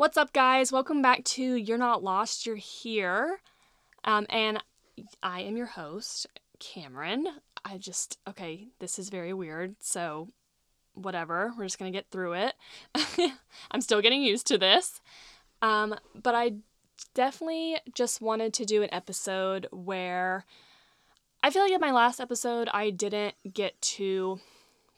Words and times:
What's 0.00 0.16
up, 0.16 0.32
guys? 0.32 0.72
Welcome 0.72 1.02
back 1.02 1.24
to 1.24 1.42
You're 1.42 1.76
Not 1.76 2.02
Lost, 2.02 2.46
You're 2.46 2.56
Here. 2.56 3.42
Um, 4.02 4.24
and 4.30 4.58
I 5.22 5.42
am 5.42 5.58
your 5.58 5.66
host, 5.66 6.26
Cameron. 6.58 7.28
I 7.66 7.76
just, 7.76 8.16
okay, 8.26 8.68
this 8.78 8.98
is 8.98 9.10
very 9.10 9.34
weird, 9.34 9.76
so 9.80 10.28
whatever. 10.94 11.52
We're 11.54 11.66
just 11.66 11.78
gonna 11.78 11.90
get 11.90 12.06
through 12.10 12.32
it. 12.32 12.54
I'm 13.70 13.82
still 13.82 14.00
getting 14.00 14.22
used 14.22 14.46
to 14.46 14.56
this. 14.56 15.02
Um, 15.60 15.94
but 16.14 16.34
I 16.34 16.54
definitely 17.12 17.76
just 17.92 18.22
wanted 18.22 18.54
to 18.54 18.64
do 18.64 18.82
an 18.82 18.94
episode 18.94 19.66
where 19.70 20.46
I 21.42 21.50
feel 21.50 21.60
like 21.62 21.72
in 21.72 21.80
my 21.80 21.92
last 21.92 22.20
episode, 22.20 22.70
I 22.72 22.88
didn't 22.88 23.34
get 23.52 23.78
to 23.82 24.40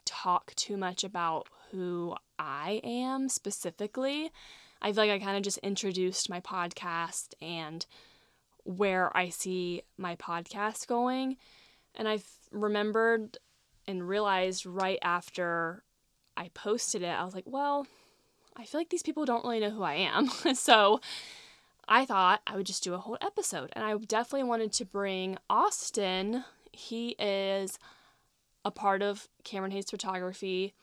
talk 0.05 0.55
too 0.55 0.77
much 0.77 1.03
about 1.03 1.48
who 1.73 2.14
I 2.39 2.80
am 2.84 3.29
specifically. 3.29 4.30
I 4.83 4.93
feel 4.93 5.05
like 5.05 5.11
I 5.12 5.25
kind 5.25 5.37
of 5.37 5.43
just 5.43 5.59
introduced 5.59 6.29
my 6.29 6.41
podcast 6.41 7.35
and 7.40 7.86
where 8.64 9.17
I 9.17 9.29
see 9.29 9.82
my 9.96 10.17
podcast 10.17 10.89
going. 10.89 11.36
And 11.95 12.09
I 12.09 12.21
remembered 12.50 13.39
and 13.87 14.07
realized 14.07 14.67
right 14.67 14.99
after 15.00 15.85
I 16.37 16.50
posted 16.53 17.03
it, 17.03 17.07
I 17.07 17.25
was 17.25 17.35
like, 17.35 17.46
well, 17.46 17.87
I 18.57 18.64
feel 18.64 18.81
like 18.81 18.90
these 18.90 19.03
people 19.03 19.25
don't 19.25 19.45
really 19.45 19.61
know 19.61 19.71
who 19.71 19.85
I 19.85 19.95
am. 19.95 20.29
so 20.54 21.01
I 21.89 22.04
thought 22.04 22.43
I 22.46 22.57
would 22.57 22.67
just 22.67 22.82
do 22.82 22.95
a 22.95 22.99
whole 22.99 23.18
episode. 23.21 23.71
And 23.75 23.85
I 23.85 23.96
definitely 23.96 24.49
wanted 24.49 24.73
to 24.75 24.85
bring 24.85 25.39
Austin. 25.49 26.45
He 26.73 27.11
is 27.18 27.79
a 28.64 28.71
part 28.71 29.03
of 29.03 29.29
Cameron 29.45 29.73
Hayes 29.73 29.90
Photography, 29.90 30.75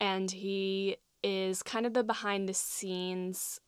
and 0.00 0.30
he 0.30 0.96
is 1.22 1.62
kind 1.62 1.86
of 1.86 1.94
the 1.94 2.04
behind 2.04 2.48
the 2.48 2.54
scenes 2.54 3.60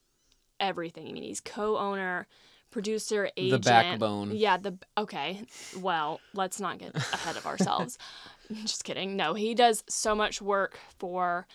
everything. 0.58 1.08
I 1.08 1.12
mean, 1.12 1.22
he's 1.22 1.41
co 1.41 1.78
owner, 1.78 2.27
producer, 2.70 3.30
agent. 3.36 3.64
The 3.64 3.70
backbone. 3.70 4.30
Yeah, 4.34 4.56
the 4.56 4.77
okay. 4.97 5.42
Well, 5.78 6.20
let's 6.34 6.60
not 6.60 6.78
get 6.78 6.94
ahead 6.94 7.36
of 7.36 7.47
ourselves. 7.47 7.98
Just 8.64 8.84
kidding. 8.84 9.16
No, 9.16 9.34
he 9.34 9.55
does 9.55 9.84
so 9.88 10.14
much 10.14 10.42
work 10.42 10.78
for 10.98 11.47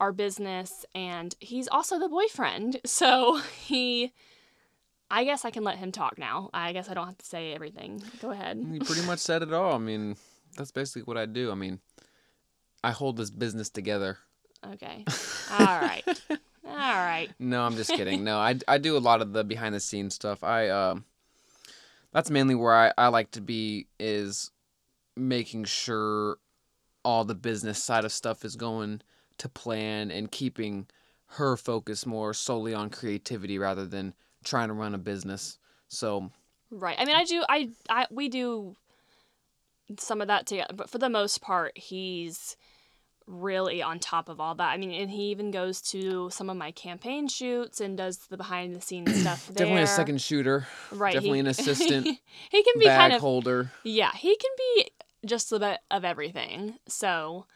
our 0.00 0.12
business 0.12 0.84
and 0.94 1.34
he's 1.38 1.68
also 1.68 1.98
the 1.98 2.08
boyfriend. 2.08 2.80
So 2.86 3.40
he 3.64 4.12
I 5.10 5.24
guess 5.24 5.44
I 5.44 5.50
can 5.50 5.62
let 5.62 5.76
him 5.76 5.92
talk 5.92 6.18
now. 6.18 6.48
I 6.54 6.72
guess 6.72 6.88
I 6.88 6.94
don't 6.94 7.06
have 7.06 7.18
to 7.18 7.26
say 7.26 7.52
everything. 7.52 8.02
Go 8.20 8.30
ahead. 8.30 8.58
You 8.58 8.80
pretty 8.80 9.02
much 9.02 9.18
said 9.18 9.42
it 9.42 9.52
all. 9.52 9.74
I 9.74 9.78
mean, 9.78 10.16
that's 10.56 10.72
basically 10.72 11.02
what 11.02 11.18
I 11.18 11.26
do. 11.26 11.50
I 11.50 11.54
mean, 11.54 11.80
I 12.82 12.92
hold 12.92 13.18
this 13.18 13.30
business 13.30 13.68
together. 13.68 14.18
Okay. 14.72 15.04
All 15.50 15.80
right. 15.80 16.04
All 16.66 16.72
right. 16.74 17.30
No, 17.38 17.62
I'm 17.62 17.76
just 17.76 17.92
kidding. 17.92 18.24
No, 18.24 18.38
I, 18.38 18.58
I 18.68 18.78
do 18.78 18.96
a 18.96 18.98
lot 18.98 19.22
of 19.22 19.32
the 19.32 19.44
behind 19.44 19.74
the 19.74 19.80
scenes 19.80 20.14
stuff. 20.14 20.44
I 20.44 20.68
um 20.68 21.04
that's 22.12 22.30
mainly 22.30 22.54
where 22.54 22.74
I, 22.74 22.92
I 22.98 23.08
like 23.08 23.30
to 23.32 23.40
be 23.40 23.86
is 23.98 24.50
making 25.16 25.64
sure 25.64 26.36
all 27.04 27.24
the 27.24 27.34
business 27.34 27.82
side 27.82 28.04
of 28.04 28.12
stuff 28.12 28.44
is 28.44 28.56
going 28.56 29.02
to 29.38 29.48
plan 29.48 30.10
and 30.10 30.30
keeping 30.30 30.86
her 31.26 31.56
focus 31.56 32.06
more 32.06 32.34
solely 32.34 32.74
on 32.74 32.90
creativity 32.90 33.58
rather 33.58 33.86
than 33.86 34.14
trying 34.44 34.68
to 34.68 34.74
run 34.74 34.94
a 34.94 34.98
business. 34.98 35.58
So 35.88 36.30
Right. 36.70 36.96
I 36.98 37.04
mean, 37.04 37.16
I 37.16 37.24
do 37.24 37.44
I 37.48 37.70
I 37.88 38.06
we 38.10 38.28
do 38.28 38.76
some 39.98 40.20
of 40.20 40.28
that 40.28 40.46
together, 40.46 40.74
but 40.74 40.88
for 40.88 40.98
the 40.98 41.10
most 41.10 41.40
part, 41.42 41.76
he's 41.76 42.56
really 43.26 43.82
on 43.82 43.98
top 43.98 44.28
of 44.28 44.40
all 44.40 44.54
that. 44.56 44.68
I 44.68 44.76
mean, 44.76 44.90
and 44.92 45.10
he 45.10 45.30
even 45.30 45.50
goes 45.50 45.80
to 45.92 46.30
some 46.30 46.50
of 46.50 46.56
my 46.56 46.70
campaign 46.72 47.28
shoots 47.28 47.80
and 47.80 47.96
does 47.96 48.18
the 48.28 48.36
behind 48.36 48.74
the 48.74 48.80
scenes 48.80 49.14
stuff 49.20 49.46
there. 49.48 49.66
definitely 49.66 49.82
a 49.82 49.86
second 49.86 50.20
shooter. 50.20 50.66
right? 50.90 51.14
Definitely 51.14 51.38
he, 51.38 51.40
an 51.40 51.46
assistant. 51.48 52.06
he 52.06 52.62
can 52.62 52.78
be 52.78 52.86
bag 52.86 52.98
kind 52.98 53.12
of 53.12 53.20
holder. 53.20 53.70
yeah. 53.84 54.12
He 54.14 54.36
can 54.36 54.50
be 54.56 54.90
just 55.26 55.52
a 55.52 55.58
bit 55.58 55.78
of 55.90 56.04
everything. 56.04 56.78
So, 56.88 57.46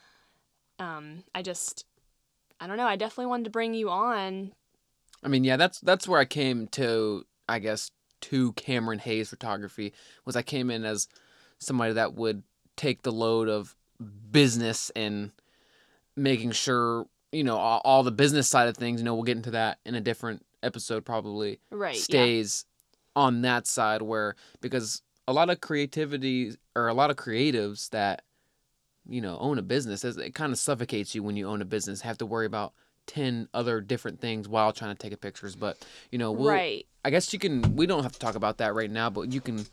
um, 0.79 1.25
I 1.35 1.43
just 1.43 1.85
I 2.61 2.67
don't 2.67 2.77
know. 2.77 2.87
I 2.87 2.97
definitely 2.97 3.27
wanted 3.27 3.45
to 3.45 3.51
bring 3.51 3.75
you 3.75 3.91
on. 3.91 4.53
I 5.23 5.29
mean, 5.29 5.45
yeah, 5.45 5.57
that's 5.57 5.81
that's 5.81 6.09
where 6.09 6.21
I 6.21 6.25
came 6.25 6.69
to. 6.69 7.25
I 7.49 7.59
guess 7.61 7.91
to 8.23 8.53
Cameron 8.53 8.99
Hayes 9.01 9.31
photography 9.31 9.93
was 10.25 10.37
I 10.37 10.43
came 10.43 10.71
in 10.71 10.85
as 10.85 11.09
somebody 11.59 11.93
that 11.93 12.15
would 12.15 12.43
take 12.77 13.03
the 13.03 13.13
load 13.13 13.49
of 13.49 13.77
business 14.31 14.91
and 14.97 15.31
making 16.17 16.53
sure 16.53 17.07
you 17.33 17.45
know 17.45 17.57
all, 17.57 17.81
all 17.85 18.03
the 18.03 18.13
business 18.13 18.49
side 18.49 18.69
of 18.69 18.77
things. 18.77 19.01
You 19.01 19.05
know, 19.05 19.15
we'll 19.15 19.25
get 19.25 19.37
into 19.37 19.53
that 19.53 19.79
in 19.85 19.95
a 19.95 20.01
different 20.01 20.45
episode 20.63 21.05
probably. 21.05 21.61
Right. 21.71 21.95
yeah. 21.95 22.01
Stays 22.01 22.65
on 23.15 23.43
that 23.43 23.67
side 23.67 24.03
where 24.03 24.37
because 24.61 25.03
a 25.27 25.33
lot 25.33 25.51
of 25.51 25.61
creativity 25.61 26.55
or 26.75 26.89
a 26.89 26.95
lot 26.95 27.11
of 27.11 27.17
creatives 27.17 27.91
that 27.91 28.23
you 29.09 29.21
know 29.21 29.39
own 29.39 29.59
a 29.59 29.63
business 29.63 30.05
it 30.05 30.35
kind 30.35 30.53
of 30.53 30.59
suffocates 30.59 31.15
you 31.15 31.23
when 31.23 31.37
you 31.37 31.49
own 31.49 31.63
a 31.63 31.65
business 31.65 32.03
have 32.03 32.19
to 32.19 32.27
worry 32.27 32.47
about 32.47 32.73
10 33.07 33.49
other 33.55 33.81
different 33.81 34.21
things 34.21 34.49
while 34.49 34.73
trying 34.73 34.95
to 34.95 34.99
take 34.99 35.13
a 35.13 35.17
pictures 35.17 35.55
but 35.57 35.79
you 36.11 36.19
know 36.19 36.33
we'll, 36.33 36.51
right. 36.51 36.87
i 37.05 37.11
guess 37.11 37.33
you 37.33 37.39
can 37.39 37.77
we 37.77 37.87
don't 37.87 38.03
have 38.03 38.13
to 38.13 38.19
talk 38.19 38.35
about 38.35 38.59
that 38.59 38.75
right 38.75 38.91
now 38.91 39.09
but 39.09 39.33
you 39.33 39.41
can 39.41 39.65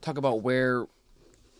talk 0.00 0.16
about 0.16 0.42
where 0.42 0.86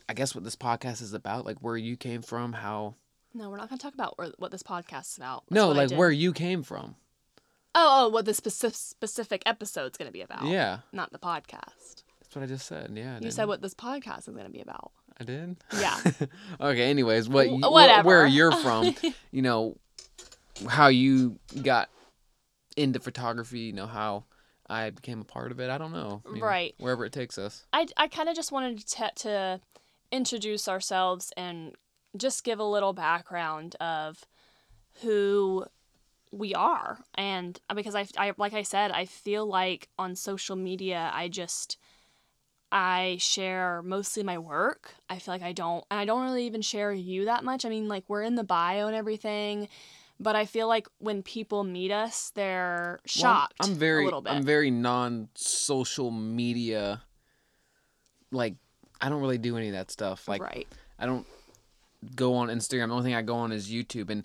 i 0.08 0.14
guess 0.14 0.34
what 0.34 0.44
this 0.44 0.56
podcast 0.56 1.02
is 1.02 1.12
about 1.12 1.44
like 1.44 1.58
where 1.58 1.76
you 1.76 1.96
came 1.96 2.22
from 2.22 2.54
how 2.54 2.94
No, 3.34 3.48
we're 3.50 3.56
not 3.58 3.68
going 3.68 3.78
to 3.78 3.82
talk 3.82 3.94
about 3.94 4.18
where, 4.18 4.28
what 4.38 4.50
this 4.50 4.62
podcast 4.62 5.12
is 5.12 5.16
about. 5.18 5.44
That's 5.48 5.54
no 5.54 5.68
like 5.70 5.90
where 5.92 6.10
you 6.10 6.32
came 6.32 6.62
from 6.62 6.96
Oh, 7.74 8.06
oh, 8.06 8.08
what 8.08 8.24
the 8.24 8.34
specific 8.34 8.74
specific 8.76 9.42
episode's 9.46 9.96
going 9.96 10.08
to 10.08 10.12
be 10.12 10.22
about. 10.22 10.44
yeah 10.46 10.78
Not 10.92 11.12
the 11.12 11.18
podcast. 11.18 12.02
that's 12.20 12.34
what 12.34 12.42
i 12.42 12.46
just 12.46 12.66
said 12.66 12.90
yeah 12.94 13.12
I 13.12 13.14
You 13.14 13.20
didn't- 13.20 13.34
said 13.34 13.46
what 13.46 13.62
this 13.62 13.74
podcast 13.74 14.20
is 14.28 14.34
going 14.34 14.46
to 14.46 14.50
be 14.50 14.60
about. 14.60 14.90
i 15.20 15.24
did 15.24 15.56
Yeah. 15.78 15.96
okay 16.60 16.90
anyways 16.90 17.28
what 17.28 17.46
Wh- 17.46 17.50
you, 17.52 17.58
wh- 17.60 17.72
whatever. 17.72 18.06
where 18.06 18.26
you're 18.26 18.52
from 18.52 18.94
you 19.30 19.42
know 19.42 19.76
how 20.68 20.88
you 20.88 21.38
got 21.62 21.88
into 22.76 22.98
photography 23.00 23.60
you 23.60 23.72
know 23.72 23.86
how 23.86 24.24
i 24.68 24.90
became 24.90 25.20
a 25.20 25.24
part 25.24 25.52
of 25.52 25.60
it 25.60 25.70
i 25.70 25.78
don't 25.78 25.92
know 25.92 26.22
I 26.26 26.30
mean, 26.32 26.42
Right. 26.42 26.74
wherever 26.78 27.04
it 27.04 27.12
takes 27.12 27.38
us 27.38 27.66
I, 27.72 27.86
I 27.96 28.08
kind 28.08 28.28
of 28.28 28.34
just 28.36 28.50
wanted 28.52 28.78
to, 28.86 29.10
to 29.16 29.60
introduce 30.12 30.66
ourselves 30.68 31.32
and 31.36 31.74
just 32.16 32.44
give 32.44 32.58
a 32.58 32.64
little 32.64 32.92
background 32.92 33.76
of 33.80 34.24
who 35.02 35.64
we 36.32 36.54
are. 36.54 36.98
And 37.14 37.58
uh, 37.68 37.74
because 37.74 37.94
I, 37.94 38.06
I, 38.16 38.32
like 38.36 38.52
I 38.54 38.62
said, 38.62 38.90
I 38.90 39.04
feel 39.04 39.46
like 39.46 39.88
on 39.98 40.14
social 40.16 40.56
media, 40.56 41.10
I 41.14 41.28
just, 41.28 41.76
I 42.72 43.16
share 43.20 43.82
mostly 43.82 44.22
my 44.22 44.38
work. 44.38 44.94
I 45.08 45.18
feel 45.18 45.34
like 45.34 45.42
I 45.42 45.52
don't, 45.52 45.84
and 45.90 45.98
I 46.00 46.04
don't 46.04 46.22
really 46.22 46.46
even 46.46 46.62
share 46.62 46.92
you 46.92 47.24
that 47.26 47.44
much. 47.44 47.64
I 47.64 47.68
mean, 47.68 47.88
like 47.88 48.04
we're 48.08 48.22
in 48.22 48.34
the 48.36 48.44
bio 48.44 48.86
and 48.86 48.94
everything, 48.96 49.68
but 50.20 50.36
I 50.36 50.44
feel 50.44 50.68
like 50.68 50.86
when 50.98 51.22
people 51.22 51.64
meet 51.64 51.90
us, 51.90 52.30
they're 52.34 53.00
Well, 53.16 53.26
I'm- 53.32 53.40
shocked. 53.40 53.54
I'm 53.60 53.74
very 53.74 54.02
a 54.02 54.04
little 54.04 54.20
bit. 54.20 54.32
I'm 54.32 54.44
very 54.44 54.70
non-social 54.70 56.10
media 56.10 57.02
like 58.32 58.54
I 59.00 59.08
don't 59.08 59.20
really 59.20 59.38
do 59.38 59.56
any 59.56 59.68
of 59.68 59.72
that 59.72 59.90
stuff. 59.90 60.28
Like 60.28 60.42
right. 60.42 60.68
I 60.98 61.06
don't 61.06 61.26
go 62.14 62.34
on 62.34 62.48
Instagram. 62.48 62.88
The 62.88 62.94
only 62.94 63.04
thing 63.04 63.14
I 63.14 63.22
go 63.22 63.36
on 63.36 63.52
is 63.52 63.70
YouTube 63.70 64.10
and 64.10 64.24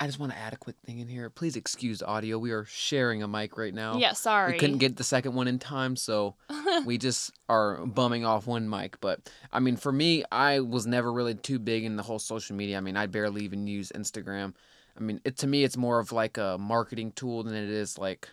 I 0.00 0.06
just 0.06 0.20
want 0.20 0.30
to 0.32 0.38
add 0.38 0.52
a 0.52 0.56
quick 0.56 0.76
thing 0.86 1.00
in 1.00 1.08
here. 1.08 1.28
Please 1.28 1.56
excuse 1.56 2.02
audio. 2.02 2.38
We 2.38 2.52
are 2.52 2.64
sharing 2.64 3.22
a 3.24 3.28
mic 3.28 3.58
right 3.58 3.74
now. 3.74 3.96
Yeah. 3.96 4.12
Sorry. 4.12 4.52
We 4.52 4.58
couldn't 4.58 4.78
get 4.78 4.96
the 4.96 5.02
second 5.02 5.34
one 5.34 5.48
in 5.48 5.58
time, 5.58 5.96
so 5.96 6.36
we 6.86 6.98
just 6.98 7.32
are 7.48 7.84
bumming 7.84 8.24
off 8.24 8.46
one 8.46 8.70
mic. 8.70 9.00
But 9.00 9.28
I 9.52 9.58
mean, 9.58 9.76
for 9.76 9.90
me, 9.90 10.22
I 10.30 10.60
was 10.60 10.86
never 10.86 11.12
really 11.12 11.34
too 11.34 11.58
big 11.58 11.82
in 11.84 11.96
the 11.96 12.04
whole 12.04 12.20
social 12.20 12.54
media. 12.54 12.76
I 12.76 12.80
mean, 12.80 12.96
I 12.96 13.06
barely 13.06 13.42
even 13.42 13.66
use 13.66 13.90
Instagram. 13.92 14.54
I 14.96 15.00
mean, 15.00 15.20
it 15.24 15.36
to 15.38 15.48
me, 15.48 15.64
it's 15.64 15.76
more 15.76 15.98
of 15.98 16.12
like 16.12 16.38
a 16.38 16.56
marketing 16.58 17.10
tool 17.12 17.42
than 17.42 17.54
it 17.54 17.68
is 17.68 17.98
like 17.98 18.28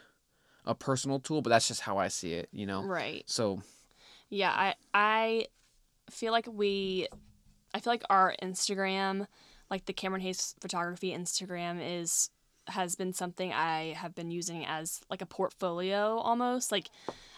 a 0.66 0.76
personal 0.76 1.20
tool. 1.20 1.42
But 1.42 1.50
that's 1.50 1.68
just 1.68 1.82
how 1.82 1.98
I 1.98 2.10
see 2.10 2.34
it, 2.34 2.48
you 2.52 2.68
know. 2.68 2.84
Right. 2.84 3.24
So 3.26 3.64
Yeah, 4.30 4.52
I 4.52 4.76
I 4.94 5.48
feel 6.12 6.32
like 6.32 6.48
we 6.48 7.08
I 7.76 7.80
feel 7.80 7.92
like 7.92 8.06
our 8.10 8.34
Instagram, 8.42 9.28
like 9.70 9.86
the 9.86 9.92
Cameron 9.92 10.22
Hayes 10.22 10.56
photography 10.62 11.12
Instagram 11.12 11.80
is 11.82 12.30
has 12.68 12.96
been 12.96 13.12
something 13.12 13.52
I 13.52 13.94
have 13.98 14.16
been 14.16 14.32
using 14.32 14.66
as 14.66 15.02
like 15.10 15.22
a 15.22 15.26
portfolio 15.26 16.18
almost. 16.18 16.72
Like 16.72 16.90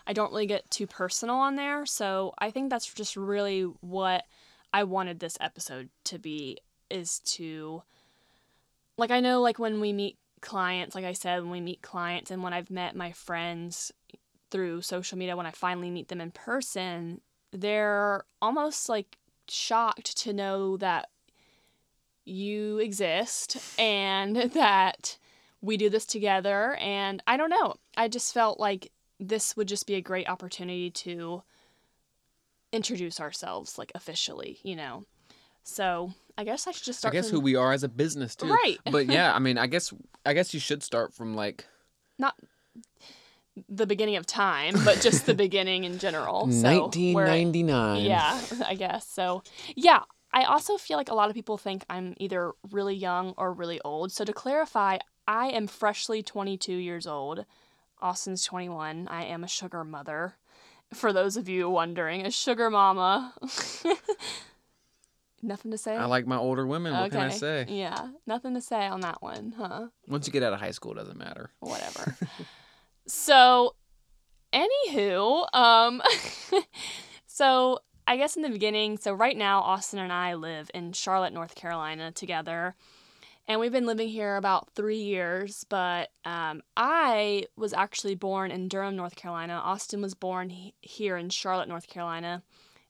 I 0.05 0.13
don't 0.13 0.31
really 0.31 0.45
get 0.45 0.69
too 0.69 0.85
personal 0.85 1.37
on 1.37 1.55
there, 1.55 1.87
so 1.87 2.35
I 2.37 2.51
think 2.51 2.69
that's 2.69 2.93
just 2.93 3.17
really 3.17 3.63
what 3.81 4.25
I 4.71 4.83
wanted 4.83 5.19
this 5.19 5.39
episode 5.41 5.89
to 6.03 6.19
be 6.19 6.59
is 6.91 7.17
to 7.19 7.81
like 8.95 9.09
I 9.09 9.21
know 9.21 9.41
like 9.41 9.57
when 9.57 9.81
we 9.81 9.91
meet 9.91 10.17
clients, 10.41 10.93
like 10.93 11.03
I 11.03 11.13
said, 11.13 11.41
when 11.41 11.49
we 11.49 11.61
meet 11.61 11.81
clients 11.81 12.29
and 12.29 12.43
when 12.43 12.53
I've 12.53 12.69
met 12.69 12.95
my 12.95 13.11
friends 13.11 13.91
through 14.51 14.81
social 14.81 15.17
media 15.17 15.35
when 15.35 15.47
I 15.47 15.51
finally 15.51 15.89
meet 15.89 16.09
them 16.09 16.21
in 16.21 16.29
person, 16.29 17.21
they're 17.51 18.23
almost 18.39 18.87
like 18.87 19.17
shocked 19.49 20.17
to 20.17 20.33
know 20.33 20.77
that 20.77 21.09
you 22.25 22.79
exist 22.79 23.57
and 23.79 24.35
that 24.53 25.17
we 25.61 25.77
do 25.77 25.89
this 25.89 26.05
together. 26.05 26.75
And 26.75 27.21
I 27.27 27.37
don't 27.37 27.49
know. 27.49 27.75
I 27.95 28.07
just 28.07 28.33
felt 28.33 28.59
like 28.59 28.91
this 29.19 29.57
would 29.57 29.67
just 29.67 29.87
be 29.87 29.95
a 29.95 30.01
great 30.01 30.29
opportunity 30.29 30.91
to 30.91 31.43
introduce 32.71 33.19
ourselves, 33.19 33.77
like 33.77 33.91
officially, 33.95 34.59
you 34.63 34.75
know. 34.75 35.05
So 35.63 36.13
I 36.37 36.43
guess 36.43 36.67
I 36.67 36.71
should 36.71 36.85
just 36.85 36.99
start. 36.99 37.13
I 37.13 37.17
guess 37.17 37.29
from, 37.29 37.39
who 37.39 37.43
we 37.43 37.55
are 37.55 37.73
as 37.73 37.83
a 37.83 37.89
business 37.89 38.35
too. 38.35 38.47
Right. 38.47 38.77
But 38.89 39.07
yeah, 39.07 39.33
I 39.35 39.39
mean, 39.39 39.57
I 39.57 39.67
guess 39.67 39.93
I 40.25 40.33
guess 40.33 40.53
you 40.53 40.59
should 40.59 40.83
start 40.83 41.13
from 41.13 41.35
like 41.35 41.65
not 42.19 42.35
the 43.69 43.85
beginning 43.85 44.15
of 44.15 44.25
time, 44.25 44.75
but 44.85 45.01
just 45.01 45.25
the 45.25 45.33
beginning 45.45 45.83
in 45.83 45.99
general. 45.99 46.51
So 46.51 46.89
1999. 46.89 48.05
Yeah, 48.05 48.39
I 48.65 48.75
guess. 48.75 49.07
So, 49.07 49.43
yeah, 49.75 50.01
I 50.33 50.43
also 50.43 50.77
feel 50.77 50.97
like 50.97 51.09
a 51.09 51.15
lot 51.15 51.29
of 51.29 51.35
people 51.35 51.57
think 51.57 51.83
I'm 51.89 52.13
either 52.17 52.53
really 52.71 52.95
young 52.95 53.33
or 53.37 53.53
really 53.53 53.79
old. 53.83 54.11
So, 54.11 54.23
to 54.25 54.33
clarify, 54.33 54.97
I 55.27 55.47
am 55.47 55.67
freshly 55.67 56.21
22 56.21 56.73
years 56.73 57.07
old. 57.07 57.45
Austin's 58.01 58.43
21. 58.45 59.07
I 59.09 59.23
am 59.25 59.43
a 59.43 59.47
sugar 59.47 59.83
mother. 59.83 60.35
For 60.93 61.11
those 61.11 61.35
of 61.35 61.49
you 61.49 61.69
wondering, 61.69 62.25
a 62.25 62.31
sugar 62.31 62.69
mama. 62.69 63.33
Nothing 65.41 65.71
to 65.71 65.77
say? 65.77 65.95
I 65.95 66.05
like 66.05 66.25
my 66.25 66.37
older 66.37 66.65
women. 66.65 66.93
What 66.93 67.11
can 67.11 67.19
I 67.19 67.29
say? 67.29 67.65
Yeah, 67.69 68.07
nothing 68.25 68.55
to 68.55 68.61
say 68.61 68.87
on 68.87 69.01
that 69.01 69.21
one, 69.21 69.53
huh? 69.55 69.87
Once 70.07 70.25
you 70.25 70.33
get 70.33 70.41
out 70.41 70.51
of 70.53 70.59
high 70.59 70.71
school, 70.71 70.93
it 70.93 70.95
doesn't 70.95 71.17
matter. 71.17 71.51
whatever. 71.59 72.15
so, 73.07 73.75
anywho, 74.53 75.47
um, 75.55 76.01
so 77.25 77.79
I 78.05 78.17
guess 78.17 78.35
in 78.35 78.41
the 78.41 78.49
beginning, 78.49 78.97
so 78.97 79.13
right 79.13 79.35
now, 79.37 79.61
Austin 79.61 79.99
and 79.99 80.13
I 80.13 80.35
live 80.35 80.69
in 80.73 80.93
Charlotte, 80.93 81.33
North 81.33 81.55
Carolina 81.55 82.11
together. 82.11 82.75
And 83.49 83.61
we've 83.61 83.71
been 83.71 83.85
living 83.85 84.09
here 84.09 84.35
about 84.35 84.69
three 84.75 84.97
years, 84.99 85.65
but 85.69 86.09
um, 86.25 86.61
I 86.75 87.45
was 87.55 87.71
actually 87.71 88.15
born 88.15 88.51
in 88.51 88.67
Durham, 88.67 88.97
North 88.97 89.15
Carolina. 89.15 89.53
Austin 89.63 90.01
was 90.01 90.13
born 90.13 90.49
he- 90.49 90.73
here 90.81 91.15
in 91.15 91.29
Charlotte, 91.29 91.69
North 91.69 91.87
Carolina, 91.87 92.43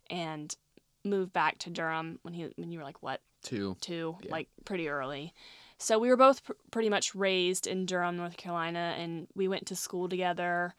and 0.09 0.55
moved 1.03 1.31
back 1.31 1.59
to 1.59 1.69
Durham 1.69 2.17
when 2.23 2.33
he 2.33 2.47
when 2.55 2.71
you 2.71 2.79
were 2.79 2.83
like 2.85 3.03
what 3.03 3.21
Two. 3.43 3.77
two 3.81 4.17
Yeah. 4.23 4.31
like 4.31 4.49
pretty 4.65 4.89
early. 4.89 5.31
So 5.77 5.99
we 5.99 6.09
were 6.09 6.17
both 6.17 6.43
pr- 6.43 6.53
pretty 6.71 6.89
much 6.89 7.13
raised 7.13 7.67
in 7.67 7.85
Durham, 7.85 8.17
North 8.17 8.37
Carolina, 8.37 8.95
and 8.97 9.27
we 9.35 9.47
went 9.47 9.67
to 9.67 9.75
school 9.75 10.09
together. 10.09 10.73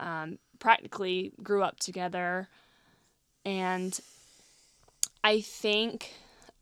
Um, 0.00 0.38
practically 0.58 1.32
grew 1.42 1.62
up 1.62 1.78
together, 1.78 2.48
and 3.44 3.98
I 5.22 5.40
think 5.40 6.12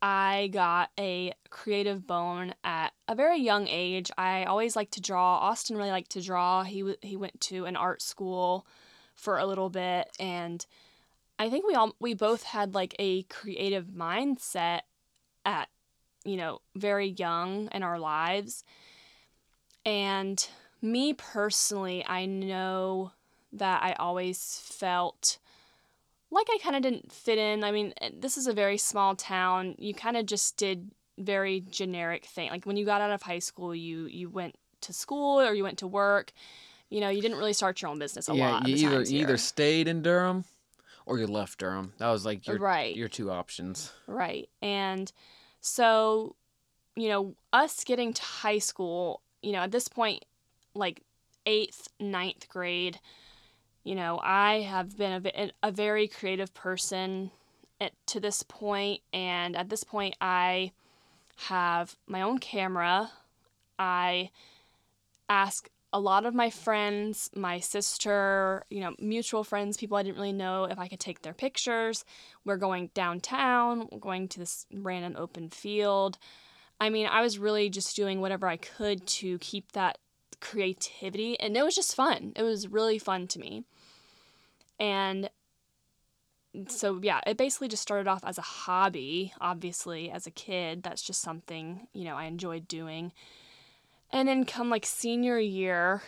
I 0.03 0.51
got 0.53 0.91
a 0.99 1.33
creative 1.51 2.07
bone 2.07 2.55
at 2.65 2.93
a 3.09 3.15
very 3.15 3.39
young 3.39 3.69
age. 3.69 4.11
I 4.19 4.45
always 4.45 4.77
liked 4.77 4.93
to 4.93 5.01
draw. 5.01 5.39
Austin 5.39 5.77
really 5.77 5.91
liked 5.91 6.11
to 6.13 6.23
draw. 6.23 6.65
He 6.65 6.81
w- 6.81 6.97
he 7.03 7.17
went 7.17 7.41
to 7.43 7.67
an 7.67 7.77
art 7.77 8.03
school 8.03 8.67
for 9.15 9.39
a 9.39 9.47
little 9.47 9.71
bit, 9.71 10.11
and 10.19 10.65
I 11.39 11.49
think 11.49 11.67
we 11.67 11.75
all 11.75 11.95
we 12.01 12.15
both 12.15 12.43
had 12.43 12.75
like 12.75 12.95
a 12.99 13.23
creative 13.25 13.87
mindset 13.87 14.81
at 15.45 15.69
you 16.25 16.37
know 16.37 16.61
very 16.77 17.09
young 17.09 17.69
in 17.73 17.83
our 17.83 17.99
lives. 17.99 18.65
And 19.85 20.47
me 20.83 21.13
personally 21.13 22.05
i 22.07 22.25
know 22.27 23.13
that 23.53 23.83
i 23.83 23.93
always 23.95 24.61
felt 24.65 25.39
like 26.31 26.47
i 26.51 26.59
kind 26.63 26.77
of 26.77 26.83
didn't 26.83 27.11
fit 27.11 27.39
in. 27.39 27.65
I 27.65 27.73
mean 27.73 27.93
eh, 28.01 28.11
this 28.19 28.37
is 28.37 28.47
a 28.47 28.53
very 28.53 28.79
small 28.79 29.17
town. 29.17 29.75
You 29.79 29.95
kind 29.95 30.17
of 30.17 30.27
just 30.27 30.57
did 30.57 30.93
very 31.19 31.61
generic 31.69 32.25
thing. 32.25 32.51
Like 32.51 32.65
when 32.65 32.77
you 32.77 32.87
got 32.87 33.01
out 33.01 33.11
of 33.11 33.23
high 33.23 33.41
school 33.41 33.75
you 33.75 34.07
you 34.07 34.31
went 34.31 34.57
to 34.83 34.93
school 34.93 35.41
or 35.41 35.53
you 35.53 35.65
went 35.65 35.79
to 35.79 35.87
work. 35.87 36.33
You 36.89 37.01
know 37.01 37.09
you 37.09 37.21
didn't 37.21 37.39
really 37.39 37.53
start 37.53 37.83
your 37.83 37.91
own 37.91 37.99
business 37.99 38.29
a 38.29 38.35
yeah, 38.35 38.51
lot 38.51 38.69
you 38.69 38.77
either 38.77 39.03
you 39.03 39.21
either 39.21 39.37
stayed 39.37 39.89
in 39.89 40.03
Durham 40.03 40.45
or 41.05 41.19
you 41.19 41.27
left 41.27 41.59
Durham. 41.59 41.93
That 41.99 42.11
was 42.11 42.25
like 42.25 42.47
your 42.47 42.59
right. 42.59 42.95
your 42.95 43.09
two 43.09 43.31
options. 43.31 43.93
Right. 44.07 44.49
And 44.63 45.13
so, 45.61 46.37
you 46.97 47.09
know, 47.09 47.35
us 47.53 47.85
getting 47.85 48.13
to 48.13 48.23
high 48.23 48.59
school, 48.59 49.21
you 49.43 49.53
know, 49.53 49.61
at 49.61 49.71
this 49.73 49.89
point, 49.89 50.25
like 50.75 51.03
eighth, 51.47 51.89
ninth 51.99 52.49
grade, 52.49 52.99
you 53.85 53.95
know, 53.95 54.21
I 54.23 54.61
have 54.61 54.97
been 54.97 55.27
a, 55.27 55.51
a 55.63 55.73
very 55.73 56.07
creative 56.07 56.53
person 56.55 57.31
at, 57.81 57.93
to 58.07 58.21
this 58.21 58.43
point, 58.43 59.01
And 59.13 59.57
at 59.57 59.71
this 59.71 59.85
point, 59.85 60.15
I 60.21 60.73
have 61.49 61.97
my 62.07 62.23
own 62.23 62.39
camera. 62.39 63.11
I 63.79 64.31
ask 65.29 65.71
a 65.93 66.01
lot 66.01 66.25
of 66.25 66.35
my 66.35 66.51
friends, 66.51 67.31
my 67.35 67.59
sister, 67.59 68.65
you 68.71 68.81
know, 68.81 68.95
mutual 68.99 69.43
friends, 69.43 69.77
people 69.77 69.97
I 69.97 70.03
didn't 70.03 70.17
really 70.17 70.33
know, 70.33 70.65
if 70.65 70.79
I 70.79 70.89
could 70.89 71.01
take 71.01 71.23
their 71.23 71.35
pictures. 71.35 72.05
We're 72.45 72.57
going 72.57 72.91
downtown, 72.95 73.89
we're 73.91 73.99
going 73.99 74.29
to 74.29 74.39
this 74.39 74.67
random 74.73 75.17
open 75.17 75.51
field. 75.51 76.19
I 76.81 76.91
mean, 76.91 77.07
I 77.07 77.21
was 77.23 77.39
really 77.39 77.69
just 77.71 77.97
doing 77.97 78.21
whatever 78.21 78.47
I 78.47 78.57
could 78.57 79.07
to 79.07 79.39
keep 79.39 79.73
that 79.73 79.99
creativity, 80.41 81.39
and 81.39 81.57
it 81.57 81.65
was 81.65 81.75
just 81.75 81.95
fun. 81.95 82.33
It 82.37 82.43
was 82.43 82.69
really 82.69 82.99
fun 82.99 83.27
to 83.29 83.39
me. 83.39 83.65
And 84.79 85.29
so, 86.69 86.99
yeah, 87.03 87.21
it 87.27 87.37
basically 87.37 87.69
just 87.69 87.83
started 87.83 88.09
off 88.09 88.25
as 88.25 88.39
a 88.39 88.43
hobby, 88.43 89.33
obviously, 89.41 90.11
as 90.11 90.27
a 90.27 90.31
kid. 90.31 90.83
That's 90.83 91.03
just 91.03 91.21
something, 91.21 91.89
you 91.93 92.05
know, 92.05 92.17
I 92.17 92.25
enjoyed 92.25 92.67
doing. 92.67 93.13
And 94.13 94.29
then 94.29 94.45
come 94.45 94.71
like 94.71 94.87
senior 94.87 95.39
year, 95.39 96.03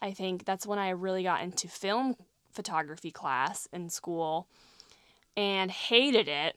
I 0.00 0.12
think 0.12 0.44
that's 0.44 0.66
when 0.66 0.78
I 0.78 0.90
really 0.90 1.22
got 1.22 1.42
into 1.42 1.68
film 1.68 2.16
photography 2.52 3.10
class 3.10 3.68
in 3.72 3.90
school 3.90 4.48
and 5.36 5.70
hated 5.70 6.28
it. 6.28 6.56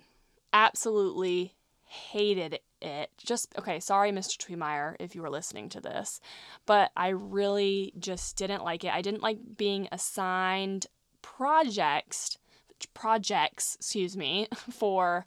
Absolutely 0.53 1.53
hated 1.83 2.59
it. 2.81 3.09
Just 3.17 3.53
okay, 3.57 3.79
sorry 3.79 4.11
Mr. 4.11 4.37
Tweemeyer 4.37 4.95
if 4.99 5.15
you 5.15 5.21
were 5.21 5.29
listening 5.29 5.69
to 5.69 5.81
this, 5.81 6.21
but 6.65 6.91
I 6.95 7.09
really 7.09 7.93
just 7.99 8.37
didn't 8.37 8.63
like 8.63 8.83
it. 8.83 8.93
I 8.93 9.01
didn't 9.01 9.23
like 9.23 9.39
being 9.57 9.87
assigned 9.91 10.87
projects 11.21 12.37
projects, 12.93 13.75
excuse 13.75 14.15
me, 14.15 14.47
for 14.71 15.25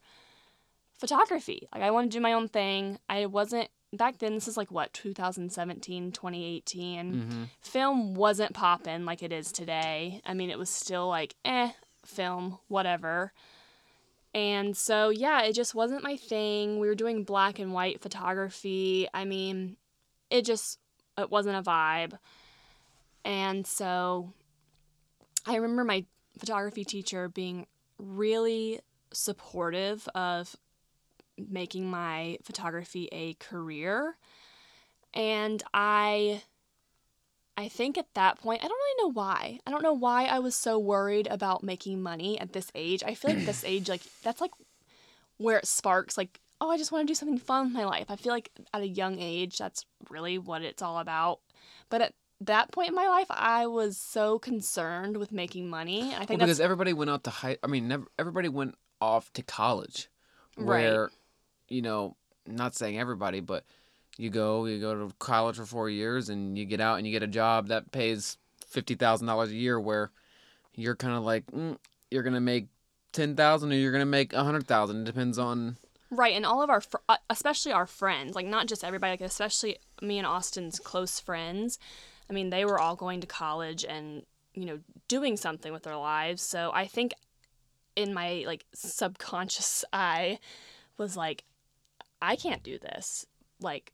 photography. 0.99 1.69
Like 1.73 1.83
I 1.83 1.91
wanted 1.91 2.11
to 2.13 2.19
do 2.19 2.23
my 2.23 2.33
own 2.33 2.49
thing. 2.49 2.99
I 3.09 3.27
wasn't 3.27 3.71
back 3.93 4.19
then 4.19 4.35
this 4.35 4.47
is 4.49 4.57
like 4.57 4.71
what 4.71 4.93
2017 4.93 6.13
2018 6.13 7.13
Mm-hmm. 7.13 7.43
film 7.61 8.15
wasn't 8.15 8.53
popping 8.55 9.05
like 9.05 9.23
it 9.23 9.33
is 9.33 9.51
today. 9.53 10.21
I 10.25 10.35
mean 10.35 10.51
it 10.51 10.59
was 10.59 10.71
still 10.71 11.09
like 11.09 11.35
eh 11.45 11.71
film 12.05 12.59
whatever. 12.69 13.33
And 14.33 14.77
so 14.77 15.09
yeah 15.11 15.43
it 15.43 15.55
just 15.55 15.75
wasn't 15.75 16.05
my 16.05 16.17
thing. 16.17 16.79
We 16.79 16.87
were 16.87 16.95
doing 16.95 17.25
black 17.25 17.59
and 17.59 17.73
white 17.73 18.01
photography. 18.01 19.09
I 19.13 19.25
mean 19.25 19.77
it 20.31 20.45
just 20.45 20.79
it 21.19 21.31
wasn't 21.31 21.57
a 21.57 21.63
vibe. 21.63 22.17
And 23.25 23.67
so 23.67 24.33
i 25.47 25.57
remember 25.57 25.85
my 25.85 26.05
photography 26.39 26.85
teacher 26.85 27.29
being 27.29 27.67
really 27.99 28.81
supportive 29.13 30.09
of 30.15 30.55
making 31.49 31.91
my 31.91 32.39
photography 32.43 33.09
a 33.13 33.35
career. 33.35 34.17
And 35.15 35.63
I 35.73 36.43
I 37.57 37.69
think 37.69 37.99
at 37.99 38.07
that 38.15 38.41
point, 38.41 38.65
I 38.65 38.69
don't 38.69 38.77
really 38.79 39.03
know 39.03 39.13
why. 39.13 39.59
I 39.67 39.71
don't 39.71 39.83
know 39.83 39.93
why 39.93 40.25
I 40.25 40.39
was 40.39 40.55
so 40.55 40.79
worried 40.79 41.27
about 41.27 41.63
making 41.63 42.03
money 42.03 42.39
at 42.41 42.53
this 42.53 42.71
age. 42.75 43.03
I 43.05 43.15
feel 43.15 43.33
like 43.33 43.45
this 43.45 43.65
age 43.65 43.89
like 43.89 44.03
that's 44.23 44.41
like 44.41 44.53
where 45.37 45.59
it 45.59 45.67
sparks 45.67 46.17
like 46.17 46.41
oh, 46.61 46.71
I 46.71 46.77
just 46.77 46.93
want 46.93 47.07
to 47.07 47.11
do 47.11 47.15
something 47.15 47.39
fun 47.39 47.67
with 47.67 47.73
my 47.73 47.85
life. 47.87 48.07
I 48.11 48.17
feel 48.17 48.33
like 48.33 48.51
at 48.75 48.83
a 48.83 48.87
young 48.89 49.19
age 49.19 49.59
that's 49.59 49.87
really 50.11 50.39
what 50.39 50.63
it's 50.63 50.83
all 50.83 50.99
about. 50.99 51.41
But 51.89 52.03
at 52.03 52.15
that 52.43 52.71
point 52.73 52.91
in 52.91 52.95
my 52.95 53.09
life, 53.09 53.27
I 53.31 53.67
was 53.67 53.97
so 53.97 54.39
concerned 54.39 55.17
with 55.17 55.33
making 55.33 55.69
money. 55.69 56.13
I 56.15 56.19
Well, 56.19 56.27
think 56.27 56.41
because 56.41 56.61
everybody 56.61 56.93
went 56.93 57.11
out 57.11 57.25
to 57.25 57.31
high. 57.31 57.57
I 57.63 57.67
mean, 57.67 57.89
never, 57.89 58.07
everybody 58.19 58.49
went 58.49 58.75
off 59.01 59.33
to 59.35 59.43
college, 59.43 60.09
Right. 60.57 61.09
You 61.71 61.81
know, 61.81 62.17
not 62.47 62.75
saying 62.75 62.99
everybody, 62.99 63.41
but 63.41 63.65
you 64.19 64.29
go, 64.29 64.67
you 64.67 64.79
go 64.79 65.09
to 65.09 65.15
college 65.19 65.57
for 65.57 65.65
four 65.65 65.89
years, 65.89 66.29
and 66.29 66.59
you 66.59 66.67
get 66.67 66.81
out 66.81 66.99
and 66.99 67.07
you 67.07 67.13
get 67.13 67.23
a 67.23 67.29
job 67.29 67.69
that 67.69 67.91
pays 67.93 68.37
fifty 68.67 68.95
thousand 68.95 69.27
dollars 69.27 69.51
a 69.51 69.55
year, 69.55 69.81
where 69.81 70.11
you're 70.75 70.97
kind 70.97 71.17
of 71.17 71.23
like, 71.23 71.47
mm, 71.47 71.79
you're 72.11 72.23
gonna 72.23 72.41
make 72.41 72.67
ten 73.13 73.35
thousand 73.37 73.73
or 73.73 73.77
you're 73.77 73.93
gonna 73.93 74.05
make 74.05 74.33
a 74.33 74.45
hundred 74.45 74.67
thousand. 74.67 75.03
It 75.03 75.05
depends 75.05 75.39
on. 75.39 75.77
Right, 76.13 76.35
and 76.35 76.45
all 76.45 76.61
of 76.61 76.71
our, 76.71 76.81
fr- 76.81 76.97
uh, 77.09 77.19
especially 77.31 77.71
our 77.71 77.87
friends, 77.87 78.35
like 78.35 78.47
not 78.47 78.67
just 78.67 78.83
everybody, 78.83 79.13
like 79.13 79.21
especially 79.21 79.79
me 80.03 80.19
and 80.19 80.27
Austin's 80.27 80.81
close 80.81 81.21
friends. 81.21 81.79
I 82.29 82.33
mean, 82.33 82.51
they 82.51 82.65
were 82.65 82.81
all 82.81 82.97
going 82.97 83.21
to 83.21 83.29
college 83.29 83.85
and 83.85 84.25
you 84.55 84.65
know 84.65 84.81
doing 85.09 85.37
something 85.37 85.73
with 85.73 85.85
their 85.85 85.97
lives. 85.97 86.43
So 86.43 86.73
I 86.75 86.87
think 86.87 87.15
in 87.97 88.13
my 88.13 88.45
like 88.47 88.65
subconscious, 88.75 89.85
I 89.93 90.39
was 90.99 91.17
like, 91.17 91.45
I 92.23 92.37
can't 92.37 92.63
do 92.63 92.79
this. 92.79 93.27
Like, 93.61 93.93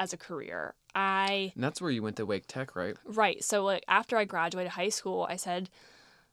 as 0.00 0.12
a 0.14 0.16
career. 0.16 0.74
I 0.94 1.52
And 1.54 1.62
that's 1.62 1.80
where 1.80 1.90
you 1.90 2.02
went 2.02 2.16
to 2.16 2.26
Wake 2.26 2.46
Tech, 2.48 2.74
right? 2.74 2.96
right. 3.04 3.44
So 3.44 3.62
like 3.62 3.84
after 3.86 4.16
I 4.16 4.24
graduated 4.24 4.72
high 4.72 4.88
school, 4.88 5.26
I 5.28 5.36
said, 5.36 5.70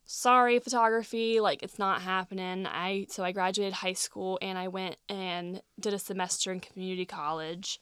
"Sorry, 0.05 0.57
photography, 0.57 1.39
like 1.39 1.62
it's 1.62 1.77
not 1.77 2.01
happening." 2.01 2.65
I 2.65 3.05
so 3.09 3.24
I 3.24 3.33
graduated 3.33 3.74
high 3.74 3.93
school 3.93 4.39
and 4.41 4.57
I 4.57 4.69
went 4.69 4.95
and 5.09 5.62
did 5.79 5.93
a 5.93 6.00
semester 6.00 6.51
in 6.51 6.62
community 6.62 7.05
college. 7.05 7.79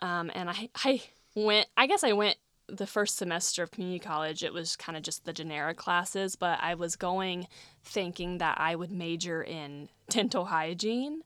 Um, 0.00 0.30
and 0.34 0.48
I 0.50 0.68
I 0.84 1.02
went. 1.34 1.66
I 1.76 1.88
guess 1.88 2.04
I 2.04 2.12
went 2.12 2.36
the 2.68 2.86
first 2.86 3.16
semester 3.16 3.62
of 3.62 3.70
community 3.70 3.98
college. 3.98 4.44
It 4.44 4.52
was 4.52 4.76
kind 4.76 4.96
of 4.96 5.02
just 5.02 5.24
the 5.24 5.32
generic 5.32 5.78
classes, 5.78 6.36
but 6.36 6.58
I 6.62 6.74
was 6.74 6.96
going 6.96 7.48
thinking 7.82 8.38
that 8.38 8.60
I 8.60 8.76
would 8.76 8.92
major 8.92 9.42
in 9.42 9.88
dental 10.10 10.44
hygiene. 10.44 11.22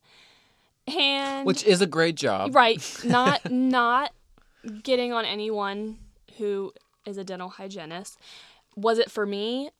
And 0.87 1.47
Which 1.47 1.65
is 1.65 1.81
a 1.81 1.87
great 1.87 2.17
job. 2.17 2.55
Right. 2.55 2.83
Not 3.05 3.51
not 3.51 4.13
getting 4.83 5.13
on 5.13 5.25
anyone 5.25 5.99
who 6.39 6.73
is 7.07 7.19
a 7.19 7.25
dental 7.25 7.49
hygienist. 7.49 8.19
Was 8.77 8.99
it 8.99 9.11
for 9.11 9.27
me? 9.27 9.71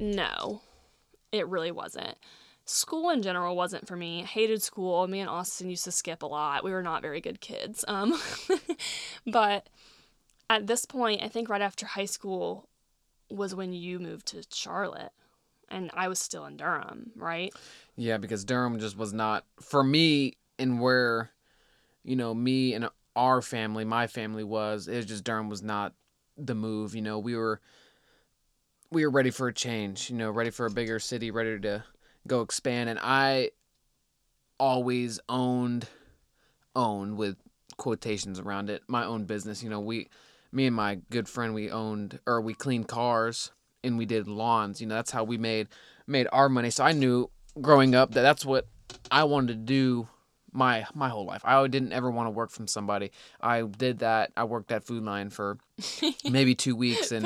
No. 0.00 0.62
It 1.32 1.46
really 1.48 1.70
wasn't. 1.70 2.16
School 2.64 3.10
in 3.10 3.22
general 3.22 3.56
wasn't 3.56 3.86
for 3.86 3.96
me. 3.96 4.22
Hated 4.22 4.62
school. 4.62 5.06
Me 5.06 5.20
and 5.20 5.30
Austin 5.30 5.70
used 5.70 5.84
to 5.84 5.90
skip 5.90 6.22
a 6.22 6.26
lot. 6.26 6.64
We 6.64 6.70
were 6.70 6.82
not 6.82 7.02
very 7.02 7.20
good 7.20 7.40
kids. 7.40 7.84
Um 7.88 8.18
but 9.26 9.68
at 10.50 10.66
this 10.66 10.84
point, 10.84 11.22
I 11.22 11.28
think 11.28 11.48
right 11.48 11.60
after 11.60 11.86
high 11.86 12.06
school 12.06 12.68
was 13.30 13.54
when 13.54 13.72
you 13.72 13.98
moved 13.98 14.26
to 14.28 14.42
Charlotte 14.52 15.12
and 15.70 15.90
I 15.94 16.08
was 16.08 16.18
still 16.18 16.46
in 16.46 16.56
Durham, 16.56 17.10
right? 17.16 17.52
Yeah, 17.96 18.18
because 18.18 18.44
Durham 18.44 18.78
just 18.78 18.96
was 18.96 19.12
not 19.12 19.44
for 19.60 19.82
me 19.82 20.36
and 20.58 20.80
where, 20.80 21.30
you 22.04 22.16
know, 22.16 22.34
me 22.34 22.74
and 22.74 22.88
our 23.16 23.42
family, 23.42 23.84
my 23.84 24.06
family 24.06 24.44
was. 24.44 24.88
It 24.88 25.06
just 25.06 25.24
Durham 25.24 25.48
was 25.48 25.62
not 25.62 25.94
the 26.36 26.54
move. 26.54 26.94
You 26.94 27.02
know, 27.02 27.18
we 27.18 27.36
were 27.36 27.60
we 28.90 29.04
were 29.04 29.10
ready 29.10 29.30
for 29.30 29.48
a 29.48 29.54
change. 29.54 30.10
You 30.10 30.16
know, 30.16 30.30
ready 30.30 30.50
for 30.50 30.66
a 30.66 30.70
bigger 30.70 30.98
city, 30.98 31.30
ready 31.30 31.58
to 31.60 31.84
go 32.26 32.40
expand. 32.40 32.88
And 32.88 32.98
I 33.02 33.50
always 34.58 35.20
owned, 35.28 35.88
owned 36.74 37.16
with 37.16 37.36
quotations 37.76 38.38
around 38.38 38.70
it, 38.70 38.82
my 38.88 39.04
own 39.04 39.24
business. 39.24 39.62
You 39.62 39.70
know, 39.70 39.80
we, 39.80 40.08
me 40.52 40.66
and 40.66 40.74
my 40.74 41.00
good 41.10 41.28
friend, 41.28 41.54
we 41.54 41.70
owned 41.70 42.20
or 42.26 42.40
we 42.40 42.54
cleaned 42.54 42.88
cars 42.88 43.52
and 43.84 43.98
we 43.98 44.06
did 44.06 44.28
lawns. 44.28 44.80
You 44.80 44.86
know, 44.86 44.94
that's 44.94 45.10
how 45.10 45.24
we 45.24 45.38
made 45.38 45.68
made 46.06 46.26
our 46.32 46.48
money. 46.48 46.70
So 46.70 46.84
I 46.84 46.92
knew 46.92 47.30
growing 47.60 47.94
up 47.94 48.12
that 48.12 48.22
that's 48.22 48.44
what 48.44 48.66
I 49.10 49.24
wanted 49.24 49.48
to 49.48 49.54
do 49.54 50.08
my 50.52 50.86
my 50.94 51.08
whole 51.08 51.24
life. 51.26 51.42
I 51.44 51.66
didn't 51.66 51.92
ever 51.92 52.10
want 52.10 52.26
to 52.26 52.30
work 52.30 52.50
from 52.50 52.66
somebody. 52.66 53.10
I 53.40 53.62
did 53.62 54.00
that. 54.00 54.32
I 54.36 54.44
worked 54.44 54.72
at 54.72 54.84
Food 54.84 55.04
Lion 55.04 55.30
for 55.30 55.58
maybe 56.28 56.54
two 56.54 56.74
weeks 56.76 57.12
and 57.12 57.24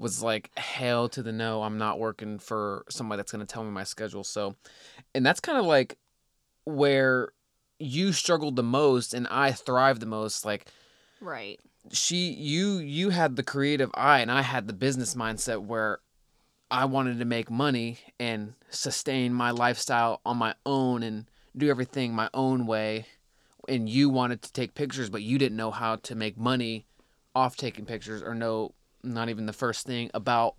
was 0.00 0.22
like 0.22 0.50
hell 0.58 1.08
to 1.10 1.22
the 1.22 1.32
no. 1.32 1.62
I'm 1.62 1.78
not 1.78 1.98
working 1.98 2.38
for 2.38 2.84
somebody 2.88 3.18
that's 3.18 3.32
gonna 3.32 3.46
tell 3.46 3.64
me 3.64 3.70
my 3.70 3.84
schedule. 3.84 4.24
So, 4.24 4.56
and 5.14 5.24
that's 5.24 5.40
kind 5.40 5.58
of 5.58 5.64
like 5.64 5.96
where 6.64 7.32
you 7.78 8.12
struggled 8.12 8.56
the 8.56 8.62
most 8.62 9.14
and 9.14 9.26
I 9.28 9.52
thrived 9.52 10.00
the 10.00 10.06
most. 10.06 10.44
Like 10.44 10.66
Right. 11.20 11.60
She 11.92 12.30
you 12.32 12.78
you 12.78 13.10
had 13.10 13.36
the 13.36 13.42
creative 13.42 13.90
eye 13.94 14.20
and 14.20 14.30
I 14.30 14.42
had 14.42 14.66
the 14.66 14.72
business 14.72 15.14
mindset 15.14 15.64
where 15.64 16.00
I 16.70 16.84
wanted 16.84 17.18
to 17.18 17.24
make 17.24 17.50
money 17.50 17.98
and 18.20 18.54
sustain 18.70 19.32
my 19.32 19.50
lifestyle 19.50 20.20
on 20.24 20.36
my 20.36 20.54
own 20.66 21.02
and 21.02 21.26
do 21.56 21.70
everything 21.70 22.12
my 22.12 22.28
own 22.34 22.66
way. 22.66 23.06
And 23.68 23.88
you 23.88 24.08
wanted 24.08 24.42
to 24.42 24.52
take 24.52 24.74
pictures 24.74 25.10
but 25.10 25.22
you 25.22 25.38
didn't 25.38 25.56
know 25.56 25.70
how 25.70 25.96
to 25.96 26.14
make 26.14 26.36
money 26.36 26.86
off 27.34 27.56
taking 27.56 27.84
pictures 27.84 28.22
or 28.22 28.34
know 28.34 28.74
not 29.02 29.28
even 29.28 29.46
the 29.46 29.52
first 29.52 29.86
thing 29.86 30.10
about 30.14 30.54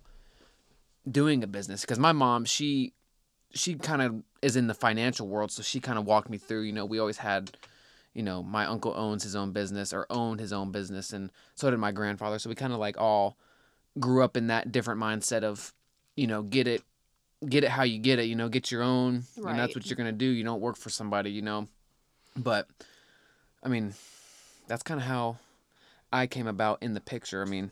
doing 1.10 1.42
a 1.42 1.46
business. 1.46 1.82
Because 1.82 1.98
my 1.98 2.12
mom 2.12 2.44
she 2.44 2.92
she 3.52 3.74
kind 3.74 4.02
of 4.02 4.22
is 4.42 4.56
in 4.56 4.66
the 4.68 4.74
financial 4.74 5.26
world 5.26 5.50
so 5.50 5.62
she 5.62 5.80
kind 5.80 5.98
of 5.98 6.04
walked 6.04 6.30
me 6.30 6.38
through 6.38 6.62
you 6.62 6.72
know 6.72 6.84
we 6.84 7.00
always 7.00 7.18
had 7.18 7.50
you 8.14 8.22
know, 8.22 8.42
my 8.42 8.66
uncle 8.66 8.92
owns 8.96 9.22
his 9.22 9.36
own 9.36 9.52
business 9.52 9.92
or 9.92 10.06
owned 10.10 10.40
his 10.40 10.52
own 10.52 10.70
business, 10.72 11.12
and 11.12 11.30
so 11.54 11.70
did 11.70 11.78
my 11.78 11.92
grandfather. 11.92 12.38
So 12.38 12.48
we 12.48 12.54
kind 12.56 12.72
of 12.72 12.78
like 12.78 12.98
all 12.98 13.36
grew 13.98 14.22
up 14.24 14.36
in 14.36 14.48
that 14.48 14.72
different 14.72 15.00
mindset 15.00 15.42
of, 15.42 15.72
you 16.16 16.26
know, 16.26 16.42
get 16.42 16.66
it, 16.66 16.82
get 17.48 17.64
it 17.64 17.70
how 17.70 17.82
you 17.82 17.98
get 17.98 18.18
it. 18.18 18.24
You 18.24 18.36
know, 18.36 18.48
get 18.48 18.70
your 18.70 18.82
own, 18.82 19.24
and 19.36 19.58
that's 19.58 19.74
what 19.74 19.86
you're 19.86 19.96
gonna 19.96 20.12
do. 20.12 20.26
You 20.26 20.44
don't 20.44 20.60
work 20.60 20.76
for 20.76 20.90
somebody, 20.90 21.30
you 21.30 21.42
know. 21.42 21.68
But, 22.36 22.68
I 23.62 23.68
mean, 23.68 23.94
that's 24.68 24.82
kind 24.82 25.00
of 25.00 25.06
how 25.06 25.38
I 26.12 26.26
came 26.26 26.46
about 26.46 26.82
in 26.82 26.94
the 26.94 27.00
picture. 27.00 27.42
I 27.42 27.44
mean, 27.44 27.70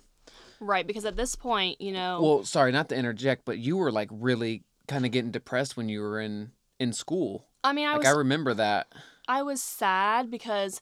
Right, 0.60 0.86
because 0.86 1.04
at 1.04 1.16
this 1.16 1.36
point, 1.36 1.80
you 1.80 1.92
know, 1.92 2.20
well, 2.20 2.44
sorry, 2.44 2.72
not 2.72 2.88
to 2.88 2.96
interject, 2.96 3.44
but 3.44 3.58
you 3.58 3.76
were 3.76 3.92
like 3.92 4.08
really 4.10 4.62
kind 4.88 5.06
of 5.06 5.12
getting 5.12 5.30
depressed 5.30 5.76
when 5.76 5.88
you 5.88 6.00
were 6.00 6.20
in 6.20 6.50
in 6.80 6.92
school. 6.92 7.44
I 7.62 7.72
mean, 7.72 7.86
I 7.86 7.92
Like 7.92 7.98
was 8.00 8.08
I 8.08 8.12
remember 8.12 8.54
that. 8.54 8.88
I 9.28 9.42
was 9.42 9.62
sad 9.62 10.30
because 10.30 10.80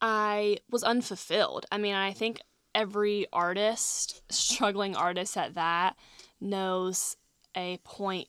I 0.00 0.58
was 0.70 0.84
unfulfilled. 0.84 1.64
I 1.72 1.78
mean, 1.78 1.94
I 1.94 2.12
think 2.12 2.40
every 2.74 3.26
artist, 3.32 4.22
struggling 4.30 4.94
artist 4.94 5.36
at 5.36 5.54
that, 5.54 5.96
knows 6.40 7.16
a 7.56 7.78
point, 7.78 8.28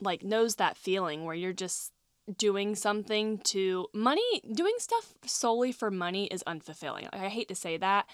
like, 0.00 0.22
knows 0.22 0.56
that 0.56 0.76
feeling 0.76 1.24
where 1.24 1.34
you're 1.34 1.54
just 1.54 1.92
doing 2.36 2.74
something 2.74 3.38
to 3.38 3.86
money, 3.94 4.42
doing 4.52 4.74
stuff 4.78 5.14
solely 5.24 5.72
for 5.72 5.90
money 5.90 6.26
is 6.26 6.44
unfulfilling. 6.46 7.04
Like, 7.04 7.22
I 7.22 7.28
hate 7.28 7.48
to 7.48 7.54
say 7.54 7.78
that. 7.78 8.06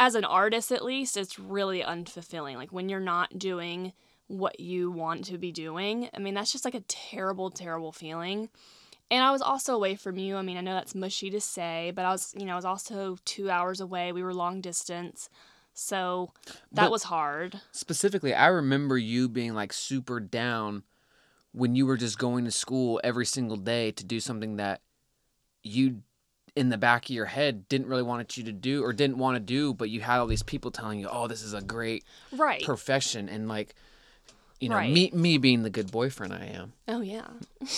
As 0.00 0.16
an 0.16 0.24
artist, 0.24 0.72
at 0.72 0.84
least, 0.84 1.16
it's 1.16 1.38
really 1.38 1.82
unfulfilling. 1.82 2.56
Like, 2.56 2.72
when 2.72 2.88
you're 2.88 2.98
not 2.98 3.38
doing 3.38 3.92
what 4.26 4.58
you 4.58 4.90
want 4.90 5.26
to 5.26 5.38
be 5.38 5.52
doing, 5.52 6.08
I 6.12 6.18
mean, 6.18 6.34
that's 6.34 6.50
just 6.50 6.64
like 6.64 6.74
a 6.74 6.80
terrible, 6.88 7.50
terrible 7.50 7.92
feeling. 7.92 8.48
And 9.10 9.24
I 9.24 9.30
was 9.32 9.42
also 9.42 9.74
away 9.74 9.96
from 9.96 10.18
you. 10.18 10.36
I 10.36 10.42
mean, 10.42 10.56
I 10.56 10.60
know 10.60 10.74
that's 10.74 10.94
mushy 10.94 11.30
to 11.30 11.40
say, 11.40 11.92
but 11.94 12.04
I 12.04 12.10
was, 12.10 12.32
you 12.38 12.44
know, 12.46 12.52
I 12.52 12.56
was 12.56 12.64
also 12.64 13.18
two 13.24 13.50
hours 13.50 13.80
away. 13.80 14.12
We 14.12 14.22
were 14.22 14.32
long 14.34 14.60
distance. 14.60 15.28
So 15.74 16.32
that 16.72 16.84
But- 16.84 16.90
was 16.90 17.04
hard. 17.04 17.60
specifically, 17.72 18.34
I 18.34 18.46
remember 18.46 18.96
you 18.98 19.28
being 19.28 19.54
like 19.54 19.72
super 19.72 20.20
down 20.20 20.84
when 21.52 21.74
you 21.74 21.86
were 21.86 21.96
just 21.96 22.18
going 22.18 22.44
to 22.44 22.50
school 22.52 23.00
every 23.02 23.26
single 23.26 23.56
day 23.56 23.90
to 23.92 24.04
do 24.04 24.20
something 24.20 24.56
that 24.56 24.80
you 25.62 26.02
in 26.56 26.68
the 26.68 26.78
back 26.78 27.04
of 27.04 27.10
your 27.10 27.26
head 27.26 27.68
didn't 27.68 27.86
really 27.86 28.02
want 28.02 28.36
you 28.36 28.42
to 28.44 28.52
do 28.52 28.82
or 28.84 28.92
didn't 28.92 29.18
want 29.18 29.36
to 29.36 29.40
do, 29.40 29.72
but 29.72 29.88
you 29.88 30.00
had 30.00 30.18
all 30.18 30.26
these 30.26 30.42
people 30.42 30.70
telling 30.72 30.98
you, 30.98 31.08
"Oh, 31.08 31.28
this 31.28 31.42
is 31.42 31.54
a 31.54 31.60
great 31.62 32.04
Right. 32.32 32.62
profession," 32.64 33.28
and 33.28 33.48
like, 33.48 33.74
you 34.60 34.68
know, 34.68 34.76
Right. 34.76 34.92
me 34.92 35.10
me 35.12 35.38
being 35.38 35.62
the 35.62 35.70
good 35.70 35.90
boyfriend 35.90 36.32
I 36.32 36.44
am, 36.46 36.72
oh, 36.86 37.00
yeah. 37.00 37.26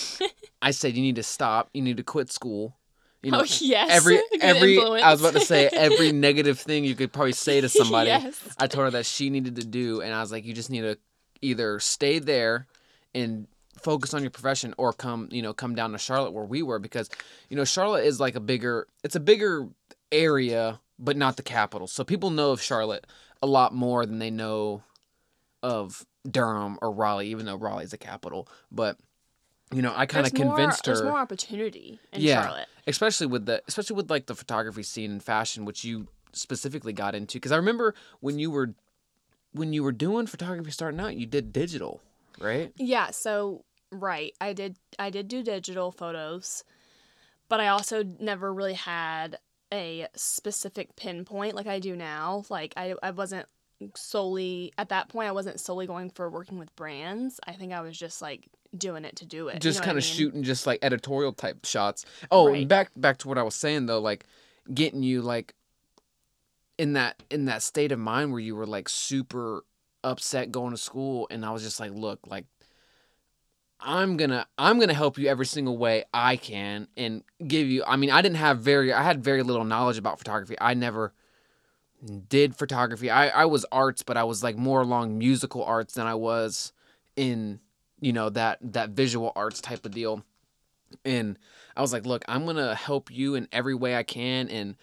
I 0.61 0.71
said 0.71 0.95
you 0.95 1.01
need 1.01 1.15
to 1.15 1.23
stop, 1.23 1.69
you 1.73 1.81
need 1.81 1.97
to 1.97 2.03
quit 2.03 2.31
school. 2.31 2.75
You 3.21 3.31
know, 3.31 3.39
oh, 3.41 3.45
yes. 3.61 3.89
every 3.89 4.15
Good 4.31 4.41
every 4.41 4.79
I 4.79 5.09
was 5.11 5.21
about 5.21 5.33
to 5.33 5.39
say 5.45 5.69
every 5.71 6.11
negative 6.27 6.59
thing 6.59 6.83
you 6.83 6.93
could 6.93 7.13
probably 7.13 7.31
say 7.31 7.61
to 7.61 7.69
somebody. 7.69 8.09
yes. 8.09 8.37
I 8.59 8.67
told 8.67 8.83
her 8.85 8.91
that 8.91 9.05
she 9.05 9.29
needed 9.29 9.55
to 9.55 9.65
do, 9.65 10.01
and 10.01 10.13
I 10.13 10.19
was 10.19 10.29
like, 10.31 10.43
you 10.43 10.53
just 10.53 10.69
need 10.69 10.81
to 10.81 10.97
either 11.41 11.79
stay 11.79 12.19
there 12.19 12.67
and 13.15 13.47
focus 13.81 14.13
on 14.13 14.21
your 14.23 14.31
profession, 14.31 14.73
or 14.77 14.91
come, 14.91 15.29
you 15.31 15.41
know, 15.41 15.53
come 15.53 15.73
down 15.73 15.93
to 15.93 15.97
Charlotte 15.97 16.31
where 16.31 16.43
we 16.43 16.61
were, 16.63 16.79
because, 16.79 17.09
you 17.49 17.55
know, 17.55 17.63
Charlotte 17.63 18.05
is 18.05 18.19
like 18.19 18.35
a 18.35 18.39
bigger, 18.41 18.87
it's 19.05 19.15
a 19.15 19.19
bigger 19.21 19.69
area, 20.11 20.79
but 20.99 21.15
not 21.17 21.37
the 21.37 21.43
capital. 21.43 21.87
So 21.87 22.03
people 22.03 22.29
know 22.29 22.51
of 22.51 22.61
Charlotte 22.61 23.07
a 23.41 23.47
lot 23.47 23.73
more 23.73 24.05
than 24.05 24.19
they 24.19 24.31
know 24.31 24.83
of 25.63 26.05
Durham 26.29 26.77
or 26.81 26.91
Raleigh, 26.91 27.29
even 27.29 27.45
though 27.47 27.55
Raleigh's 27.55 27.91
the 27.91 27.97
capital. 27.97 28.47
But 28.71 28.97
you 29.73 29.81
know, 29.81 29.93
I 29.95 30.05
kind 30.05 30.27
of 30.27 30.33
convinced 30.33 30.45
more- 30.49 30.55
convinced 30.57 30.83
There's 30.85 31.01
more 31.01 31.17
opportunity 31.17 31.99
in 32.11 32.21
Yeah. 32.21 32.43
Charlotte. 32.43 32.67
especially 32.85 33.25
with 33.27 33.47
the 33.47 33.63
especially 33.67 33.95
with 33.95 34.11
like 34.11 34.27
the 34.27 34.35
photography 34.35 34.83
scene 34.83 35.09
and 35.11 35.23
fashion 35.23 35.65
which 35.65 35.83
you 35.83 36.07
specifically 36.33 36.93
got 36.93 37.15
into 37.15 37.37
because 37.37 37.51
i 37.51 37.55
remember 37.55 37.93
when 38.19 38.37
you 38.39 38.49
were 38.51 38.73
when 39.53 39.71
you 39.71 39.81
were 39.83 39.91
doing 39.91 40.25
photography 40.27 40.69
starting 40.71 40.99
out 40.99 41.15
you 41.15 41.25
did 41.25 41.53
digital 41.53 42.01
right 42.39 42.71
Yeah, 42.77 43.09
so 43.11 43.63
right, 43.91 44.33
I 44.41 44.53
did 44.53 44.77
I 44.99 45.09
did 45.11 45.27
do 45.27 45.41
digital 45.43 45.91
photos, 45.91 46.63
but 47.49 47.59
I 47.59 47.67
also 47.69 48.03
never 48.03 48.51
really 48.53 48.73
had 48.73 49.37
a 49.71 50.07
specific 50.15 50.95
pinpoint 50.95 51.55
like 51.55 51.67
I 51.67 51.79
do 51.79 51.95
now. 51.95 52.43
Like 52.49 52.73
I 52.75 52.95
I 53.03 53.11
wasn't 53.11 53.47
solely 53.95 54.71
at 54.77 54.89
that 54.89 55.09
point 55.09 55.27
I 55.27 55.31
wasn't 55.31 55.59
solely 55.59 55.87
going 55.87 56.09
for 56.09 56.29
working 56.29 56.57
with 56.59 56.75
brands. 56.75 57.39
I 57.47 57.53
think 57.53 57.73
I 57.73 57.81
was 57.81 57.97
just 57.97 58.21
like 58.21 58.47
doing 58.77 59.05
it 59.05 59.15
to 59.17 59.25
do 59.25 59.47
it. 59.49 59.55
you 59.55 59.59
just 59.59 59.79
know 59.81 59.85
kind 59.85 59.97
of 59.97 60.03
mean? 60.03 60.13
shooting 60.13 60.43
just 60.43 60.65
like 60.65 60.79
editorial 60.81 61.31
type 61.31 61.63
shots 61.63 62.05
oh 62.31 62.49
Right. 62.49 62.67
back 62.67 62.89
back 62.95 63.19
to 63.19 63.27
what 63.27 63.37
i 63.37 63.43
was 63.43 63.53
saying 63.53 63.85
though 63.85 63.99
like 63.99 64.25
getting 64.73 65.03
you 65.03 65.21
like 65.21 65.53
in 66.79 66.93
that 66.93 67.21
in 67.29 67.45
that 67.45 67.61
state 67.61 67.91
of 67.91 67.99
mind 67.99 68.31
where 68.31 68.39
you 68.41 68.55
were 68.55 68.65
like 68.65 68.89
super 68.89 69.63
upset 70.03 70.51
going 70.51 70.71
to 70.71 70.77
school 70.77 71.27
and 71.29 71.45
i 71.45 71.51
was 71.51 71.61
just 71.61 71.79
like 71.79 71.91
look 71.91 72.19
like 72.25 72.45
I'm 73.85 74.15
gonna 74.15 74.47
I'm 74.57 74.79
gonna 74.79 74.93
help 74.93 75.17
you 75.17 75.27
every 75.27 75.45
single 75.45 75.77
way 75.77 76.05
I 76.13 76.37
can 76.37 76.87
and 76.95 77.21
give 77.45 77.67
you 77.67 77.83
I 77.85 77.97
mean 77.97 78.11
I 78.11 78.21
didn't 78.21 78.37
have 78.37 78.59
very 78.59 78.93
I 78.93 79.03
had 79.03 79.21
very 79.21 79.43
little 79.43 79.65
knowledge 79.65 79.97
about 79.97 80.19
photography. 80.19 80.55
I 80.61 80.73
never 80.73 81.13
did 82.29 82.55
photography. 82.55 83.09
I, 83.09 83.29
I 83.29 83.45
was 83.45 83.65
arts, 83.71 84.03
but 84.03 84.17
I 84.17 84.23
was 84.23 84.43
like 84.43 84.57
more 84.57 84.81
along 84.81 85.17
musical 85.17 85.63
arts 85.63 85.93
than 85.93 86.07
I 86.07 86.15
was 86.15 86.73
in, 87.15 87.59
you 88.01 88.13
know, 88.13 88.29
that 88.29 88.59
that 88.61 88.89
visual 88.89 89.31
arts 89.35 89.61
type 89.61 89.85
of 89.85 89.91
deal. 89.91 90.23
And 91.05 91.37
I 91.75 91.81
was 91.81 91.93
like, 91.93 92.05
look, 92.05 92.23
I'm 92.27 92.45
gonna 92.45 92.75
help 92.75 93.11
you 93.11 93.35
in 93.35 93.47
every 93.51 93.75
way 93.75 93.95
I 93.95 94.03
can 94.03 94.49
and 94.49 94.75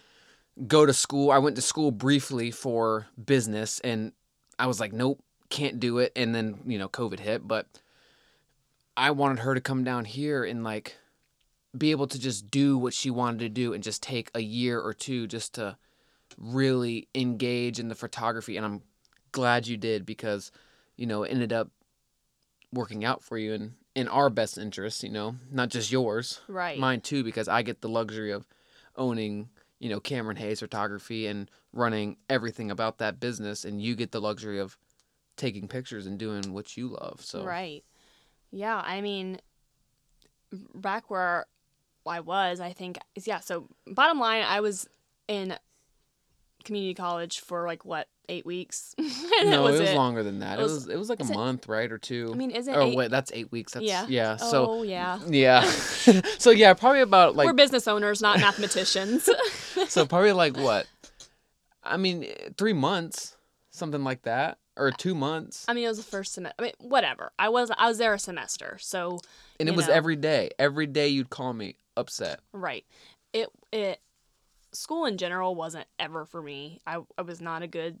go 0.67 0.85
to 0.85 0.93
school. 0.93 1.31
I 1.31 1.37
went 1.37 1.55
to 1.55 1.61
school 1.61 1.91
briefly 1.91 2.51
for 2.51 3.07
business 3.23 3.79
and 3.79 4.13
I 4.59 4.67
was 4.67 4.79
like, 4.79 4.93
nope, 4.93 5.23
can't 5.49 5.79
do 5.79 5.99
it. 5.99 6.11
And 6.15 6.33
then, 6.35 6.59
you 6.65 6.77
know, 6.77 6.89
COVID 6.89 7.19
hit, 7.19 7.47
but 7.47 7.67
I 8.97 9.11
wanted 9.11 9.39
her 9.39 9.55
to 9.55 9.61
come 9.61 9.83
down 9.83 10.05
here 10.05 10.43
and 10.43 10.63
like 10.63 10.97
be 11.77 11.91
able 11.91 12.07
to 12.07 12.19
just 12.19 12.51
do 12.51 12.77
what 12.77 12.93
she 12.93 13.09
wanted 13.09 13.39
to 13.39 13.49
do 13.49 13.73
and 13.73 13.83
just 13.83 14.03
take 14.03 14.29
a 14.35 14.41
year 14.41 14.79
or 14.79 14.93
two 14.93 15.27
just 15.27 15.53
to 15.55 15.77
really 16.37 17.07
engage 17.15 17.79
in 17.79 17.87
the 17.87 17.95
photography 17.95 18.57
and 18.57 18.65
I'm 18.65 18.81
glad 19.31 19.67
you 19.67 19.77
did 19.77 20.05
because 20.05 20.51
you 20.95 21.05
know 21.05 21.23
it 21.23 21.31
ended 21.31 21.53
up 21.53 21.69
working 22.73 23.03
out 23.05 23.23
for 23.23 23.37
you 23.37 23.53
and 23.53 23.73
in 23.93 24.07
our 24.07 24.29
best 24.29 24.57
interest, 24.57 25.03
you 25.03 25.09
know, 25.09 25.35
not 25.51 25.69
just 25.69 25.91
yours, 25.91 26.39
Right. 26.47 26.79
mine 26.79 27.01
too 27.01 27.23
because 27.23 27.47
I 27.49 27.61
get 27.61 27.81
the 27.81 27.89
luxury 27.89 28.31
of 28.31 28.47
owning, 28.95 29.49
you 29.79 29.89
know, 29.89 29.99
Cameron 29.99 30.37
Hayes 30.37 30.61
photography 30.61 31.27
and 31.27 31.51
running 31.73 32.17
everything 32.29 32.71
about 32.71 32.99
that 32.99 33.19
business 33.19 33.65
and 33.65 33.81
you 33.81 33.95
get 33.95 34.11
the 34.11 34.21
luxury 34.21 34.59
of 34.59 34.77
taking 35.35 35.67
pictures 35.67 36.05
and 36.05 36.17
doing 36.17 36.53
what 36.53 36.77
you 36.77 36.87
love. 36.87 37.19
So 37.21 37.43
Right. 37.43 37.83
Yeah, 38.51 38.81
I 38.83 39.01
mean, 39.01 39.39
back 40.75 41.09
where 41.09 41.45
I 42.05 42.19
was, 42.19 42.59
I 42.59 42.73
think, 42.73 42.97
is 43.15 43.27
yeah. 43.27 43.39
So, 43.39 43.67
bottom 43.87 44.19
line, 44.19 44.43
I 44.43 44.59
was 44.59 44.87
in 45.27 45.55
community 46.63 46.93
college 46.93 47.39
for 47.39 47.65
like 47.65 47.85
what 47.85 48.07
eight 48.29 48.45
weeks. 48.45 48.95
No, 49.43 49.63
that 49.67 49.73
it 49.75 49.79
was 49.79 49.89
it. 49.89 49.95
longer 49.95 50.21
than 50.23 50.39
that. 50.39 50.59
It 50.59 50.61
It 50.61 50.63
was- 50.63 50.73
was 50.73 50.87
it 50.89 50.97
was 50.97 51.09
like 51.09 51.19
a 51.19 51.23
is 51.23 51.31
it- 51.31 51.35
month, 51.35 51.67
right, 51.67 51.91
or 51.91 51.97
two. 51.97 52.29
I 52.31 52.35
mean, 52.37 52.51
isn't 52.51 52.73
oh 52.75 52.81
eight? 52.87 52.95
wait, 52.95 53.11
that's 53.11 53.31
eight 53.33 53.51
weeks. 53.51 53.73
That's 53.73 53.85
Yeah. 53.85 54.05
yeah. 54.07 54.35
So 54.37 54.67
oh 54.69 54.83
yeah. 54.83 55.19
yeah. 55.27 55.61
so 56.37 56.51
yeah, 56.51 56.73
probably 56.73 57.01
about 57.01 57.35
like 57.35 57.47
We're 57.47 57.53
business 57.53 57.87
owners, 57.87 58.21
not 58.21 58.39
mathematicians. 58.39 59.27
so 59.87 60.05
probably 60.05 60.31
like 60.33 60.55
what? 60.57 60.85
I 61.83 61.97
mean, 61.97 62.27
three 62.57 62.73
months, 62.73 63.35
something 63.71 64.03
like 64.03 64.21
that, 64.23 64.59
or 64.77 64.91
two 64.91 65.15
months, 65.15 65.65
I 65.67 65.73
mean, 65.73 65.85
it 65.85 65.87
was 65.87 65.97
the 65.97 66.03
first 66.03 66.33
semester. 66.33 66.55
I 66.59 66.63
mean, 66.63 66.73
whatever. 66.79 67.31
I 67.39 67.49
was 67.49 67.71
I 67.75 67.87
was 67.87 67.97
there 67.97 68.13
a 68.13 68.19
semester, 68.19 68.77
so 68.79 69.19
and 69.59 69.67
it 69.67 69.71
you 69.71 69.75
was 69.77 69.89
every 69.89 70.15
day. 70.15 70.51
Every 70.59 70.85
day 70.85 71.07
you'd 71.07 71.29
call 71.31 71.53
me 71.53 71.75
upset. 71.97 72.39
Right. 72.53 72.85
It 73.33 73.49
it 73.71 73.99
school 74.73 75.05
in 75.05 75.17
general 75.17 75.55
wasn't 75.55 75.87
ever 75.99 76.25
for 76.25 76.41
me. 76.41 76.81
I 76.87 76.99
I 77.17 77.21
was 77.23 77.41
not 77.41 77.63
a 77.63 77.67
good, 77.67 77.99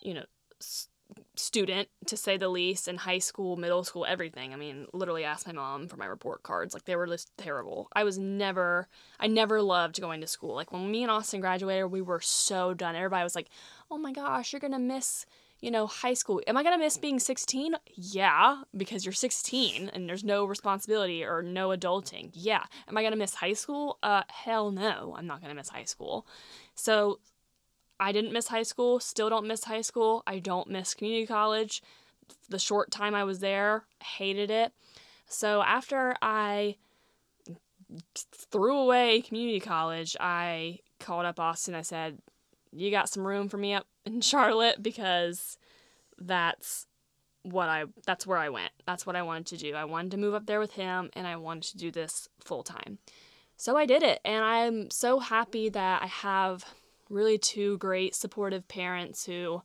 you 0.00 0.14
know, 0.14 0.24
s- 0.60 0.88
student 1.36 1.88
to 2.06 2.16
say 2.16 2.36
the 2.36 2.48
least 2.48 2.88
in 2.88 2.96
high 2.96 3.18
school, 3.18 3.56
middle 3.56 3.84
school, 3.84 4.06
everything. 4.06 4.52
I 4.52 4.56
mean, 4.56 4.86
literally 4.92 5.24
asked 5.24 5.46
my 5.46 5.52
mom 5.52 5.88
for 5.88 5.96
my 5.96 6.06
report 6.06 6.42
cards. 6.42 6.74
Like 6.74 6.84
they 6.86 6.96
were 6.96 7.06
just 7.06 7.36
terrible. 7.36 7.88
I 7.94 8.04
was 8.04 8.18
never 8.18 8.88
I 9.20 9.26
never 9.26 9.62
loved 9.62 10.00
going 10.00 10.20
to 10.22 10.26
school. 10.26 10.54
Like 10.54 10.72
when 10.72 10.90
me 10.90 11.02
and 11.02 11.10
Austin 11.10 11.40
graduated, 11.40 11.90
we 11.90 12.02
were 12.02 12.20
so 12.20 12.74
done. 12.74 12.96
Everybody 12.96 13.24
was 13.24 13.36
like, 13.36 13.48
"Oh 13.90 13.98
my 13.98 14.12
gosh, 14.12 14.52
you're 14.52 14.60
going 14.60 14.72
to 14.72 14.78
miss 14.78 15.26
you 15.62 15.70
know, 15.70 15.86
high 15.86 16.12
school. 16.12 16.42
Am 16.46 16.56
I 16.56 16.62
going 16.62 16.74
to 16.74 16.84
miss 16.84 16.98
being 16.98 17.20
16? 17.20 17.76
Yeah, 17.94 18.62
because 18.76 19.06
you're 19.06 19.12
16 19.12 19.90
and 19.94 20.08
there's 20.08 20.24
no 20.24 20.44
responsibility 20.44 21.24
or 21.24 21.40
no 21.40 21.68
adulting. 21.68 22.30
Yeah. 22.34 22.64
Am 22.88 22.98
I 22.98 23.02
going 23.02 23.12
to 23.12 23.18
miss 23.18 23.36
high 23.36 23.52
school? 23.54 23.98
Uh 24.02 24.24
hell 24.28 24.72
no. 24.72 25.14
I'm 25.16 25.26
not 25.26 25.40
going 25.40 25.50
to 25.50 25.54
miss 25.54 25.70
high 25.70 25.84
school. 25.84 26.26
So 26.74 27.20
I 28.00 28.10
didn't 28.10 28.32
miss 28.32 28.48
high 28.48 28.64
school, 28.64 28.98
still 28.98 29.30
don't 29.30 29.46
miss 29.46 29.64
high 29.64 29.80
school. 29.80 30.24
I 30.26 30.40
don't 30.40 30.68
miss 30.68 30.94
community 30.94 31.26
college. 31.26 31.80
The 32.48 32.58
short 32.58 32.90
time 32.90 33.14
I 33.14 33.22
was 33.22 33.38
there, 33.38 33.84
hated 34.02 34.50
it. 34.50 34.72
So 35.26 35.62
after 35.62 36.16
I 36.20 36.76
threw 38.16 38.78
away 38.78 39.20
community 39.20 39.60
college, 39.60 40.16
I 40.18 40.80
called 40.98 41.24
up 41.24 41.38
Austin. 41.38 41.76
I 41.76 41.82
said, 41.82 42.18
"You 42.72 42.90
got 42.90 43.08
some 43.08 43.26
room 43.26 43.48
for 43.48 43.58
me 43.58 43.74
up 43.74 43.86
in 44.06 44.20
Charlotte 44.20 44.82
because 44.82 45.58
that's 46.18 46.86
what 47.42 47.68
I 47.68 47.84
that's 48.06 48.26
where 48.26 48.38
I 48.38 48.48
went. 48.48 48.72
That's 48.86 49.06
what 49.06 49.16
I 49.16 49.22
wanted 49.22 49.46
to 49.46 49.56
do. 49.56 49.74
I 49.74 49.84
wanted 49.84 50.12
to 50.12 50.16
move 50.16 50.34
up 50.34 50.46
there 50.46 50.60
with 50.60 50.72
him 50.72 51.10
and 51.14 51.26
I 51.26 51.36
wanted 51.36 51.72
to 51.72 51.78
do 51.78 51.90
this 51.90 52.28
full 52.40 52.62
time." 52.62 52.98
So 53.56 53.76
I 53.76 53.86
did 53.86 54.02
it 54.02 54.20
and 54.24 54.44
I'm 54.44 54.90
so 54.90 55.20
happy 55.20 55.68
that 55.68 56.02
I 56.02 56.06
have 56.06 56.64
really 57.08 57.38
two 57.38 57.78
great 57.78 58.14
supportive 58.14 58.66
parents 58.66 59.26
who 59.26 59.62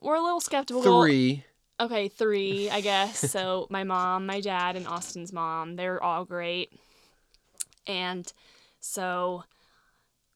were 0.00 0.14
a 0.14 0.22
little 0.22 0.40
skeptical. 0.40 0.82
Three. 1.02 1.44
Okay, 1.80 2.08
three, 2.08 2.70
I 2.70 2.80
guess. 2.80 3.18
so 3.18 3.66
my 3.70 3.82
mom, 3.82 4.26
my 4.26 4.40
dad, 4.40 4.76
and 4.76 4.86
Austin's 4.86 5.32
mom, 5.32 5.74
they're 5.76 6.02
all 6.02 6.24
great. 6.24 6.72
And 7.86 8.30
so 8.78 9.44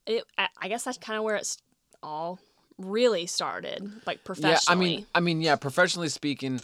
it 0.07 0.25
I 0.39 0.49
I 0.61 0.69
guess 0.69 0.85
that's 0.85 0.99
kind 0.99 1.19
of 1.19 1.25
where 1.25 1.37
it's 1.37 1.59
all 2.03 2.39
really 2.79 3.27
started, 3.27 3.91
like 4.07 4.25
professionally. 4.25 4.53
Yeah, 4.53 4.73
I 4.73 4.75
mean, 4.75 5.07
I 5.15 5.21
mean, 5.21 5.41
yeah. 5.41 5.57
Professionally 5.57 6.09
speaking, 6.09 6.61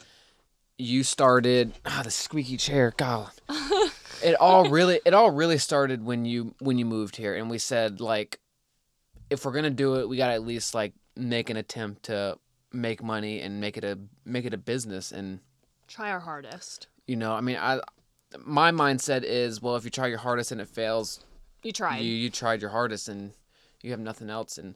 you 0.79 1.03
started. 1.03 1.73
Ah, 1.87 2.03
the 2.05 2.11
squeaky 2.11 2.57
chair. 2.57 2.93
God, 2.97 3.31
it 4.23 4.35
all 4.41 4.69
really, 4.71 5.01
it 5.05 5.15
all 5.15 5.31
really 5.31 5.59
started 5.59 6.05
when 6.05 6.25
you 6.25 6.55
when 6.61 6.79
you 6.79 6.85
moved 6.85 7.17
here, 7.17 7.35
and 7.35 7.49
we 7.51 7.59
said 7.59 8.01
like, 8.01 8.39
if 9.31 9.45
we're 9.45 9.53
gonna 9.53 9.71
do 9.71 9.97
it, 9.97 10.09
we 10.09 10.17
gotta 10.17 10.35
at 10.35 10.43
least 10.45 10.75
like 10.75 10.93
make 11.17 11.51
an 11.51 11.57
attempt 11.57 12.05
to 12.05 12.39
make 12.73 13.03
money 13.03 13.41
and 13.41 13.61
make 13.61 13.77
it 13.77 13.85
a 13.85 13.99
make 14.25 14.45
it 14.45 14.55
a 14.55 14.59
business, 14.59 15.13
and 15.13 15.41
try 15.89 16.11
our 16.11 16.21
hardest. 16.21 16.87
you 17.07 17.17
know, 17.17 17.33
I 17.33 17.41
mean, 17.41 17.57
I 17.61 17.81
my 18.45 18.71
mindset 18.71 19.23
is 19.25 19.61
well, 19.61 19.77
if 19.77 19.85
you 19.85 19.91
try 19.91 20.07
your 20.07 20.19
hardest 20.19 20.53
and 20.53 20.61
it 20.61 20.69
fails, 20.69 21.21
You 21.63 21.73
tried. 21.73 21.99
you 21.99 22.13
you 22.15 22.31
tried 22.31 22.61
your 22.63 22.71
hardest 22.71 23.09
and 23.09 23.33
you 23.83 23.91
have 23.91 24.01
nothing 24.01 24.31
else 24.31 24.57
and 24.57 24.75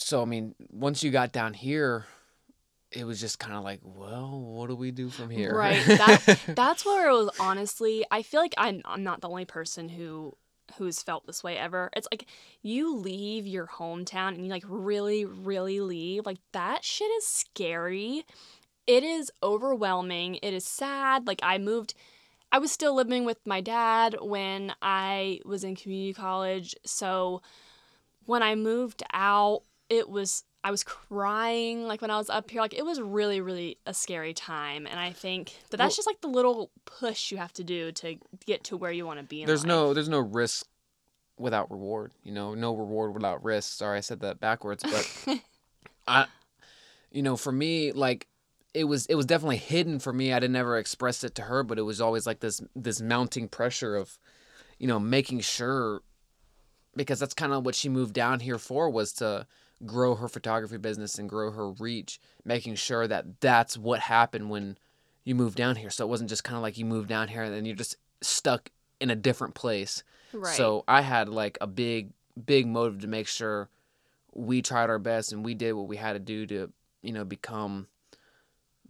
so 0.00 0.22
i 0.22 0.24
mean 0.24 0.54
once 0.70 1.02
you 1.02 1.10
got 1.10 1.32
down 1.32 1.54
here 1.54 2.06
it 2.92 3.04
was 3.04 3.20
just 3.20 3.38
kind 3.38 3.54
of 3.56 3.62
like 3.62 3.80
well 3.82 4.40
what 4.40 4.68
do 4.68 4.74
we 4.74 4.90
do 4.90 5.08
from 5.08 5.30
here 5.30 5.54
Right. 5.56 5.82
That, 5.86 6.40
that's 6.56 6.84
where 6.84 7.08
it 7.08 7.12
was 7.12 7.30
honestly, 7.38 8.04
I 8.10 8.22
feel 8.22 8.40
like 8.40 8.54
I'm, 8.58 8.82
I'm 8.84 9.04
not 9.04 9.20
the 9.20 9.28
only 9.28 9.44
person 9.44 9.88
who 9.88 10.36
who's 10.78 11.02
felt 11.02 11.26
this 11.26 11.42
way 11.42 11.56
ever. 11.56 11.90
It's 11.96 12.06
like 12.12 12.26
you 12.62 12.96
leave 12.96 13.46
your 13.46 13.66
hometown 13.66 14.28
and 14.34 14.44
you 14.44 14.50
like 14.50 14.64
really, 14.68 15.24
really 15.24 15.80
leave. 15.80 16.26
Like 16.26 16.38
that 16.52 16.84
shit 16.84 17.10
is 17.18 17.26
scary. 17.26 18.24
It 18.86 19.02
is 19.02 19.30
overwhelming. 19.42 20.36
It 20.36 20.54
is 20.54 20.64
sad. 20.64 21.26
Like 21.26 21.40
I 21.42 21.58
moved 21.58 21.94
I 22.52 22.58
was 22.58 22.72
still 22.72 22.94
living 22.94 23.24
with 23.24 23.38
my 23.46 23.60
dad 23.60 24.16
when 24.20 24.72
I 24.82 25.40
was 25.44 25.62
in 25.62 25.76
community 25.76 26.12
college. 26.14 26.74
So 26.84 27.42
when 28.26 28.42
I 28.42 28.54
moved 28.56 29.02
out, 29.12 29.62
it 29.90 30.08
was 30.08 30.44
I 30.64 30.70
was 30.70 30.82
crying 30.84 31.84
like 31.84 32.00
when 32.02 32.10
I 32.10 32.16
was 32.18 32.30
up 32.30 32.50
here. 32.50 32.60
Like 32.62 32.74
it 32.74 32.84
was 32.84 33.00
really, 33.00 33.40
really 33.40 33.78
a 33.86 33.92
scary 33.94 34.32
time. 34.34 34.86
And 34.86 34.98
I 35.00 35.10
think 35.12 35.54
that 35.70 35.76
that's 35.78 35.92
Well- 35.92 35.96
just 35.96 36.06
like 36.06 36.20
the 36.22 36.28
little 36.28 36.70
push 36.86 37.30
you 37.32 37.38
have 37.38 37.52
to 37.54 37.64
do 37.64 37.92
to 37.92 38.16
get 38.46 38.64
to 38.64 38.76
where 38.76 38.92
you 38.92 39.04
want 39.06 39.18
to 39.20 39.24
be. 39.26 39.44
There's 39.44 39.62
life. 39.64 39.68
no 39.68 39.92
there's 39.94 40.08
no 40.08 40.20
risk 40.20 40.66
without 41.38 41.70
reward 41.70 42.12
you 42.22 42.30
know 42.30 42.54
no 42.54 42.74
reward 42.74 43.14
without 43.14 43.42
risk 43.42 43.72
sorry 43.78 43.96
i 43.96 44.00
said 44.02 44.20
that 44.20 44.38
backwards 44.40 44.82
but 44.82 45.38
i 46.06 46.26
you 47.10 47.22
know 47.22 47.34
for 47.34 47.50
me 47.50 47.92
like 47.92 48.26
it 48.74 48.84
was 48.84 49.06
it 49.06 49.14
was 49.14 49.24
definitely 49.24 49.56
hidden 49.56 49.98
for 49.98 50.12
me 50.12 50.34
i 50.34 50.38
didn't 50.38 50.56
ever 50.56 50.76
express 50.76 51.24
it 51.24 51.34
to 51.34 51.40
her 51.40 51.62
but 51.62 51.78
it 51.78 51.82
was 51.82 51.98
always 51.98 52.26
like 52.26 52.40
this 52.40 52.60
this 52.76 53.00
mounting 53.00 53.48
pressure 53.48 53.96
of 53.96 54.18
you 54.78 54.86
know 54.86 55.00
making 55.00 55.40
sure 55.40 56.02
because 56.94 57.18
that's 57.18 57.32
kind 57.32 57.54
of 57.54 57.64
what 57.64 57.74
she 57.74 57.88
moved 57.88 58.12
down 58.12 58.40
here 58.40 58.58
for 58.58 58.90
was 58.90 59.10
to 59.14 59.46
grow 59.86 60.14
her 60.14 60.28
photography 60.28 60.76
business 60.76 61.18
and 61.18 61.28
grow 61.28 61.50
her 61.50 61.70
reach 61.70 62.20
making 62.44 62.74
sure 62.74 63.06
that 63.06 63.40
that's 63.40 63.78
what 63.78 64.00
happened 64.00 64.50
when 64.50 64.76
you 65.24 65.34
moved 65.34 65.56
down 65.56 65.76
here 65.76 65.90
so 65.90 66.04
it 66.04 66.08
wasn't 66.08 66.28
just 66.28 66.44
kind 66.44 66.56
of 66.56 66.62
like 66.62 66.76
you 66.76 66.84
moved 66.84 67.08
down 67.08 67.28
here 67.28 67.42
and 67.42 67.54
then 67.54 67.64
you're 67.64 67.74
just 67.74 67.96
stuck 68.20 68.70
in 69.00 69.10
a 69.10 69.16
different 69.16 69.54
place 69.54 70.02
right. 70.32 70.54
so 70.54 70.84
I 70.86 71.00
had 71.00 71.28
like 71.28 71.58
a 71.60 71.66
big, 71.66 72.12
big 72.44 72.66
motive 72.66 73.00
to 73.00 73.08
make 73.08 73.26
sure 73.26 73.68
we 74.32 74.62
tried 74.62 74.90
our 74.90 74.98
best 74.98 75.32
and 75.32 75.44
we 75.44 75.54
did 75.54 75.72
what 75.72 75.88
we 75.88 75.96
had 75.96 76.12
to 76.12 76.18
do 76.18 76.46
to, 76.46 76.72
you 77.02 77.12
know, 77.12 77.24
become 77.24 77.88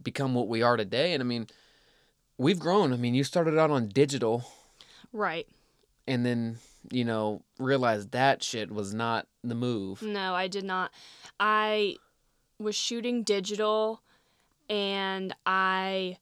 become 0.01 0.33
what 0.33 0.47
we 0.47 0.61
are 0.61 0.77
today. 0.77 1.13
And 1.13 1.21
I 1.21 1.25
mean, 1.25 1.47
we've 2.37 2.59
grown. 2.59 2.91
I 2.91 2.97
mean, 2.97 3.13
you 3.13 3.23
started 3.23 3.57
out 3.57 3.71
on 3.71 3.87
digital 3.87 4.43
right. 5.13 5.47
and 6.07 6.25
then, 6.25 6.57
you 6.91 7.05
know, 7.05 7.43
realized 7.59 8.11
that 8.11 8.43
shit 8.43 8.71
was 8.71 8.93
not 8.93 9.27
the 9.43 9.55
move. 9.55 10.01
No, 10.01 10.33
I 10.35 10.47
did 10.47 10.63
not. 10.63 10.91
I 11.39 11.95
was 12.59 12.75
shooting 12.75 13.23
digital 13.23 14.01
and 14.69 15.35
I 15.45 16.17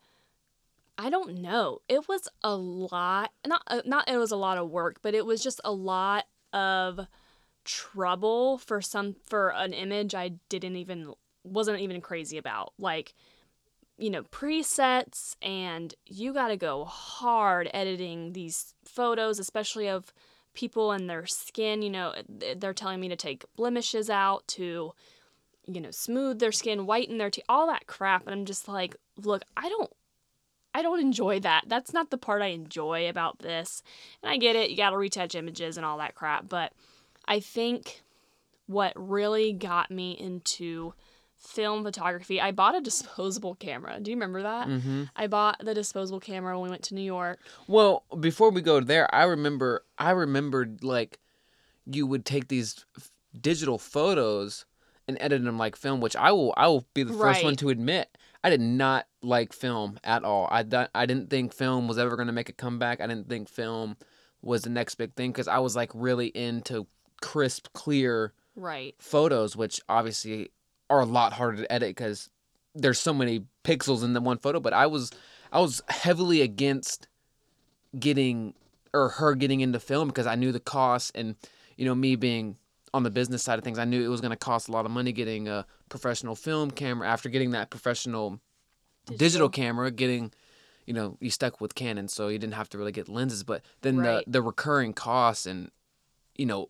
I 0.97 1.09
don't 1.09 1.35
know. 1.35 1.79
It 1.87 2.09
was 2.09 2.27
a 2.43 2.55
lot. 2.55 3.31
Not 3.45 3.63
uh, 3.67 3.81
not 3.85 4.09
it 4.09 4.17
was 4.17 4.31
a 4.31 4.37
lot 4.37 4.57
of 4.57 4.69
work, 4.69 4.97
but 5.01 5.13
it 5.13 5.25
was 5.25 5.41
just 5.41 5.61
a 5.63 5.71
lot 5.71 6.25
of 6.51 7.07
trouble 7.63 8.57
for 8.57 8.81
some 8.81 9.15
for 9.25 9.49
an 9.49 9.73
image 9.73 10.15
I 10.15 10.33
didn't 10.49 10.75
even 10.75 11.13
wasn't 11.43 11.79
even 11.79 12.01
crazy 12.01 12.37
about. 12.37 12.73
Like 12.77 13.13
you 13.97 14.09
know, 14.09 14.23
presets 14.23 15.35
and 15.41 15.93
you 16.05 16.33
got 16.33 16.47
to 16.47 16.57
go 16.57 16.85
hard 16.85 17.69
editing 17.73 18.31
these 18.31 18.73
photos, 18.85 19.39
especially 19.39 19.89
of 19.89 20.13
people 20.53 20.91
and 20.91 21.09
their 21.09 21.25
skin, 21.25 21.81
you 21.81 21.89
know, 21.89 22.13
they're 22.57 22.73
telling 22.73 22.99
me 22.99 23.09
to 23.09 23.15
take 23.15 23.45
blemishes 23.55 24.09
out 24.09 24.47
to 24.47 24.93
you 25.65 25.79
know, 25.79 25.91
smooth 25.91 26.39
their 26.39 26.51
skin, 26.51 26.87
whiten 26.87 27.19
their 27.19 27.29
teeth, 27.29 27.43
all 27.47 27.67
that 27.67 27.85
crap 27.85 28.23
and 28.25 28.33
I'm 28.33 28.45
just 28.45 28.67
like, 28.67 28.95
look, 29.17 29.43
I 29.55 29.69
don't 29.69 29.91
I 30.73 30.81
don't 30.81 30.99
enjoy 30.99 31.39
that. 31.41 31.63
That's 31.67 31.93
not 31.93 32.09
the 32.09 32.17
part 32.17 32.41
I 32.41 32.47
enjoy 32.47 33.09
about 33.09 33.39
this. 33.39 33.81
And 34.21 34.31
I 34.31 34.37
get 34.37 34.55
it, 34.55 34.69
you 34.69 34.77
got 34.77 34.91
to 34.91 34.97
retouch 34.97 35.35
images 35.35 35.77
and 35.77 35.85
all 35.85 35.97
that 35.97 36.15
crap, 36.15 36.47
but 36.47 36.73
I 37.25 37.39
think 37.39 38.01
what 38.67 38.93
really 38.95 39.51
got 39.51 39.89
me 39.89 40.11
into 40.11 40.93
film 41.39 41.83
photography, 41.83 42.39
I 42.41 42.51
bought 42.51 42.75
a 42.75 42.81
disposable 42.81 43.55
camera. 43.55 43.99
Do 43.99 44.11
you 44.11 44.17
remember 44.17 44.43
that? 44.43 44.67
Mm-hmm. 44.67 45.03
I 45.15 45.27
bought 45.27 45.57
the 45.63 45.73
disposable 45.73 46.19
camera 46.19 46.53
when 46.59 46.65
we 46.65 46.69
went 46.69 46.83
to 46.83 46.95
New 46.95 47.01
York. 47.01 47.39
Well, 47.67 48.03
before 48.19 48.51
we 48.51 48.61
go 48.61 48.79
there, 48.81 49.13
I 49.15 49.23
remember 49.23 49.85
I 49.97 50.11
remembered 50.11 50.83
like 50.83 51.19
you 51.85 52.05
would 52.05 52.25
take 52.25 52.49
these 52.49 52.85
f- 52.97 53.11
digital 53.39 53.77
photos 53.77 54.65
and 55.07 55.17
edit 55.19 55.43
them 55.43 55.57
like 55.57 55.75
film, 55.75 56.01
which 56.01 56.15
I 56.15 56.31
will 56.31 56.53
I 56.57 56.67
will 56.67 56.85
be 56.93 57.03
the 57.03 57.13
first 57.13 57.43
one 57.43 57.55
to 57.57 57.69
admit 57.69 58.15
I 58.43 58.49
did 58.49 58.61
not 58.61 59.07
like 59.23 59.53
film 59.53 59.99
at 60.03 60.23
all. 60.23 60.47
I 60.51 60.63
do- 60.63 60.87
I 60.93 61.05
didn't 61.05 61.29
think 61.29 61.53
film 61.53 61.87
was 61.87 61.97
ever 61.97 62.15
going 62.15 62.27
to 62.27 62.33
make 62.33 62.49
a 62.49 62.53
comeback. 62.53 63.01
I 63.01 63.07
didn't 63.07 63.27
think 63.29 63.49
film 63.49 63.97
was 64.41 64.61
the 64.61 64.69
next 64.69 64.95
big 64.95 65.15
thing 65.15 65.31
because 65.31 65.47
I 65.47 65.59
was 65.59 65.75
like 65.75 65.91
really 65.93 66.27
into 66.27 66.85
crisp, 67.21 67.67
clear 67.73 68.33
Right. 68.55 68.95
photos, 68.99 69.55
which 69.55 69.81
obviously 69.89 70.51
are 70.89 70.99
a 71.01 71.05
lot 71.05 71.33
harder 71.33 71.57
to 71.57 71.71
edit 71.71 71.89
because 71.89 72.29
there's 72.75 72.99
so 72.99 73.13
many 73.13 73.45
pixels 73.63 74.03
in 74.03 74.13
the 74.13 74.21
one 74.21 74.37
photo. 74.37 74.59
But 74.59 74.73
I 74.73 74.87
was 74.87 75.11
I 75.51 75.59
was 75.59 75.81
heavily 75.89 76.41
against 76.41 77.07
getting 77.97 78.53
or 78.93 79.09
her 79.09 79.35
getting 79.35 79.61
into 79.61 79.79
film 79.79 80.07
because 80.07 80.27
I 80.27 80.35
knew 80.35 80.51
the 80.51 80.59
cost 80.59 81.11
and 81.15 81.35
you 81.77 81.85
know 81.85 81.95
me 81.95 82.15
being 82.15 82.57
on 82.93 83.03
the 83.03 83.11
business 83.11 83.43
side 83.43 83.59
of 83.59 83.63
things, 83.63 83.77
I 83.77 83.85
knew 83.85 84.03
it 84.03 84.07
was 84.07 84.21
going 84.21 84.31
to 84.31 84.37
cost 84.37 84.67
a 84.67 84.71
lot 84.71 84.85
of 84.85 84.91
money 84.91 85.11
getting 85.11 85.47
a 85.47 85.65
professional 85.89 86.35
film 86.35 86.71
camera. 86.71 87.07
After 87.07 87.29
getting 87.29 87.51
that 87.51 87.69
professional 87.69 88.39
digital, 89.15 89.49
camera, 89.49 89.91
getting 89.91 90.31
you 90.85 90.93
know 90.93 91.17
you 91.19 91.29
stuck 91.29 91.61
with 91.61 91.75
Canon, 91.75 92.07
so 92.07 92.29
you 92.29 92.39
didn't 92.39 92.55
have 92.55 92.69
to 92.69 92.77
really 92.77 92.91
get 92.91 93.07
lenses. 93.07 93.43
But 93.43 93.61
then 93.81 93.97
Right. 93.97 94.23
the 94.25 94.31
the 94.31 94.41
recurring 94.41 94.93
costs 94.93 95.45
and 95.45 95.71
you 96.35 96.45
know 96.45 96.69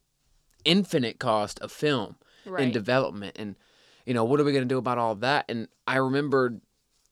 infinite 0.65 1.19
cost 1.19 1.59
of 1.59 1.71
film 1.71 2.15
Right. 2.45 2.63
in 2.65 2.71
development 2.71 3.37
and 3.39 3.55
you 4.09 4.15
know 4.15 4.23
what 4.23 4.39
are 4.39 4.43
we 4.43 4.51
going 4.51 4.67
to 4.67 4.67
do 4.67 4.79
about 4.79 4.97
all 4.97 5.13
that? 5.15 5.45
And 5.49 5.67
i 5.85 5.97
remembered 5.97 6.59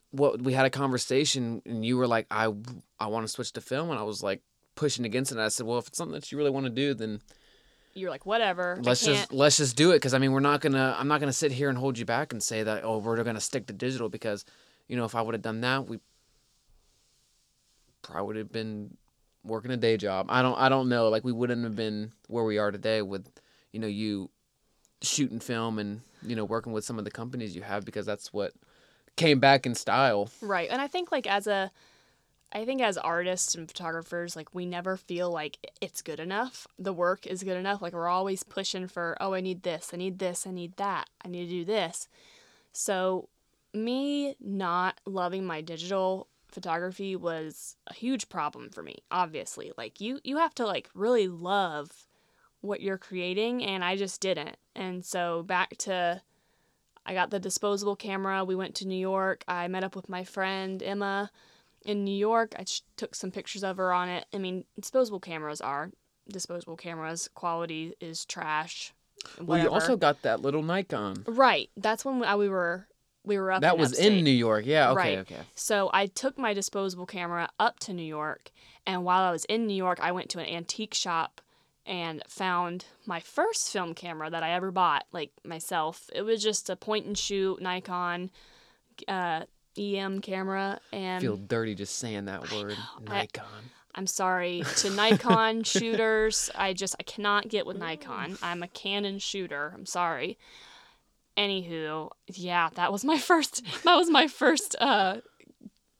what 0.10 0.42
we 0.42 0.54
had 0.54 0.66
a 0.66 0.70
conversation 0.72 1.62
and 1.64 1.86
you 1.86 1.96
were 1.96 2.08
like 2.08 2.26
i 2.32 2.52
i 3.00 3.06
want 3.06 3.24
to 3.24 3.28
switch 3.28 3.54
to 3.54 3.62
film. 3.62 3.92
And 3.92 4.00
i 4.00 4.02
was 4.02 4.24
like 4.24 4.42
pushing 4.74 5.06
against 5.06 5.32
it. 5.32 5.36
And 5.36 5.44
i 5.44 5.50
said 5.50 5.68
well 5.68 5.78
if 5.78 5.88
it's 5.88 5.98
something 6.00 6.16
that 6.16 6.32
you 6.32 6.40
really 6.40 6.50
want 6.50 6.66
to 6.66 6.72
do 6.72 6.96
then 6.96 7.22
You're 7.94 8.10
like, 8.10 8.26
whatever. 8.26 8.80
let's 8.82 9.06
just 9.06 9.32
let's 9.32 9.58
just 9.58 9.76
do 9.78 9.92
it. 9.92 9.98
Because 9.98 10.16
i 10.16 10.18
mean 10.18 10.32
we're 10.32 10.40
not 10.40 10.60
gonna 10.60 10.96
i'm 10.98 11.08
not 11.08 11.20
gonna 11.20 11.32
sit 11.32 11.52
here 11.52 11.70
and 11.70 11.78
hold 11.78 12.00
you 12.00 12.06
back 12.06 12.34
and 12.34 12.42
say 12.42 12.64
that 12.64 12.84
oh 12.84 12.98
we're 12.98 13.24
gonna 13.24 13.40
stick 13.40 13.68
to 13.68 13.74
digital. 13.74 14.10
Because 14.10 14.44
you 14.88 14.98
know 14.98 15.06
if 15.06 15.14
i 15.14 15.22
would 15.22 15.36
have 15.36 15.44
done 15.44 15.62
that 15.62 15.88
we 15.88 16.00
probably 18.02 18.26
would 18.26 18.36
have 18.38 18.52
been 18.52 18.98
working 19.44 19.70
a 19.70 19.78
day 19.78 19.98
job. 19.98 20.26
I 20.30 20.42
don't 20.42 20.58
i 20.58 20.68
don't 20.68 20.90
know. 20.90 21.10
Like 21.10 21.24
we 21.24 21.32
wouldn't 21.32 21.64
have 21.64 21.76
been 21.76 22.12
where 22.28 22.44
we 22.44 22.58
are 22.58 22.72
today 22.72 23.04
with 23.04 23.30
you 23.72 23.80
know 23.80 23.86
you 23.88 24.32
shooting 25.04 25.40
film 25.40 25.78
and 25.78 26.02
you 26.28 26.36
know 26.36 26.46
working 26.46 26.74
with 26.74 26.86
some 26.86 27.00
of 27.00 27.06
the 27.06 27.12
companies 27.12 27.56
you 27.56 27.62
have 27.62 27.86
because 27.86 28.06
that's 28.06 28.32
what 28.34 28.54
came 29.16 29.40
back 29.40 29.66
in 29.66 29.74
style 29.76 30.30
Right. 30.42 30.70
And 30.70 30.82
I 30.82 30.88
think 30.88 31.12
like 31.12 31.28
as 31.28 31.48
a 31.48 31.72
I 32.52 32.64
think 32.64 32.82
as 32.82 32.98
artists 32.98 33.56
and 33.56 33.68
photographers, 33.68 34.36
like 34.36 34.56
we 34.56 34.66
never 34.66 34.96
feel 34.96 35.30
like 35.30 35.58
it's 35.82 36.02
good 36.02 36.20
enough. 36.20 36.66
The 36.80 36.94
work 36.94 37.28
is 37.28 37.44
good 37.44 37.58
enough. 37.58 37.82
Like 37.82 37.94
we're 37.94 38.08
always 38.08 38.44
pushing 38.44 38.88
for, 38.88 39.18
oh, 39.20 39.34
I 39.34 39.42
need 39.42 39.64
this, 39.64 39.92
I 39.94 39.98
need 39.98 40.20
this, 40.20 40.48
I 40.48 40.52
need 40.52 40.78
that, 40.78 41.10
I 41.26 41.28
need 41.28 41.46
to 41.46 41.50
do 41.50 41.66
this. 41.66 42.08
So 42.72 43.28
me 43.74 44.36
not 44.40 45.02
loving 45.06 45.46
my 45.46 45.60
digital 45.60 46.30
photography 46.48 47.18
was 47.18 47.76
a 47.88 47.94
huge 47.94 48.30
problem 48.30 48.70
for 48.70 48.82
me, 48.82 49.00
obviously. 49.12 49.74
Like 49.78 50.00
you 50.00 50.20
you 50.24 50.38
have 50.38 50.56
to 50.56 50.66
like 50.66 50.90
really 50.94 51.28
love 51.28 52.07
what 52.68 52.82
you're 52.82 52.98
creating 52.98 53.64
and 53.64 53.84
I 53.84 53.96
just 53.96 54.22
didn't. 54.22 54.58
And 54.76 55.04
so 55.06 55.44
back 55.44 55.78
to 55.80 56.22
I 57.06 57.14
got 57.14 57.30
the 57.32 57.40
disposable 57.40 57.96
camera. 57.96 58.44
We 58.44 58.56
went 58.56 58.76
to 58.76 58.88
New 58.88 59.00
York. 59.00 59.44
I 59.48 59.68
met 59.70 59.84
up 59.84 59.96
with 59.96 60.10
my 60.10 60.24
friend 60.26 60.84
Emma 60.84 61.32
in 61.86 62.04
New 62.04 62.16
York. 62.16 62.54
I 62.60 62.66
took 62.98 63.16
some 63.16 63.32
pictures 63.32 63.64
of 63.64 63.78
her 63.78 63.94
on 63.94 64.10
it. 64.10 64.26
I 64.34 64.38
mean, 64.40 64.66
disposable 64.80 65.22
cameras 65.22 65.62
are 65.62 65.92
disposable 66.30 66.76
cameras. 66.76 67.30
Quality 67.34 67.94
is 68.02 68.26
trash. 68.26 68.94
well 69.42 69.58
you 69.58 69.70
also 69.70 69.96
got 69.98 70.22
that 70.24 70.42
little 70.42 70.62
nikon 70.62 71.24
right. 71.28 71.70
That's 71.78 72.04
when 72.06 72.20
we 72.20 72.50
were 72.50 72.88
we 73.24 73.38
were 73.40 73.52
up. 73.52 73.62
that 73.62 73.74
in 73.76 73.80
was 73.80 73.92
upstate. 73.92 74.14
in 74.20 74.24
new 74.24 74.32
york 74.32 74.66
yeah 74.66 74.92
okay 74.92 74.96
Right. 74.98 75.18
okay 75.20 75.42
So 75.56 75.90
I 75.94 76.06
took 76.06 76.38
my 76.38 76.54
disposable 76.54 77.06
camera 77.06 77.50
up 77.60 77.78
to 77.80 77.94
New 77.94 78.04
York, 78.06 78.52
and 78.86 79.04
while 79.04 79.22
I 79.24 79.32
was 79.32 79.44
in 79.46 79.66
New 79.68 79.74
York, 79.76 80.00
I 80.02 80.12
went 80.14 80.30
to 80.30 80.40
an 80.40 80.46
antique 80.46 80.94
shop 80.94 81.42
and 81.88 82.22
found 82.28 82.86
my 83.06 83.20
first 83.20 83.72
film 83.72 83.96
camera 83.96 84.30
that 84.30 84.44
I 84.44 84.52
ever 84.52 84.72
bought, 84.72 85.06
like 85.12 85.32
myself. 85.44 86.10
It 86.14 86.22
was 86.22 86.44
just 86.44 86.70
a 86.70 86.76
point 86.76 87.06
and 87.06 87.18
shoot 87.18 87.62
Nikon 87.62 88.30
uh, 89.08 89.44
EM 89.78 90.22
camera, 90.22 90.80
and 90.92 91.18
I 91.18 91.22
feel 91.22 91.38
dirty 91.38 91.74
just 91.76 91.98
saying 91.98 92.26
that 92.26 92.52
word 92.52 92.76
I- 93.08 93.22
nikon 93.22 93.46
I'm 93.96 94.08
sorry 94.08 94.64
to 94.78 94.92
Nikon 94.92 95.64
shooters. 95.64 96.52
I 96.54 96.74
just 96.74 96.96
I 97.00 97.04
cannot 97.04 97.48
get 97.48 97.66
with 97.66 97.78
Nikon. 97.78 98.38
I'm 98.44 98.62
a 98.62 98.68
Canon 98.68 99.18
shooter. 99.18 99.72
I'm 99.74 99.88
sorry. 99.88 100.38
Anywho, 101.36 102.12
yeah, 102.28 102.70
that 102.76 102.92
was 102.92 103.04
my 103.04 103.18
first. 103.30 103.64
That 103.84 103.96
was 103.96 104.10
my 104.10 104.28
first 104.28 104.76
uh, 104.80 105.18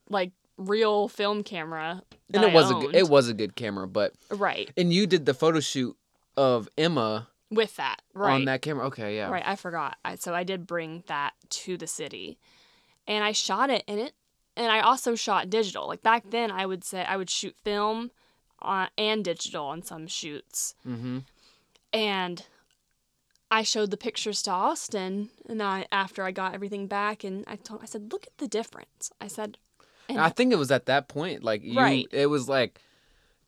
like 0.10 0.32
real 0.58 1.08
film 1.08 1.44
camera. 1.44 2.02
and 2.34 2.44
it 2.44 2.52
was 2.54 2.72
I 2.72 2.78
a 2.78 2.80
g- 2.82 2.86
owned. 2.88 2.96
it 2.96 3.10
was 3.10 3.30
a 3.30 3.34
good 3.34 3.56
camera 3.56 3.88
but 3.88 4.14
right 4.32 4.70
and 4.76 4.92
you 4.92 5.06
did 5.08 5.26
the 5.26 5.34
photo 5.34 5.60
shoot 5.60 5.96
of 6.36 6.68
emma 6.78 7.28
with 7.52 7.76
that 7.78 8.02
right 8.14 8.34
on 8.34 8.46
that 8.46 8.62
camera 8.62 8.88
okay 8.88 9.16
yeah 9.16 9.30
right. 9.30 9.44
I 9.46 9.56
forgot. 9.56 9.98
I, 10.04 10.16
so 10.16 10.34
I 10.34 10.44
did 10.44 10.68
bring 10.68 11.04
that 11.08 11.34
to 11.50 11.78
the 11.78 11.88
city, 11.88 12.38
and 13.08 13.24
I 13.24 13.32
shot 13.32 13.70
it 13.70 13.84
in 13.88 14.00
it, 14.00 14.14
and 14.58 14.72
I 14.72 14.80
also 14.82 15.16
shot 15.16 15.50
digital. 15.50 15.88
Like 15.88 16.02
back 16.04 16.30
then, 16.30 16.52
I 16.52 16.66
would 16.66 16.84
say 16.84 17.06
I 17.06 17.16
would 17.18 17.30
shoot 17.30 17.56
film, 17.64 18.12
uh, 18.62 18.88
and 18.98 19.24
digital 19.24 19.66
on 19.68 19.82
some 19.84 20.08
shoots. 20.08 20.76
mm-hmm 20.86 21.20
and 21.94 22.46
I 23.50 23.64
showed 23.64 23.92
the 23.92 23.98
pictures 23.98 24.42
to 24.44 24.52
Austin, 24.52 25.30
and 25.48 25.64
I 25.64 25.86
after 25.92 26.24
I 26.24 26.32
got 26.32 26.54
everything 26.54 26.88
back, 26.88 27.24
and 27.24 27.46
I 27.48 27.56
told 27.56 27.82
I 27.82 27.86
said, 27.86 28.12
"Look 28.12 28.28
at 28.28 28.38
the 28.40 28.48
difference." 28.48 29.10
I 29.22 29.28
said, 29.28 29.58
and 30.10 30.20
I 30.20 30.30
think 30.30 30.54
it 30.54 30.58
was 30.58 30.72
at 30.72 30.86
that 30.88 31.08
point, 31.08 31.44
like 31.44 31.64
you, 31.64 31.78
Right. 31.78 32.08
it 32.12 32.28
was 32.28 32.48
like 32.50 32.80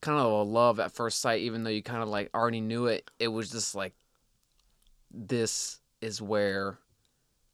kind 0.02 0.18
of 0.20 0.26
a 0.32 0.44
love 0.44 0.80
at 0.80 0.92
first 0.92 1.20
sight, 1.20 1.42
even 1.42 1.64
though 1.64 1.70
you 1.70 1.84
kind 1.84 2.02
of 2.04 2.10
like 2.10 2.30
already 2.34 2.62
knew 2.62 2.86
it. 2.88 3.10
It 3.20 3.28
was 3.30 3.52
just 3.52 3.76
like, 3.76 3.94
this 5.12 5.80
is 6.02 6.22
where 6.22 6.78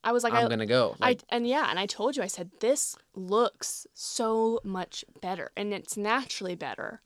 I 0.04 0.12
was 0.12 0.24
like, 0.24 0.34
I'm 0.34 0.46
I, 0.46 0.50
gonna 0.50 0.66
go. 0.66 0.96
Like, 1.00 1.24
I 1.30 1.36
and 1.36 1.48
yeah, 1.48 1.68
and 1.70 1.80
I 1.80 1.88
told 1.88 2.16
you, 2.16 2.22
I 2.22 2.28
said, 2.28 2.52
"This 2.60 2.96
looks 3.16 3.88
so 3.96 4.60
much 4.64 5.04
better, 5.20 5.52
and 5.58 5.74
it's 5.74 5.98
naturally 5.98 6.54
better." 6.56 7.02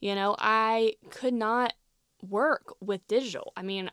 You 0.00 0.14
know, 0.16 0.34
I 0.38 0.94
could 1.10 1.34
not 1.34 1.74
work 2.28 2.74
with 2.80 3.06
digital. 3.06 3.52
I 3.56 3.62
mean, 3.62 3.88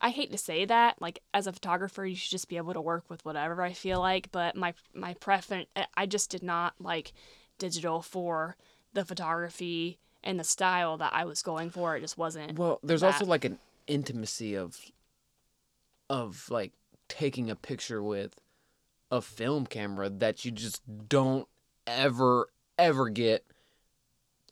I 0.00 0.10
hate 0.10 0.30
to 0.32 0.38
say 0.38 0.64
that. 0.64 1.00
Like 1.00 1.22
as 1.34 1.46
a 1.46 1.52
photographer, 1.52 2.06
you 2.06 2.16
should 2.16 2.30
just 2.30 2.48
be 2.48 2.56
able 2.56 2.72
to 2.74 2.80
work 2.80 3.04
with 3.08 3.24
whatever 3.24 3.62
I 3.62 3.72
feel 3.72 4.00
like. 4.00 4.30
But 4.32 4.56
my 4.56 4.74
my 4.94 5.14
preference, 5.14 5.68
I 5.94 6.06
just 6.06 6.30
did 6.30 6.42
not 6.42 6.74
like 6.80 7.12
digital 7.58 8.02
for 8.02 8.56
the 8.92 9.04
photography 9.04 9.98
and 10.22 10.38
the 10.38 10.44
style 10.44 10.96
that 10.98 11.12
I 11.14 11.24
was 11.24 11.42
going 11.42 11.70
for. 11.70 11.96
It 11.96 12.00
just 12.00 12.18
wasn't. 12.18 12.58
well, 12.58 12.80
there's 12.82 13.02
also 13.02 13.24
like 13.24 13.44
an 13.44 13.58
intimacy 13.86 14.54
of, 14.54 14.78
of 16.08 16.46
like 16.50 16.72
taking 17.08 17.50
a 17.50 17.56
picture 17.56 18.02
with 18.02 18.34
a 19.10 19.20
film 19.20 19.66
camera 19.66 20.08
that 20.08 20.44
you 20.44 20.50
just 20.50 20.82
don't 21.08 21.48
ever 21.86 22.48
ever 22.78 23.08
get 23.08 23.44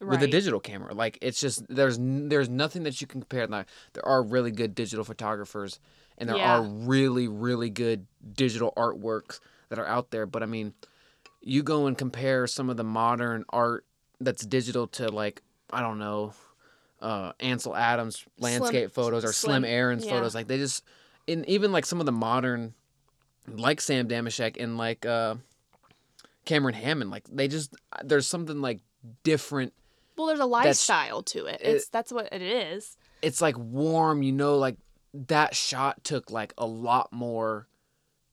with 0.00 0.22
a 0.22 0.26
digital 0.28 0.60
camera. 0.60 0.94
Like 0.94 1.18
it's 1.22 1.40
just 1.40 1.64
there's 1.68 1.98
there's 2.00 2.48
nothing 2.48 2.84
that 2.84 3.00
you 3.00 3.06
can 3.06 3.20
compare. 3.20 3.46
Like 3.46 3.66
there 3.94 4.06
are 4.06 4.22
really 4.22 4.50
good 4.50 4.74
digital 4.74 5.04
photographers, 5.04 5.80
and 6.16 6.28
there 6.28 6.36
Yeah. 6.36 6.58
are 6.58 6.62
really 6.62 7.28
really 7.28 7.70
good 7.70 8.06
digital 8.34 8.72
artworks 8.76 9.40
that 9.68 9.78
are 9.78 9.86
out 9.86 10.10
there. 10.10 10.26
But 10.26 10.42
I 10.42 10.46
mean, 10.46 10.74
you 11.40 11.62
go 11.62 11.86
and 11.86 11.96
compare 11.98 12.46
some 12.46 12.70
of 12.70 12.76
the 12.76 12.84
modern 12.84 13.44
art 13.50 13.84
that's 14.20 14.44
digital 14.44 14.86
to 14.88 15.08
like 15.08 15.42
I 15.72 15.80
don't 15.82 15.98
know, 15.98 16.32
uh, 17.00 17.32
Ansel 17.40 17.76
Adams 17.76 18.24
landscape 18.38 18.92
photos 18.92 19.24
or 19.24 19.32
Slim, 19.32 19.62
Slim- 19.62 19.64
Aarons 19.64 20.04
yeah. 20.04 20.12
photos. 20.12 20.34
Like 20.34 20.46
they 20.46 20.56
just, 20.58 20.82
in 21.26 21.44
even 21.48 21.72
like 21.72 21.84
some 21.84 22.00
of 22.00 22.06
the 22.06 22.12
modern, 22.12 22.72
like 23.46 23.80
Sam 23.80 24.08
Dameshek 24.08 24.56
and 24.58 24.78
like 24.78 25.04
uh, 25.04 25.34
Cameron 26.46 26.74
Hammond, 26.74 27.10
like 27.10 27.24
they 27.30 27.48
just 27.48 27.74
there's 28.04 28.26
something 28.26 28.60
like 28.62 28.80
different. 29.24 29.72
Well, 30.18 30.26
there's 30.26 30.40
a 30.40 30.46
lifestyle 30.46 31.22
to 31.22 31.46
it. 31.46 31.60
It's 31.62 31.88
that's 31.88 32.12
what 32.12 32.32
it 32.32 32.42
is. 32.42 32.96
It's 33.22 33.40
like 33.40 33.56
warm, 33.56 34.22
you 34.22 34.32
know, 34.32 34.58
like 34.58 34.76
that 35.14 35.54
shot 35.54 36.02
took 36.04 36.30
like 36.30 36.52
a 36.58 36.66
lot 36.66 37.12
more 37.12 37.68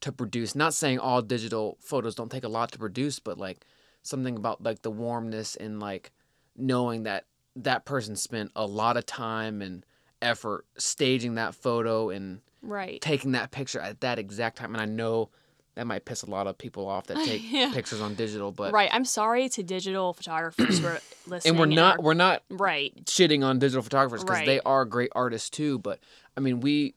to 0.01 0.11
produce. 0.11 0.55
Not 0.55 0.73
saying 0.73 0.99
all 0.99 1.21
digital 1.21 1.77
photos 1.79 2.15
don't 2.15 2.31
take 2.31 2.43
a 2.43 2.49
lot 2.49 2.71
to 2.71 2.79
produce, 2.79 3.19
but 3.19 3.37
like 3.37 3.65
something 4.01 4.35
about 4.35 4.63
like 4.63 4.81
the 4.81 4.91
warmness 4.91 5.55
and 5.55 5.79
like 5.79 6.11
knowing 6.57 7.03
that 7.03 7.25
that 7.55 7.85
person 7.85 8.15
spent 8.15 8.51
a 8.55 8.65
lot 8.65 8.97
of 8.97 9.05
time 9.05 9.61
and 9.61 9.85
effort 10.21 10.65
staging 10.77 11.35
that 11.35 11.53
photo 11.55 12.09
and 12.09 12.41
Right. 12.61 12.99
taking 12.99 13.33
that 13.33 13.51
picture 13.51 13.79
at 13.79 14.01
that 14.01 14.17
exact 14.17 14.57
time. 14.57 14.73
And 14.73 14.81
I 14.81 14.85
know 14.85 15.29
that 15.75 15.85
might 15.88 16.05
piss 16.05 16.23
a 16.23 16.29
lot 16.29 16.47
of 16.47 16.57
people 16.57 16.88
off 16.88 17.07
that 17.07 17.17
take 17.25 17.41
Yeah. 17.51 17.71
pictures 17.73 18.01
on 18.01 18.15
digital, 18.15 18.51
but 18.51 18.73
right. 18.73 18.89
I'm 18.91 19.05
sorry 19.05 19.49
to 19.49 19.63
digital 19.63 20.13
photographers 20.13 20.79
who 20.79 20.88
are 20.88 20.99
listening. 21.27 21.51
and 21.51 21.59
we're 21.59 21.65
not 21.75 21.99
are- 21.99 22.01
we're 22.01 22.13
not 22.13 22.43
right. 22.49 22.93
shitting 23.05 23.43
on 23.45 23.59
digital 23.59 23.81
photographers 23.83 24.23
because 24.23 24.45
they 24.45 24.59
are 24.61 24.85
great 24.85 25.11
artists 25.13 25.49
too. 25.49 25.79
But 25.79 25.99
I 26.38 26.39
mean, 26.39 26.59
we 26.61 26.95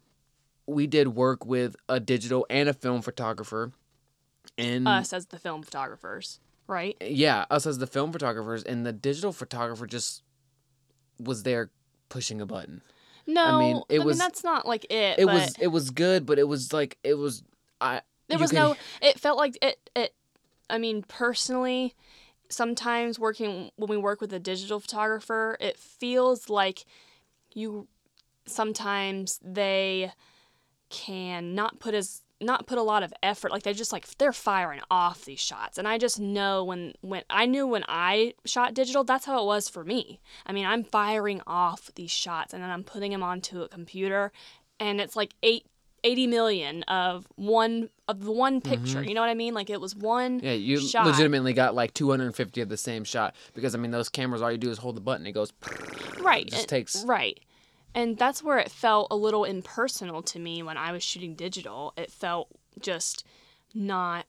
we 0.67 0.87
did 0.87 1.09
work 1.09 1.45
with 1.47 1.77
a 1.89 1.99
digital 2.01 2.47
and 2.51 2.69
a 2.69 2.73
film 2.75 3.03
photographer, 3.03 3.73
and 4.57 4.87
Us 4.87 5.13
as 5.13 5.27
the 5.27 5.39
film 5.39 5.63
photographers. 5.63 6.41
Right. 6.67 6.97
yeah, 7.01 7.47
us 7.51 7.67
as 7.67 7.79
the 7.79 7.87
film 7.87 8.13
photographers, 8.13 8.63
and 8.63 8.85
the 8.85 8.93
digital 8.93 9.33
photographer 9.33 9.87
just 9.87 10.23
was 11.19 11.43
there 11.43 11.71
pushing 12.11 12.41
a 12.43 12.47
button. 12.47 12.83
No, 13.27 13.43
i 13.45 13.59
mean, 13.59 13.83
it 13.89 14.01
was- 14.01 14.19
mean, 14.19 14.27
that's 14.27 14.45
not 14.45 14.67
like 14.67 14.85
it. 14.91 15.19
It 15.19 15.25
was 15.27 15.55
it 15.59 15.69
was 15.69 15.91
good, 15.91 16.27
but 16.27 16.39
it 16.39 16.47
was 16.47 16.73
like 16.73 16.99
it 17.03 17.15
was 17.15 17.43
I. 17.81 18.03
there 18.29 18.39
was 18.39 18.51
could- 18.51 18.57
no. 18.57 18.77
It 19.03 19.19
felt 19.19 19.39
like 19.39 19.57
it. 19.63 19.91
It. 19.95 20.15
I 20.71 20.79
mean, 20.79 21.03
personally, 21.03 21.95
sometimes 22.49 23.19
working 23.19 23.71
when 23.77 23.89
we 23.89 23.97
work 23.97 24.21
with 24.21 24.33
a 24.33 24.39
digital 24.39 24.81
photographer, 24.81 25.57
it 25.61 25.77
feels 25.79 26.49
like 26.49 26.85
you. 27.55 27.89
Sometimes 28.47 29.39
they 29.43 30.13
can 30.91 31.55
not 31.55 31.79
put 31.81 31.95
as 31.95 32.23
not 32.41 32.67
put 32.67 32.79
a 32.79 32.83
lot 32.83 33.03
of 33.03 33.13
effort 33.23 33.51
like 33.51 33.63
they're 33.63 33.75
just 33.75 33.93
like 33.93 34.07
they're 34.19 34.33
firing 34.33 34.81
off 34.91 35.25
these 35.25 35.41
shots 35.41 35.77
and 35.77 35.89
i 35.89 35.99
just 35.99 36.21
know 36.21 36.63
when 36.63 36.93
when 37.01 37.23
i 37.29 37.45
knew 37.45 37.67
when 37.67 37.85
i 37.89 38.33
shot 38.45 38.75
digital 38.75 39.03
that's 39.03 39.25
how 39.25 39.43
it 39.43 39.45
was 39.45 39.69
for 39.69 39.85
me 39.85 40.21
i 40.47 40.53
mean 40.53 40.65
i'm 40.65 40.85
firing 40.85 41.43
off 41.47 41.91
these 41.97 42.13
shots 42.13 42.55
and 42.55 42.63
then 42.63 42.71
i'm 42.71 42.85
putting 42.85 43.11
them 43.11 43.25
onto 43.25 43.61
a 43.63 43.69
computer 43.69 44.31
and 44.79 45.01
it's 45.01 45.17
like 45.17 45.35
eight 45.43 45.67
80 46.05 46.27
million 46.29 46.83
of 46.85 47.27
one 47.37 47.91
of 48.07 48.25
the 48.25 48.31
one 48.33 48.61
picture 48.61 49.03
you 49.03 49.15
know 49.15 49.21
what 49.21 49.31
i 49.31 49.35
mean 49.35 49.53
like 49.55 49.69
it 49.71 49.81
was 49.81 49.95
one 49.97 50.39
Mm-hmm. 50.39 50.47
Yeah, 50.47 50.53
you 50.53 50.81
shot. 50.81 51.07
legitimately 51.07 51.53
got 51.53 51.75
like 51.75 51.93
250 51.95 52.61
of 52.61 52.69
the 52.69 52.77
same 52.77 53.05
shot 53.05 53.35
because 53.55 53.75
I 53.75 53.79
mean 53.79 53.91
those 53.91 54.09
cameras 54.09 54.41
all 54.43 54.51
you 54.53 54.59
do 54.59 54.71
is 54.71 54.79
hold 54.79 54.97
the 54.97 55.01
button 55.01 55.27
it 55.27 55.33
goes 55.33 55.53
right 56.21 56.47
just 56.49 56.63
and- 56.63 56.69
takes- 56.69 57.05
right 57.05 57.39
and 57.95 58.17
that's 58.19 58.43
where 58.43 58.59
it 58.59 58.71
felt 58.71 59.09
a 59.11 59.17
little 59.17 59.45
impersonal 59.45 60.23
to 60.23 60.39
me 60.39 60.63
when 60.63 60.77
i 60.77 60.93
was 60.93 61.03
shooting 61.03 61.35
digital 61.35 61.93
it 61.97 62.11
felt 62.11 62.49
just 62.81 63.25
not 63.75 64.27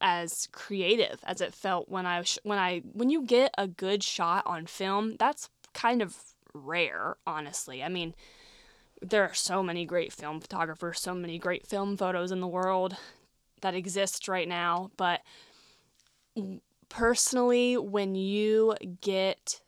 as 0.00 0.48
creative 0.52 1.20
as 1.24 1.40
it 1.40 1.52
felt 1.52 1.88
when 1.88 2.06
i 2.06 2.22
sh- 2.22 2.38
when 2.42 2.58
i 2.58 2.80
when 2.94 3.10
you 3.10 3.22
get 3.22 3.50
a 3.58 3.66
good 3.68 4.02
shot 4.02 4.42
on 4.46 4.64
film 4.66 5.16
that's 5.18 5.50
kind 5.74 6.00
of 6.00 6.16
rare 6.54 7.16
honestly 7.26 7.82
i 7.82 7.88
mean 7.88 8.14
there 9.00 9.24
are 9.24 9.34
so 9.34 9.62
many 9.62 9.84
great 9.84 10.12
film 10.12 10.40
photographers 10.40 11.00
so 11.00 11.14
many 11.14 11.38
great 11.38 11.66
film 11.66 11.96
photos 11.96 12.30
in 12.30 12.40
the 12.40 12.46
world 12.46 12.96
that 13.62 13.74
exist 13.74 14.28
right 14.28 14.48
now 14.48 14.90
but 14.96 15.20
personally 16.88 17.76
when 17.76 18.14
you 18.14 18.74
get 19.00 19.60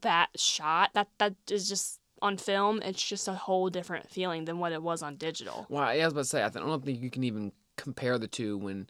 that 0.00 0.28
shot 0.36 0.90
that 0.94 1.08
that 1.18 1.34
is 1.50 1.68
just 1.68 2.00
on 2.22 2.36
film 2.36 2.80
it's 2.82 3.02
just 3.02 3.28
a 3.28 3.34
whole 3.34 3.68
different 3.68 4.08
feeling 4.10 4.44
than 4.44 4.58
what 4.58 4.72
it 4.72 4.82
was 4.82 5.02
on 5.02 5.16
digital 5.16 5.66
Well, 5.68 5.82
I 5.82 5.96
was 6.04 6.12
about 6.12 6.20
to 6.20 6.24
say, 6.24 6.42
I 6.42 6.48
don't 6.48 6.84
think 6.84 7.02
you 7.02 7.10
can 7.10 7.24
even 7.24 7.52
compare 7.76 8.16
the 8.18 8.28
two. 8.28 8.56
When 8.56 8.88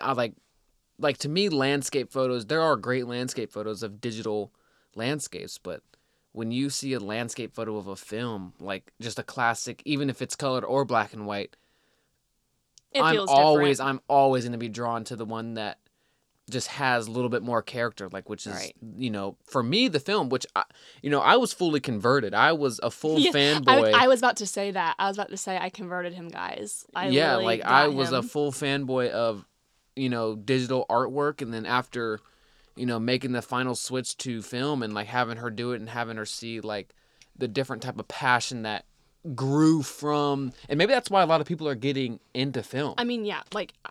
I 0.00 0.12
like, 0.12 0.34
like 0.98 1.18
to 1.18 1.28
me, 1.28 1.48
landscape 1.48 2.12
photos. 2.12 2.46
There 2.46 2.62
are 2.62 2.76
great 2.76 3.06
landscape 3.06 3.50
photos 3.50 3.82
of 3.82 4.00
digital 4.00 4.52
landscapes, 4.94 5.58
but 5.58 5.82
when 6.34 6.50
you 6.50 6.68
see 6.68 6.92
a 6.92 6.98
landscape 7.00 7.54
photo 7.54 7.76
of 7.76 7.86
a 7.86 7.94
film, 7.96 8.52
like 8.58 8.92
just 9.00 9.18
a 9.20 9.22
classic, 9.22 9.80
even 9.84 10.10
if 10.10 10.20
it's 10.20 10.34
colored 10.34 10.64
or 10.64 10.84
black 10.84 11.12
and 11.12 11.26
white, 11.26 11.56
it 12.90 13.00
I'm 13.00 13.14
feels 13.14 13.30
always, 13.30 13.78
different. 13.78 13.98
I'm 13.98 14.00
always 14.08 14.42
going 14.44 14.52
to 14.52 14.58
be 14.58 14.68
drawn 14.68 15.04
to 15.04 15.16
the 15.16 15.24
one 15.24 15.54
that 15.54 15.78
just 16.50 16.66
has 16.68 17.06
a 17.06 17.10
little 17.12 17.30
bit 17.30 17.42
more 17.42 17.62
character, 17.62 18.08
like 18.10 18.28
which 18.28 18.46
is, 18.46 18.52
Right. 18.52 18.74
you 18.96 19.10
know, 19.10 19.36
for 19.44 19.62
me, 19.62 19.86
the 19.86 20.00
film, 20.00 20.28
which 20.28 20.44
I, 20.56 20.64
you 21.02 21.08
know, 21.08 21.20
I 21.20 21.36
was 21.36 21.52
fully 21.52 21.78
converted. 21.80 22.34
I 22.34 22.52
was 22.52 22.80
a 22.82 22.90
full 22.90 23.18
Yeah, 23.20 23.30
fanboy. 23.30 23.94
I, 23.94 24.04
I 24.04 24.08
was 24.08 24.18
about 24.20 24.36
to 24.38 24.46
say 24.46 24.72
that 24.72 24.96
i 24.98 25.06
was 25.08 25.16
about 25.16 25.30
to 25.30 25.36
say 25.36 25.56
i 25.56 25.70
converted 25.70 26.12
him 26.14 26.28
guys 26.28 26.84
I 26.96 27.08
yeah, 27.10 27.36
like 27.36 27.62
I 27.62 27.86
was 27.88 28.10
a 28.12 28.22
full 28.22 28.50
fanboy 28.52 29.10
of, 29.10 29.46
you 29.94 30.08
know, 30.08 30.34
digital 30.34 30.84
artwork, 30.90 31.40
and 31.42 31.54
then 31.54 31.64
after, 31.64 32.18
you 32.76 32.86
know, 32.86 32.98
making 32.98 33.32
the 33.32 33.42
final 33.42 33.74
switch 33.74 34.16
to 34.18 34.42
film 34.42 34.82
and 34.82 34.92
like 34.94 35.06
having 35.06 35.36
her 35.38 35.50
do 35.50 35.72
it 35.72 35.80
and 35.80 35.88
having 35.88 36.16
her 36.16 36.26
see 36.26 36.60
like 36.60 36.94
the 37.36 37.48
different 37.48 37.82
type 37.82 37.98
of 37.98 38.08
passion 38.08 38.62
that 38.62 38.84
grew 39.34 39.82
from, 39.82 40.52
and 40.68 40.76
maybe 40.78 40.92
that's 40.92 41.10
why 41.10 41.22
a 41.22 41.26
lot 41.26 41.40
of 41.40 41.46
people 41.46 41.66
are 41.68 41.74
getting 41.74 42.20
into 42.34 42.62
film. 42.62 42.94
i 42.98 43.04
mean 43.04 43.24
yeah 43.24 43.40
like 43.52 43.72
uh, 43.86 43.90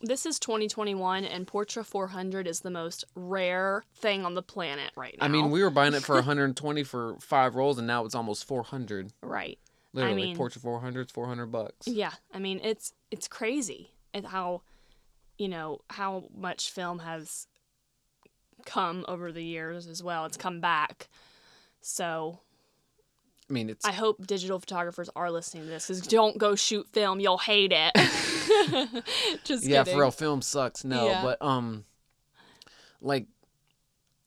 this 0.00 0.24
is 0.24 0.38
2021 0.38 1.24
and 1.24 1.46
portra 1.46 1.84
400 1.84 2.46
is 2.46 2.60
the 2.60 2.70
most 2.70 3.04
rare 3.14 3.84
thing 3.94 4.24
on 4.24 4.34
the 4.34 4.42
planet 4.42 4.90
right 4.96 5.14
now 5.20 5.26
I 5.26 5.28
mean, 5.28 5.50
we 5.50 5.62
were 5.62 5.70
buying 5.70 5.94
it 5.94 6.02
for 6.02 6.14
120 6.16 6.82
for 6.84 7.16
five 7.20 7.54
rolls, 7.54 7.78
and 7.78 7.86
now 7.86 8.04
it's 8.04 8.14
almost 8.14 8.44
400. 8.46 9.12
right 9.22 9.58
Literally, 9.94 10.22
mean- 10.22 10.36
Portra 10.36 10.58
400 10.60 11.06
is 11.06 11.12
400 11.12 11.46
bucks. 11.46 11.86
Yeah, 11.86 12.12
I 12.32 12.38
mean 12.38 12.60
it's 12.64 12.94
it's 13.10 13.28
crazy 13.28 13.90
how 14.24 14.62
you 15.38 15.48
know 15.48 15.80
how 15.90 16.24
much 16.34 16.70
film 16.70 17.00
has 17.00 17.46
come 18.64 19.04
over 19.08 19.32
the 19.32 19.42
years 19.44 19.86
as 19.86 20.02
well. 20.02 20.24
It's 20.26 20.36
come 20.36 20.60
back. 20.60 21.08
So 21.80 22.40
I 23.50 23.52
mean, 23.52 23.68
it's 23.70 23.84
I 23.84 23.92
hope 23.92 24.26
digital 24.26 24.58
photographers 24.58 25.10
are 25.16 25.30
listening 25.30 25.64
to 25.64 25.68
this. 25.70 25.90
Is 25.90 26.00
don't 26.00 26.38
go 26.38 26.54
shoot 26.54 26.86
film. 26.92 27.20
You'll 27.20 27.38
hate 27.38 27.72
it. 27.74 27.92
Just 29.44 29.64
yeah, 29.64 29.80
kidding. 29.82 29.94
for 29.94 30.00
real, 30.02 30.10
film 30.10 30.42
sucks. 30.42 30.84
No, 30.84 31.06
Yeah. 31.08 31.22
but 31.22 31.42
um, 31.42 31.84
like 33.00 33.26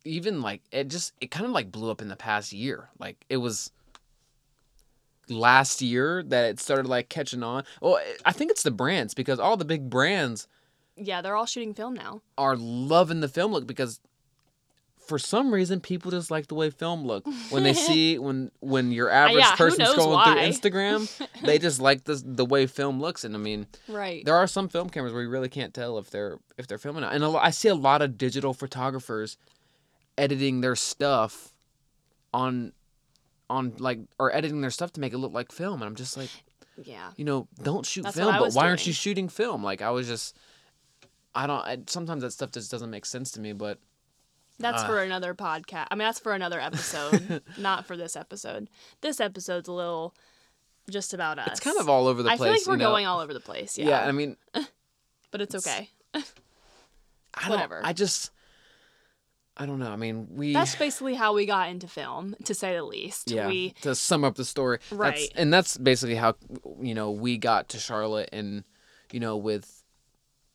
even 0.03 0.41
like 0.41 0.61
it 0.71 0.87
just 0.89 1.13
it 1.19 1.31
kind 1.31 1.45
of 1.45 1.51
like 1.51 1.71
blew 1.71 1.89
up 1.89 2.01
in 2.01 2.09
the 2.09 2.15
past 2.15 2.53
year. 2.53 2.89
Like 2.99 3.25
it 3.29 3.37
was 3.37 3.71
last 5.27 5.81
year 5.81 6.21
that 6.23 6.45
it 6.45 6.59
started 6.59 6.85
like 6.87 7.09
catching 7.09 7.41
on. 7.41 7.63
Well, 7.81 7.99
I 8.25 8.31
think 8.31 8.51
it's 8.51 8.63
the 8.63 8.71
brands 8.71 9.13
because 9.13 9.39
all 9.39 9.57
the 9.57 9.65
big 9.65 9.89
brands 9.89 10.47
Yeah, 10.95 11.21
they're 11.21 11.35
all 11.35 11.47
shooting 11.47 11.73
film 11.73 11.95
now. 11.95 12.21
are 12.37 12.55
loving 12.55 13.21
the 13.21 13.27
film 13.27 13.51
look 13.51 13.65
because 13.65 13.99
for 15.07 15.19
some 15.19 15.53
reason 15.53 15.79
people 15.79 16.11
just 16.11 16.31
like 16.31 16.47
the 16.47 16.55
way 16.55 16.69
film 16.69 17.05
look 17.05 17.25
when 17.49 17.63
they 17.63 17.73
see 17.87 18.17
when 18.17 18.51
when 18.59 18.91
your 18.91 19.09
uh, 19.11 19.13
average 19.13 19.37
yeah, 19.43 19.51
who 19.51 19.57
person 19.57 19.85
scrolling 19.85 20.13
why? 20.15 20.33
through 20.51 20.71
Instagram 20.71 21.27
they 21.43 21.57
just 21.59 21.79
like 21.79 22.03
the 22.05 22.21
the 22.25 22.45
way 22.45 22.65
film 22.67 22.99
looks 22.99 23.23
and 23.23 23.35
I 23.35 23.37
mean 23.39 23.67
Right. 23.87 24.23
there 24.25 24.35
are 24.35 24.47
some 24.47 24.67
film 24.67 24.89
cameras 24.89 25.13
where 25.13 25.21
you 25.21 25.29
really 25.29 25.49
can't 25.49 25.73
tell 25.73 25.97
if 25.97 26.09
they're 26.09 26.37
if 26.57 26.67
they're 26.67 26.77
filming 26.77 27.03
and 27.03 27.23
I 27.23 27.49
see 27.51 27.67
a 27.69 27.75
lot 27.75 28.01
of 28.01 28.17
digital 28.17 28.53
photographers 28.53 29.37
editing 30.17 30.61
their 30.61 30.75
stuff 30.75 31.51
on 32.33 32.71
on 33.49 33.73
like 33.77 33.99
or 34.17 34.35
editing 34.35 34.61
their 34.61 34.71
stuff 34.71 34.91
to 34.93 34.99
make 34.99 35.13
it 35.13 35.17
look 35.17 35.33
like 35.33 35.51
film 35.51 35.81
and 35.81 35.83
I'm 35.83 35.95
just 35.95 36.17
like 36.17 36.29
Yeah. 36.83 37.11
you 37.15 37.25
know 37.25 37.47
don't 37.61 37.85
shoot 37.85 38.03
That's 38.03 38.15
film 38.17 38.35
but 38.37 38.53
why 38.53 38.67
aren't 38.67 38.87
you 38.87 38.93
shooting 38.93 39.29
film 39.29 39.63
like 39.63 39.81
I 39.81 39.91
was 39.91 40.07
just 40.07 40.35
I 41.35 41.47
don't 41.47 41.59
I, 41.59 41.77
sometimes 41.87 42.23
that 42.23 42.31
stuff 42.31 42.51
just 42.51 42.71
doesn't 42.71 42.89
make 42.89 43.05
sense 43.05 43.31
to 43.31 43.39
me 43.41 43.53
but 43.53 43.77
That's 44.59 44.83
Ah. 44.83 44.87
for 44.87 45.01
another 45.03 45.33
podcast. 45.33 45.87
I 45.91 45.95
mean, 45.95 46.07
that's 46.07 46.19
for 46.19 46.33
another 46.33 46.59
episode, 46.61 47.41
not 47.57 47.85
for 47.85 47.97
this 47.97 48.15
episode. 48.15 48.69
This 49.01 49.19
episode's 49.19 49.67
a 49.67 49.73
little 49.73 50.13
just 50.89 51.13
about 51.13 51.39
us. 51.39 51.47
it's 51.51 51.59
kind 51.59 51.77
of 51.79 51.89
all 51.89 52.07
over 52.07 52.21
the 52.23 52.29
place. 52.29 52.39
I 52.39 52.43
feel 52.43 52.51
like 52.53 52.65
we're 52.67 52.75
know? 52.77 52.89
going 52.91 53.05
all 53.05 53.19
over 53.19 53.33
the 53.33 53.39
place. 53.39 53.77
Yeah. 53.77 53.87
yeah. 53.89 54.07
I 54.07 54.11
mean 54.11 54.37
but 55.31 55.41
it's 55.41 55.55
okay. 55.55 55.89
I 56.13 57.49
Whatever. 57.49 57.81
I 57.83 57.91
just 57.93 58.31
I 59.57 59.65
don't 59.65 59.79
know 59.79 59.89
I 59.91 59.95
mean 59.95 60.27
we 60.31 60.53
That's 60.53 60.75
basically 60.75 61.15
how 61.15 61.33
we 61.33 61.45
got 61.45 61.69
into 61.69 61.87
film, 61.87 62.35
to 62.45 62.53
say 62.53 62.75
the 62.75 62.83
least. 62.83 63.31
yeah 63.31 63.47
We 63.47 63.71
to 63.81 63.95
sum 63.95 64.23
up 64.23 64.35
the 64.35 64.45
story 64.45 64.77
that's, 64.89 64.91
Right. 64.97 65.31
and 65.35 65.51
that's 65.53 65.77
basically 65.77 66.15
how 66.15 66.35
you 66.81 66.93
know 66.93 67.11
we 67.11 67.37
got 67.37 67.67
to 67.69 67.79
charlotte 67.79 68.29
and 68.31 68.63
you 69.11 69.19
know 69.19 69.35
with 69.37 69.83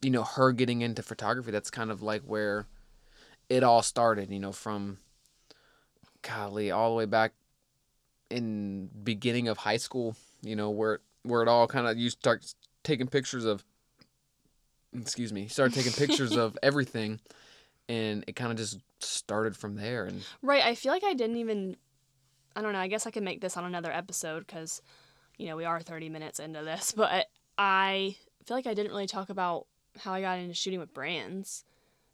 you 0.00 0.10
know 0.10 0.22
her 0.22 0.52
getting 0.52 0.80
into 0.80 1.02
photography. 1.02 1.50
That's 1.50 1.70
kind 1.70 1.90
of 1.90 2.02
like 2.02 2.22
where 2.22 2.66
it 3.50 3.62
all 3.62 3.82
started. 3.82 4.30
You 4.30 4.38
know, 4.40 4.52
from 4.52 4.96
golly 6.22 6.70
all 6.70 6.90
the 6.90 6.96
way 6.96 7.04
back 7.04 7.32
in 8.30 8.88
beginning 9.02 9.48
of 9.48 9.58
high 9.58 9.76
school. 9.76 10.16
You 10.42 10.56
know 10.56 10.70
where 10.70 11.00
where 11.22 11.42
it 11.42 11.48
all 11.48 11.66
kind 11.66 11.86
of 11.86 11.98
you 11.98 12.08
start 12.08 12.54
taking 12.82 13.06
pictures 13.06 13.44
of. 13.44 13.64
Excuse 14.98 15.32
me. 15.32 15.46
Started 15.46 15.74
taking 15.74 15.92
pictures 15.92 16.36
of 16.36 16.58
everything, 16.62 17.20
and 17.88 18.24
it 18.26 18.34
kind 18.34 18.50
of 18.50 18.56
just 18.56 18.78
started 18.98 19.56
from 19.56 19.76
there. 19.76 20.06
And 20.06 20.22
Right. 20.42 20.64
I 20.64 20.74
feel 20.74 20.92
like 20.92 21.04
I 21.04 21.14
didn't 21.14 21.36
even. 21.36 21.76
I 22.56 22.62
don't 22.62 22.72
know. 22.72 22.80
I 22.80 22.88
guess 22.88 23.06
I 23.06 23.10
could 23.12 23.22
make 23.22 23.40
this 23.40 23.56
on 23.56 23.64
another 23.64 23.92
episode 23.92 24.44
because, 24.44 24.82
you 25.38 25.46
know, 25.46 25.56
we 25.56 25.64
are 25.64 25.80
30 25.80 26.08
minutes 26.08 26.40
into 26.40 26.62
this. 26.64 26.92
But 26.96 27.26
I 27.56 28.16
feel 28.44 28.56
like 28.56 28.66
I 28.66 28.74
didn't 28.74 28.90
really 28.90 29.06
talk 29.06 29.30
about 29.30 29.66
how 29.98 30.12
I 30.12 30.20
got 30.20 30.38
into 30.38 30.54
shooting 30.54 30.80
with 30.80 30.92
brands. 30.92 31.64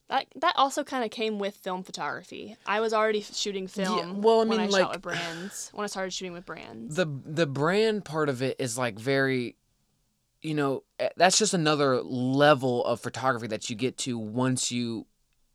That 0.09 0.27
that 0.37 0.55
also 0.57 0.85
kind 0.85 1.05
of 1.05 1.11
came 1.11 1.38
with 1.38 1.57
film 1.57 1.83
photography. 1.83 2.57
I 2.64 2.81
was 2.81 2.92
already 2.92 3.23
shooting 3.23 3.66
film. 3.66 4.23
well, 4.23 4.42
I 4.42 4.45
when 4.45 4.61
I 4.61 4.62
mean, 4.62 4.71
shot 4.71 4.81
like- 4.81 4.92
with 4.92 5.03
brands. 5.03 5.71
When 5.75 5.85
I 5.85 5.88
started 5.88 6.12
shooting 6.12 6.33
with 6.33 6.47
brands. 6.47 6.95
the 6.95 7.07
the 7.25 7.47
brand 7.47 8.05
part 8.05 8.29
of 8.29 8.40
it 8.42 8.57
is 8.61 8.79
like 8.79 8.99
very 8.99 9.57
you 10.42 10.55
know 10.55 10.85
eh, 11.01 11.09
that's 11.16 11.38
just 11.38 11.55
another 11.55 12.01
level 12.03 12.85
of 12.85 13.01
photography 13.01 13.49
that 13.49 13.69
you 13.69 13.75
get 13.75 13.99
to 13.99 14.16
once 14.19 14.71
you 14.71 15.07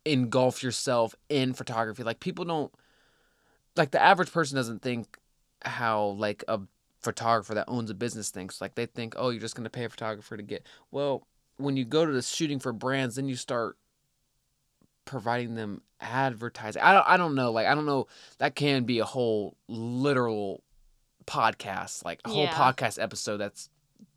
engulf 0.03 0.63
yourself 0.63 1.15
in 1.29 1.53
photography 1.53 2.03
like 2.03 2.19
people 2.19 2.43
don't 2.43 2.73
like 3.77 3.91
the 3.91 4.01
average 4.01 4.31
person 4.31 4.55
doesn't 4.55 4.81
think 4.81 5.17
how 5.63 6.07
like 6.17 6.43
a 6.47 6.59
photographer 7.01 7.53
that 7.53 7.65
owns 7.67 7.89
a 7.91 7.93
business 7.93 8.31
thinks 8.31 8.59
like 8.59 8.73
they 8.73 8.87
think 8.87 9.13
oh 9.15 9.29
you're 9.29 9.39
just 9.39 9.55
going 9.55 9.63
to 9.63 9.69
pay 9.69 9.85
a 9.85 9.89
photographer 9.89 10.35
to 10.35 10.43
get 10.43 10.65
well 10.89 11.27
when 11.57 11.77
you 11.77 11.85
go 11.85 12.03
to 12.05 12.11
the 12.11 12.21
shooting 12.21 12.59
for 12.59 12.73
brands 12.73 13.15
then 13.15 13.27
you 13.27 13.35
start 13.35 13.77
providing 15.05 15.55
them 15.55 15.81
advertising 15.99 16.81
i 16.81 16.93
don't 16.93 17.07
i 17.07 17.17
don't 17.17 17.35
know 17.35 17.51
like 17.51 17.67
i 17.67 17.75
don't 17.75 17.85
know 17.85 18.07
that 18.39 18.55
can 18.55 18.83
be 18.83 18.99
a 18.99 19.05
whole 19.05 19.55
literal 19.67 20.63
podcast, 21.25 22.03
like 22.03 22.19
a 22.25 22.29
whole 22.29 22.43
Yeah. 22.43 22.53
podcast 22.53 23.01
episode 23.01 23.37
that's 23.37 23.69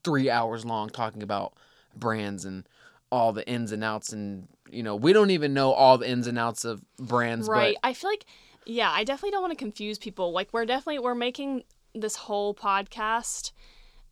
three 0.03 0.31
hours 0.31 0.65
long 0.65 0.89
talking 0.89 1.23
about 1.23 1.55
brands 1.95 2.45
and 2.45 2.69
all 3.13 3.33
the 3.33 3.47
ins 3.49 3.73
and 3.73 3.85
outs. 3.85 4.13
And, 4.13 4.49
you 4.71 4.83
know, 4.83 4.97
we 4.97 5.13
don't 5.13 5.31
even 5.31 5.55
know 5.55 5.73
all 5.73 5.99
the 5.99 6.09
ins 6.09 6.27
and 6.27 6.39
outs 6.39 6.65
of 6.65 6.83
brands, 6.97 7.49
right. 7.49 7.77
I 7.85 7.93
feel 7.93 8.11
like, 8.11 8.25
yeah, 8.67 8.91
I 8.91 9.05
definitely 9.05 9.31
don't 9.33 9.43
want 9.43 9.53
to 9.53 9.63
confuse 9.63 9.99
people. 9.99 10.33
Like 10.33 10.49
we're 10.53 10.67
definitely 10.67 10.99
we're 10.99 11.15
making 11.15 11.65
this 11.95 12.17
whole 12.17 12.55
podcast 12.55 13.53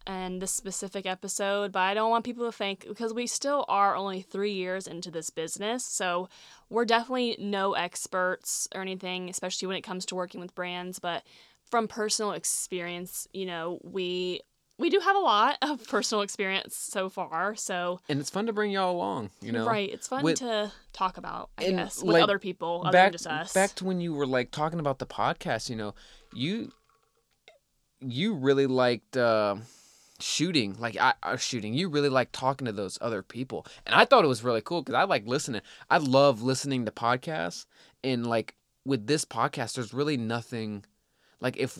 and 0.06 0.42
this 0.42 0.52
specific 0.52 1.06
episode, 1.06 1.72
but 1.72 1.80
I 1.80 1.94
don't 1.94 2.10
want 2.10 2.24
people 2.24 2.46
to 2.46 2.52
think 2.52 2.86
because 2.88 3.12
we 3.12 3.26
still 3.26 3.64
are 3.68 3.94
only 3.96 4.22
three 4.22 4.52
years 4.52 4.86
into 4.86 5.10
this 5.10 5.30
business, 5.30 5.84
so 5.84 6.28
we're 6.70 6.84
definitely 6.84 7.36
no 7.38 7.74
experts 7.74 8.68
or 8.74 8.80
anything, 8.82 9.28
especially 9.28 9.68
when 9.68 9.76
it 9.76 9.82
comes 9.82 10.06
to 10.06 10.14
working 10.14 10.40
with 10.40 10.54
brands. 10.54 10.98
But 10.98 11.22
from 11.70 11.88
personal 11.88 12.32
experience, 12.32 13.26
you 13.32 13.46
know, 13.46 13.78
we 13.82 14.40
we 14.78 14.90
do 14.90 14.98
have 14.98 15.14
a 15.16 15.20
lot 15.20 15.58
of 15.62 15.86
personal 15.88 16.22
experience 16.22 16.76
so 16.76 17.08
far. 17.08 17.54
So 17.54 18.00
and 18.08 18.18
it's 18.18 18.30
fun 18.30 18.46
to 18.46 18.52
bring 18.52 18.70
y'all 18.72 18.94
along, 18.94 19.30
you 19.40 19.52
know? 19.52 19.66
right, 19.66 19.88
it's 19.90 20.08
fun 20.08 20.24
with- 20.24 20.38
to 20.38 20.72
talk 20.92 21.16
about, 21.18 21.50
I 21.56 21.70
guess, 21.70 22.02
with 22.02 22.14
like, 22.14 22.22
other 22.22 22.38
people 22.38 22.82
other 22.84 22.92
back, 22.92 23.06
than 23.06 23.12
just 23.12 23.26
us. 23.26 23.52
back 23.52 23.74
to 23.76 23.84
when 23.84 24.00
you 24.00 24.12
were 24.12 24.26
like 24.26 24.50
talking 24.50 24.80
about 24.80 24.98
the 24.98 25.06
podcast, 25.06 25.70
you 25.70 25.76
know, 25.76 25.94
you, 26.34 26.72
you 28.00 28.34
really 28.34 28.66
liked, 28.66 29.16
uh, 29.16 29.56
shooting 30.22 30.76
like 30.78 30.96
I, 30.96 31.14
I 31.22 31.36
shooting 31.36 31.74
you 31.74 31.88
really 31.88 32.08
like 32.08 32.32
talking 32.32 32.66
to 32.66 32.72
those 32.72 32.98
other 33.00 33.22
people. 33.22 33.66
And 33.86 33.94
i 33.94 34.04
thought 34.04 34.24
it 34.24 34.28
was 34.28 34.44
really 34.44 34.60
cool 34.60 34.82
because 34.82 34.94
i 34.94 35.04
like 35.04 35.26
listening 35.26 35.62
i 35.90 35.98
love 35.98 36.42
listening 36.42 36.84
to 36.86 36.92
podcasts. 36.92 37.66
And 38.04 38.26
like 38.26 38.54
with 38.84 39.06
this 39.06 39.24
podcast 39.24 39.74
there's 39.74 39.94
really 39.94 40.16
nothing 40.16 40.84
like 41.40 41.56
if 41.56 41.78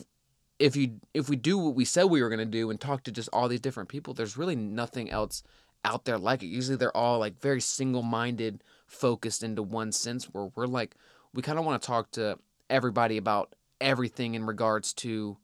if 0.58 0.76
you 0.76 1.00
if 1.14 1.28
we 1.28 1.36
do 1.36 1.58
what 1.58 1.74
we 1.74 1.84
said 1.84 2.04
we 2.04 2.22
were 2.22 2.28
going 2.28 2.38
to 2.38 2.44
do 2.44 2.70
and 2.70 2.80
talk 2.80 3.02
to 3.04 3.12
just 3.12 3.28
all 3.32 3.48
these 3.48 3.60
different 3.60 3.88
people 3.88 4.14
there's 4.14 4.36
really 4.36 4.56
nothing 4.56 5.10
else 5.10 5.42
out 5.84 6.04
there 6.04 6.18
like 6.18 6.42
it. 6.42 6.46
Usually 6.46 6.76
they're 6.76 6.96
all 6.96 7.18
like 7.18 7.40
very 7.40 7.60
single-minded 7.60 8.62
focused 8.86 9.42
into 9.42 9.62
one 9.62 9.92
sense 9.92 10.26
where 10.26 10.50
we're 10.54 10.66
like 10.66 10.96
we 11.34 11.42
kind 11.42 11.58
of 11.58 11.64
want 11.64 11.80
to 11.80 11.86
talk 11.86 12.10
to 12.12 12.38
everybody 12.68 13.16
about 13.16 13.54
everything 13.80 14.34
in 14.34 14.44
regards 14.44 14.92
to 14.92 15.36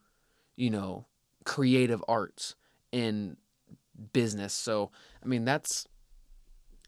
you 0.57 0.71
know 0.71 1.07
creative 1.45 2.05
arts 2.07 2.55
in 2.93 3.37
business 4.13 4.53
so 4.53 4.91
i 5.23 5.27
mean 5.27 5.45
that's 5.45 5.87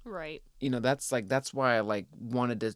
right. 0.04 0.42
you 0.60 0.70
know 0.70 0.80
that's 0.80 1.10
like 1.12 1.28
that's 1.28 1.52
why 1.52 1.76
i 1.76 1.80
like 1.80 2.06
wanted 2.18 2.60
to 2.60 2.74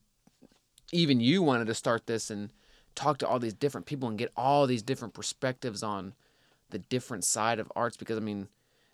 even 0.93 1.21
you 1.21 1.43
wanted 1.43 1.67
to 1.67 1.75
start 1.75 2.07
this 2.07 2.31
and 2.31 2.53
talk 2.95 3.19
to 3.19 3.27
all 3.27 3.39
these 3.39 3.55
different 3.55 3.87
people 3.87 4.09
and 4.09 4.19
get 4.19 4.33
all 4.37 4.67
these 4.67 4.83
different 4.83 5.15
perspectives 5.15 5.83
on 5.83 6.15
the 6.71 6.79
different 6.79 7.25
side 7.25 7.59
of 7.59 7.71
arts 7.75 7.97
because 7.97 8.17
i 8.17 8.21
mean 8.21 8.49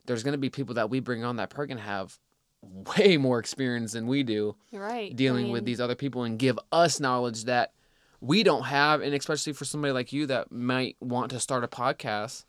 there's 0.06 0.22
going 0.22 0.32
to 0.32 0.38
be 0.38 0.50
people 0.50 0.74
that 0.74 0.90
we 0.90 1.00
bring 1.00 1.24
on 1.24 1.36
that 1.36 1.50
to 1.50 1.76
have 1.78 2.18
way 2.62 3.16
more 3.16 3.38
experience 3.38 3.92
than 3.92 4.06
we 4.06 4.22
do 4.22 4.54
right. 4.72 5.12
I 5.12 5.14
dealing 5.14 5.50
with 5.50 5.64
these 5.64 5.80
other 5.80 5.94
people 5.94 6.24
and 6.24 6.38
give 6.38 6.58
us 6.70 7.00
knowledge 7.00 7.44
that 7.44 7.72
we 8.20 8.42
don't 8.42 8.64
have 8.64 9.00
and 9.00 9.14
especially 9.14 9.54
for 9.54 9.64
somebody 9.64 9.92
like 9.92 10.12
you 10.12 10.26
that 10.26 10.52
might 10.52 10.96
want 11.00 11.30
to 11.30 11.40
start 11.40 11.64
a 11.64 11.68
podcast 11.68 12.44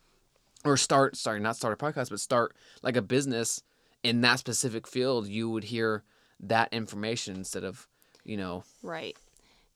or 0.64 0.76
start 0.76 1.16
sorry 1.16 1.40
not 1.40 1.56
start 1.56 1.72
a 1.72 1.84
podcast 1.84 2.10
but 2.10 2.20
start 2.20 2.54
like 2.82 2.96
a 2.96 3.02
business 3.02 3.62
in 4.02 4.20
that 4.20 4.38
specific 4.38 4.86
field 4.86 5.26
you 5.26 5.48
would 5.50 5.64
hear 5.64 6.02
that 6.40 6.72
information 6.72 7.36
instead 7.36 7.64
of 7.64 7.88
you 8.24 8.36
know 8.36 8.64
Right. 8.82 9.16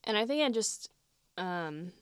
And 0.04 0.16
I 0.16 0.24
think 0.24 0.42
i 0.42 0.48
just, 0.50 0.90
um, 1.36 1.92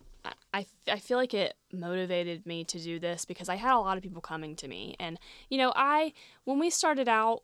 I, 0.53 0.67
I, 0.89 0.99
feel 0.99 1.19
like 1.19 1.35
it 1.35 1.55
motivated 1.73 2.47
me 2.47 2.65
to 2.65 2.79
do 2.79 2.99
this 2.99 3.25
because 3.25 3.49
I 3.49 3.57
had 3.57 3.75
a 3.75 3.79
lot 3.79 3.97
of 3.97 4.03
people 4.03 4.23
coming 4.23 4.57
to 4.57 4.69
me. 4.69 4.95
And, 4.99 5.19
you 5.51 5.59
know, 5.59 5.73
I, 5.75 6.13
when 6.45 6.59
we 6.59 6.71
started 6.71 7.09
out, 7.09 7.43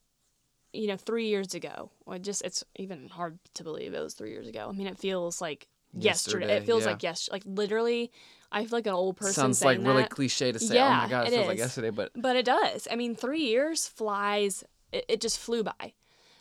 you 0.73 0.87
know, 0.87 0.97
three 0.97 1.27
years 1.27 1.53
ago, 1.55 1.91
it 2.09 2.23
just, 2.23 2.43
it's 2.43 2.65
even 2.77 3.09
hard 3.09 3.39
to 3.55 3.65
believe 3.65 3.93
it 3.93 4.01
was 4.01 4.15
three 4.15 4.31
years 4.31 4.47
ago. 4.47 4.69
I 4.71 4.73
mean, 4.73 4.87
it 4.87 4.99
feels 4.99 5.41
like 5.41 5.67
yesterday. 5.93 6.47
Yesterday, 6.47 6.57
It 6.57 6.67
feels 6.67 6.85
yeah. 6.85 6.91
like 6.91 7.03
yes, 7.03 7.29
like 7.33 7.43
literally, 7.45 8.13
I 8.53 8.65
feel 8.65 8.79
like 8.79 8.87
an 8.87 8.95
old 8.95 9.17
person 9.17 9.33
sounds 9.35 9.65
like 9.65 9.77
saying 9.77 9.87
really 9.87 10.05
cliche 10.05 10.53
to 10.53 10.59
say 10.59 10.79
oh 10.81 10.89
my 10.89 11.09
god 11.09 11.27
it, 11.27 11.33
it 11.33 11.37
feels 11.37 11.49
like 11.49 11.59
yesterday 11.59 11.91
but 11.91 12.11
But 12.17 12.37
it 12.37 12.45
does. 12.45 12.89
I 12.91 12.97
mean, 12.97 13.15
three 13.15 13.43
years 13.43 13.87
flies. 13.87 14.65
It, 14.93 15.05
it 15.09 15.21
just 15.21 15.39
flew 15.39 15.63
by. 15.63 15.95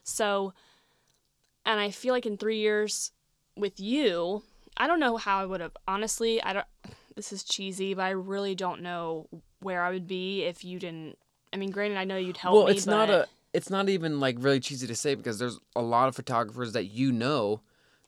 So, 0.04 0.54
and 1.66 1.80
I 1.80 1.92
feel 1.92 2.14
like 2.14 2.26
in 2.26 2.38
three 2.38 2.58
years 2.58 3.12
with 3.56 3.80
you, 3.80 4.44
I 4.78 4.88
don't 4.88 5.00
know 5.00 5.18
how 5.18 5.40
I 5.40 5.46
would 5.46 5.62
have. 5.62 5.76
Honestly, 5.88 6.42
I 6.42 6.54
don't. 6.54 6.66
This 7.16 7.32
is 7.32 7.44
cheesy, 7.44 7.94
but 7.94 8.04
I 8.04 8.12
really 8.12 8.56
don't 8.56 8.82
know 8.82 9.28
where 9.60 9.84
I 9.84 9.92
would 9.92 10.08
be 10.08 10.44
if 10.44 10.64
you 10.64 10.80
didn't. 10.80 11.18
I 11.54 11.58
mean, 11.58 11.72
granted, 11.72 11.98
I 11.98 12.06
know 12.06 12.18
you'd 12.18 12.38
help 12.38 12.56
well 12.56 12.66
me. 12.66 12.72
it's 12.72 12.86
not 12.88 13.10
a 13.10 13.28
it's 13.54 13.70
not 13.70 13.90
even 13.90 14.20
like 14.20 14.38
really 14.40 14.60
cheesy 14.60 14.88
to 14.88 14.96
say 14.96 15.16
because 15.16 15.40
there's 15.40 15.60
a 15.76 15.82
lot 15.82 16.08
of 16.08 16.16
photographers 16.16 16.74
that 16.74 16.86
you 16.86 17.12
know 17.12 17.62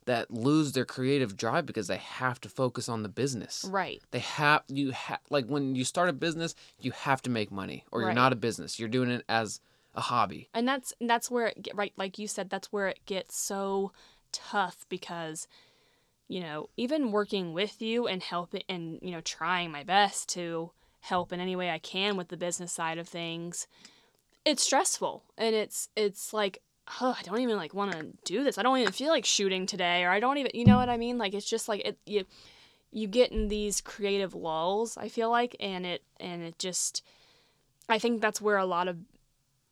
that 0.05 0.31
lose 0.31 0.71
their 0.71 0.85
creative 0.85 1.37
drive 1.37 1.65
because 1.65 1.87
they 1.87 1.97
have 1.97 2.41
to 2.41 2.49
focus 2.49 2.89
on 2.89 3.03
the 3.03 3.09
business 3.09 3.65
right. 3.69 4.01
they 4.11 4.19
have 4.19 4.63
you 4.67 4.91
have 4.91 5.19
like 5.29 5.45
when 5.45 5.75
you 5.75 5.83
start 5.83 6.09
a 6.09 6.13
business 6.13 6.55
you 6.79 6.91
have 6.91 7.21
to 7.21 7.29
make 7.29 7.51
money 7.51 7.85
or 7.91 8.01
you're 8.01 8.07
Right. 8.09 8.15
not 8.15 8.33
a 8.33 8.35
business 8.37 8.79
you're 8.79 8.89
doing 8.89 9.11
it 9.11 9.23
as 9.29 9.59
a 9.93 10.01
hobby 10.01 10.49
and 10.53 10.67
that's 10.67 10.93
and 10.99 11.09
that's 11.09 11.29
where 11.29 11.47
it 11.47 11.61
get 11.61 11.75
right 11.75 11.93
like 11.97 12.17
you 12.17 12.27
said 12.27 12.49
that's 12.49 12.71
where 12.71 12.87
it 12.87 12.99
gets 13.05 13.35
so 13.35 13.91
tough 14.31 14.85
because 14.89 15.47
you 16.27 16.39
know 16.39 16.69
even 16.77 17.11
working 17.11 17.51
with 17.53 17.81
you 17.81 18.07
and 18.07 18.23
helping 18.23 18.63
and 18.69 18.99
you 19.01 19.11
know 19.11 19.21
trying 19.21 19.69
my 19.71 19.83
best 19.83 20.29
to 20.29 20.71
help 21.01 21.33
in 21.33 21.39
any 21.39 21.55
way 21.55 21.69
i 21.69 21.77
can 21.77 22.15
with 22.15 22.29
the 22.29 22.37
business 22.37 22.71
side 22.71 22.97
of 22.97 23.07
things 23.07 23.67
it's 24.45 24.63
stressful 24.63 25.23
and 25.37 25.53
it's 25.53 25.89
it's 25.95 26.31
like 26.33 26.61
oh 27.02 27.15
i 27.17 27.22
don't 27.24 27.39
even 27.39 27.58
like 27.58 27.74
want 27.74 27.91
to 27.91 28.08
do 28.26 28.44
this. 28.44 28.58
I 28.58 28.63
don't 28.63 28.78
even 28.78 28.94
feel 28.94 29.10
like 29.10 29.26
shooting 29.26 29.65
today 29.65 30.04
or 30.04 30.10
i 30.10 30.20
don't 30.20 30.38
even 30.38 30.52
you 30.54 30.65
know 30.65 30.78
what 30.78 30.89
i 30.89 30.98
mean? 30.98 31.17
Like 31.17 31.34
it's 31.34 31.50
just 31.50 31.67
like 31.67 31.82
it 31.86 31.98
you 32.06 32.26
you 32.91 33.08
get 33.08 33.32
in 33.32 33.48
these 33.48 33.79
creative 33.82 34.36
lulls 34.36 34.98
i 34.98 35.08
feel 35.08 35.29
like 35.29 35.56
and 35.60 35.86
it 35.86 36.04
and 36.19 36.44
it 36.44 36.60
just 36.60 37.04
i 37.88 37.98
think 37.98 38.21
that's 38.21 38.42
where 38.42 38.58
a 38.58 38.65
lot 38.65 38.88
of 38.88 38.98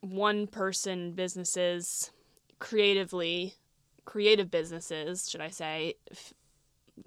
one 0.02 0.48
person 0.48 1.12
businesses 1.12 2.12
creatively 2.60 3.54
creative 4.06 4.50
businesses 4.50 5.30
should 5.30 5.42
i 5.42 5.50
say 5.50 5.94
f- 6.10 6.34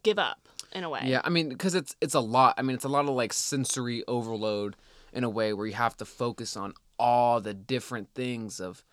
give 0.03 0.19
up 0.19 0.49
in 0.75 0.85
a 0.85 0.91
way. 0.91 1.03
Yeah 1.05 1.21
i 1.25 1.31
mean 1.31 1.49
because 1.49 1.75
it's 1.75 1.97
it's 2.01 2.15
a 2.15 2.21
lot 2.21 2.55
i 2.59 2.63
mean 2.63 2.75
it's 2.75 2.85
a 2.85 2.89
lot 2.89 3.07
of 3.07 3.11
like 3.11 3.33
sensory 3.33 4.05
overload 4.07 4.77
in 5.13 5.25
a 5.25 5.31
way 5.31 5.53
where 5.53 5.67
you 5.67 5.75
have 5.75 5.97
to 5.99 6.05
focus 6.05 6.57
on 6.57 6.75
all 6.99 7.41
the 7.41 7.55
different 7.55 8.09
things 8.15 8.61
of 8.61 8.85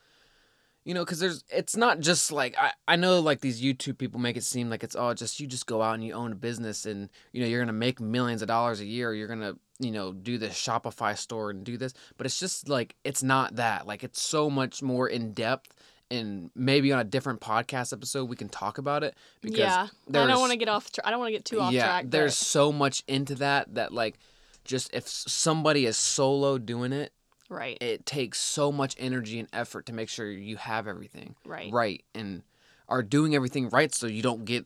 you 0.85 0.93
know 0.93 1.03
because 1.03 1.19
there's 1.19 1.43
it's 1.49 1.75
not 1.75 1.99
just 1.99 2.31
like 2.31 2.57
I, 2.57 2.71
I 2.87 2.95
know 2.95 3.19
like 3.19 3.41
these 3.41 3.61
youtube 3.61 3.97
people 3.97 4.19
make 4.19 4.37
it 4.37 4.43
seem 4.43 4.69
like 4.69 4.83
it's 4.83 4.95
all 4.95 5.13
just 5.13 5.39
you 5.39 5.47
just 5.47 5.67
go 5.67 5.81
out 5.81 5.95
and 5.95 6.03
you 6.03 6.13
own 6.13 6.31
a 6.31 6.35
business 6.35 6.85
and 6.85 7.09
you 7.31 7.41
know 7.41 7.47
you're 7.47 7.61
gonna 7.61 7.73
make 7.73 7.99
millions 7.99 8.41
of 8.41 8.47
dollars 8.47 8.79
a 8.79 8.85
year 8.85 9.13
you're 9.13 9.27
gonna 9.27 9.55
you 9.79 9.91
know 9.91 10.13
do 10.13 10.37
this 10.37 10.53
shopify 10.53 11.17
store 11.17 11.49
and 11.51 11.63
do 11.63 11.77
this 11.77 11.93
but 12.17 12.25
it's 12.25 12.39
just 12.39 12.69
like 12.69 12.95
it's 13.03 13.23
not 13.23 13.55
that 13.55 13.85
like 13.87 14.03
it's 14.03 14.21
so 14.21 14.49
much 14.49 14.81
more 14.81 15.07
in 15.07 15.33
depth 15.33 15.73
and 16.11 16.49
maybe 16.55 16.91
on 16.91 16.99
a 16.99 17.03
different 17.03 17.39
podcast 17.39 17.93
episode 17.93 18.29
we 18.29 18.35
can 18.35 18.49
talk 18.49 18.77
about 18.77 19.03
it 19.03 19.15
because 19.41 19.59
yeah, 19.59 19.87
I 20.09 20.11
don't 20.11 20.39
want 20.39 20.51
to 20.51 20.57
get 20.57 20.69
off. 20.69 20.91
Tra- 20.91 21.05
I 21.05 21.11
don't 21.11 21.19
want 21.19 21.29
to 21.29 21.33
get 21.33 21.45
too 21.45 21.61
off 21.61 21.71
yeah, 21.71 21.85
track. 21.85 22.05
there's 22.07 22.31
but- 22.31 22.45
so 22.45 22.71
much 22.71 23.03
into 23.07 23.35
that 23.35 23.75
that 23.75 23.93
like 23.93 24.17
just 24.65 24.93
if 24.93 25.07
somebody 25.07 25.85
is 25.85 25.97
solo 25.97 26.57
doing 26.57 26.93
it, 26.93 27.13
right, 27.49 27.77
it 27.81 28.05
takes 28.05 28.39
so 28.39 28.71
much 28.71 28.95
energy 28.97 29.39
and 29.39 29.49
effort 29.51 29.85
to 29.87 29.93
make 29.93 30.09
sure 30.09 30.29
you 30.31 30.57
have 30.57 30.87
everything 30.87 31.35
right, 31.45 31.71
right 31.71 32.03
and 32.15 32.43
are 32.87 33.03
doing 33.03 33.35
everything 33.35 33.69
right 33.69 33.93
so 33.93 34.07
you 34.07 34.21
don't 34.21 34.45
get 34.45 34.65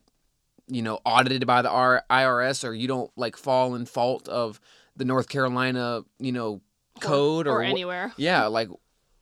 you 0.68 0.82
know 0.82 1.00
audited 1.06 1.46
by 1.46 1.62
the 1.62 1.70
R- 1.70 2.04
IRS 2.10 2.68
or 2.68 2.74
you 2.74 2.88
don't 2.88 3.12
like 3.16 3.36
fall 3.36 3.76
in 3.76 3.86
fault 3.86 4.28
of 4.30 4.60
the 4.96 5.06
North 5.06 5.28
Carolina, 5.30 6.02
you 6.20 6.32
know, 6.32 6.62
code 7.00 7.48
or, 7.48 7.60
or, 7.60 7.64
wh- 7.64 7.70
anywhere. 7.70 8.14
yeah, 8.18 8.46
like 8.46 8.70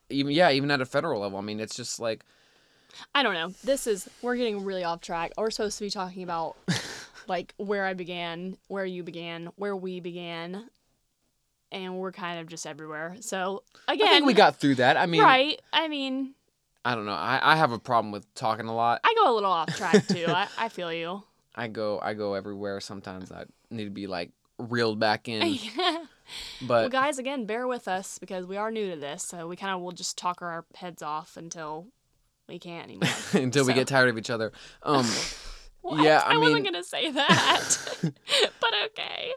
even 0.09 0.33
yeah, 0.33 0.51
even 0.51 0.69
at 0.71 0.81
a 0.81 0.85
federal 0.85 1.21
level. 1.21 1.37
I 1.37 1.41
mean, 1.41 1.59
it's 1.59 1.75
just 1.75 1.99
like 1.99 2.23
I 3.15 3.23
don't 3.23 3.33
know. 3.33 3.53
This 3.63 3.87
is 3.87 4.09
we're 4.21 4.35
getting 4.35 4.63
really 4.63 4.83
off 4.83 5.01
track. 5.01 5.31
We're 5.37 5.51
supposed 5.51 5.77
to 5.77 5.85
be 5.85 5.89
talking 5.89 6.23
about 6.23 6.57
like 7.27 7.53
where 7.57 7.85
I 7.85 7.93
began, 7.93 8.57
where 8.67 8.85
you 8.85 9.03
began, 9.03 9.49
where 9.55 9.75
we 9.75 9.99
began, 9.99 10.69
and 11.71 11.97
we're 11.97 12.11
kind 12.11 12.39
of 12.39 12.47
just 12.47 12.65
everywhere. 12.67 13.15
So 13.21 13.63
again, 13.87 14.07
I 14.07 14.11
think 14.11 14.25
we 14.25 14.33
got 14.33 14.57
through 14.57 14.75
that. 14.75 14.97
I 14.97 15.05
mean, 15.05 15.21
right. 15.21 15.61
I 15.71 15.87
mean, 15.87 16.33
I 16.83 16.95
don't 16.95 17.05
know. 17.05 17.11
I, 17.11 17.39
I 17.41 17.55
have 17.55 17.71
a 17.71 17.79
problem 17.79 18.11
with 18.11 18.31
talking 18.33 18.67
a 18.67 18.75
lot. 18.75 19.01
I 19.03 19.13
go 19.17 19.31
a 19.31 19.33
little 19.33 19.51
off 19.51 19.75
track 19.75 20.07
too. 20.07 20.25
I, 20.27 20.47
I 20.57 20.69
feel 20.69 20.91
you. 20.91 21.23
I 21.55 21.67
go 21.67 21.99
I 21.99 22.13
go 22.13 22.33
everywhere. 22.33 22.79
Sometimes 22.79 23.31
I 23.31 23.45
need 23.69 23.85
to 23.85 23.91
be 23.91 24.07
like 24.07 24.31
reeled 24.57 24.99
back 24.99 25.27
in. 25.27 25.57
well, 25.77 26.07
But 26.61 26.91
guys, 26.91 27.19
again, 27.19 27.45
bear 27.45 27.67
with 27.67 27.87
us 27.87 28.19
because 28.19 28.45
we 28.45 28.57
are 28.57 28.71
new 28.71 28.91
to 28.91 28.95
this, 28.99 29.23
so 29.23 29.47
we 29.47 29.55
kind 29.55 29.73
of 29.73 29.81
will 29.81 29.91
just 29.91 30.17
talk 30.17 30.41
our 30.41 30.65
heads 30.75 31.01
off 31.01 31.37
until 31.37 31.87
we 32.47 32.59
can't 32.59 32.85
anymore. 32.85 33.09
until 33.33 33.65
we 33.65 33.73
get 33.73 33.87
tired 33.87 34.09
of 34.09 34.17
each 34.17 34.29
other. 34.29 34.51
Um? 34.83 35.05
Yeah, 35.83 36.21
I 36.23 36.37
wasn't 36.37 36.63
gonna 36.63 36.83
say 36.83 37.11
that, 37.11 37.77
but 38.59 38.69
okay. 38.85 39.31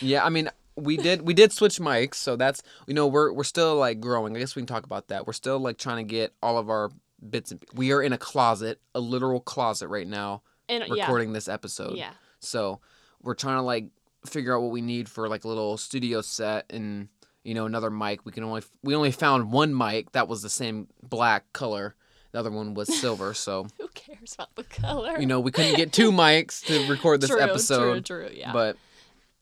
yeah, 0.00 0.24
I 0.24 0.30
mean 0.30 0.48
we 0.76 0.96
did 0.96 1.22
we 1.22 1.34
did 1.34 1.52
switch 1.52 1.78
mics, 1.78 2.14
so 2.14 2.36
that's 2.36 2.62
you 2.86 2.94
know, 2.94 3.06
we're 3.06 3.32
we're 3.32 3.44
still 3.44 3.76
like 3.76 4.00
growing. 4.00 4.34
I 4.36 4.38
guess 4.40 4.56
we 4.56 4.62
can 4.62 4.66
talk 4.66 4.84
about 4.84 5.08
that. 5.08 5.26
We're 5.26 5.32
still 5.32 5.58
like 5.58 5.78
trying 5.78 5.98
to 6.06 6.10
get 6.10 6.32
all 6.42 6.58
of 6.58 6.70
our 6.70 6.90
bits 7.28 7.52
and 7.52 7.62
we 7.74 7.92
are 7.92 8.02
in 8.02 8.12
a 8.12 8.18
closet, 8.18 8.80
a 8.94 9.00
literal 9.00 9.40
closet 9.40 9.88
right 9.88 10.06
now, 10.06 10.42
And 10.68 10.84
yeah, 10.88 11.04
recording 11.04 11.32
this 11.32 11.46
episode. 11.48 11.96
yeah, 11.96 12.10
So 12.40 12.80
we're 13.22 13.34
trying 13.34 13.56
to 13.58 13.62
like 13.62 13.86
figure 14.26 14.56
out 14.56 14.62
what 14.62 14.72
we 14.72 14.80
need 14.80 15.08
for 15.08 15.28
like 15.28 15.44
a 15.44 15.48
little 15.48 15.76
studio 15.76 16.20
set 16.20 16.66
and 16.70 17.08
you 17.44 17.54
know 17.54 17.66
another 17.66 17.90
mic. 17.90 18.24
We 18.24 18.32
can 18.32 18.42
only 18.44 18.62
we 18.82 18.94
only 18.94 19.12
found 19.12 19.52
one 19.52 19.76
mic 19.76 20.12
that 20.12 20.26
was 20.28 20.42
the 20.42 20.50
same 20.50 20.88
black 21.02 21.52
color. 21.52 21.94
The 22.32 22.38
other 22.38 22.50
one 22.50 22.74
was 22.74 22.88
silver. 22.98 23.34
So 23.34 23.66
who 23.78 23.88
cares 23.88 24.34
about 24.34 24.54
the 24.56 24.64
color? 24.64 25.18
you 25.20 25.26
know 25.26 25.38
we 25.40 25.52
couldn't 25.52 25.76
get 25.76 25.92
two 25.92 26.10
mics 26.12 26.64
to 26.66 26.88
record 26.90 27.20
this 27.20 27.30
true, 27.30 27.40
episode. 27.40 28.06
True, 28.06 28.26
true, 28.26 28.30
yeah. 28.34 28.52
But 28.52 28.76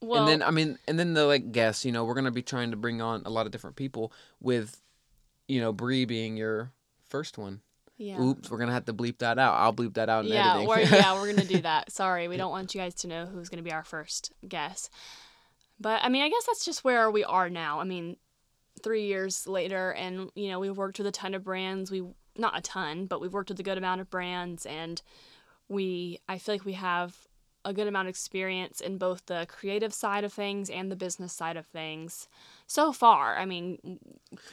well, 0.01 0.21
and 0.21 0.29
then 0.29 0.43
I 0.47 0.51
mean 0.51 0.79
and 0.87 0.99
then 0.99 1.15
the 1.15 1.27
like 1.27 1.53
guests. 1.53 1.85
You 1.85 1.93
know 1.93 2.05
we're 2.05 2.15
gonna 2.15 2.31
be 2.31 2.43
trying 2.43 2.71
to 2.71 2.77
bring 2.77 3.01
on 3.01 3.23
a 3.25 3.31
lot 3.31 3.47
of 3.47 3.53
different 3.53 3.77
people 3.77 4.13
with 4.41 4.81
you 5.49 5.61
know 5.61 5.73
Bree 5.73 6.05
being 6.05 6.37
your 6.37 6.73
first 7.09 7.39
one. 7.39 7.61
yeah. 7.99 8.21
Oops, 8.21 8.51
we're 8.51 8.59
gonna 8.59 8.73
have 8.73 8.87
to 8.87 8.95
bleep 8.95 9.19
that 9.19 9.39
out. 9.39 9.55
I'll 9.55 9.75
bleep 9.75 9.95
that 9.95 10.09
out 10.09 10.25
in 10.25 10.33
yeah, 10.33 10.51
editing. 10.51 10.69
we're, 10.69 10.81
yeah, 10.81 11.15
we're 11.15 11.33
gonna 11.33 11.47
do 11.47 11.61
that. 11.63 11.91
Sorry, 11.93 12.29
we 12.29 12.37
don't 12.37 12.51
want 12.51 12.75
you 12.75 12.81
guys 12.81 12.95
to 12.97 13.09
know 13.09 13.27
who's 13.27 13.49
gonna 13.49 13.63
be 13.63 13.73
our 13.73 13.85
first 13.85 14.33
guest. 14.49 14.91
But 15.79 16.03
I 16.03 16.09
mean, 16.09 16.23
I 16.23 16.29
guess 16.29 16.45
that's 16.47 16.65
just 16.65 16.85
where 16.85 17.11
we 17.11 17.25
are 17.25 17.49
now. 17.51 17.81
I 17.81 17.85
mean, 17.85 18.17
three 18.83 19.07
years 19.07 19.47
later, 19.47 19.93
and 19.93 20.31
you 20.35 20.49
know, 20.49 20.61
we've 20.61 20.77
worked 20.77 20.99
with 20.99 21.07
a 21.07 21.13
ton 21.13 21.35
of 21.35 21.45
brands. 21.45 21.91
We 21.91 22.05
not 22.37 22.57
a 22.57 22.63
ton, 22.63 23.07
but 23.07 23.21
we've 23.21 23.33
worked 23.33 23.51
with 23.51 23.61
a 23.61 23.65
good 23.65 23.79
amount 23.79 24.01
of 24.01 24.11
brands, 24.11 24.67
and 24.67 25.01
we 25.69 26.21
I 26.29 26.39
feel 26.39 26.55
like 26.55 26.65
we 26.65 26.75
have 26.75 27.17
a 27.65 27.73
good 27.75 27.87
amount 27.87 28.09
of 28.09 28.11
experience 28.11 28.81
in 28.81 28.97
both 28.99 29.27
the 29.27 29.47
creative 29.49 29.93
side 29.93 30.25
of 30.25 30.33
things 30.33 30.71
and 30.71 30.91
the 30.91 30.97
business 30.97 31.33
side 31.33 31.57
of 31.57 31.67
things 31.67 32.29
so 32.67 32.93
far. 32.93 33.37
I 33.37 33.45
mean, 33.45 33.99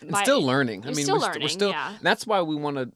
by- 0.09 0.23
still 0.23 0.41
learning. 0.41 0.83
I 0.83 0.87
mean, 0.87 1.05
still 1.05 1.15
we're, 1.15 1.21
st- 1.21 1.29
learning, 1.35 1.45
we're 1.45 1.49
still. 1.49 1.69
yeah. 1.69 1.93
that's 2.01 2.27
why 2.27 2.41
we 2.41 2.55
want 2.55 2.77
to 2.77 2.91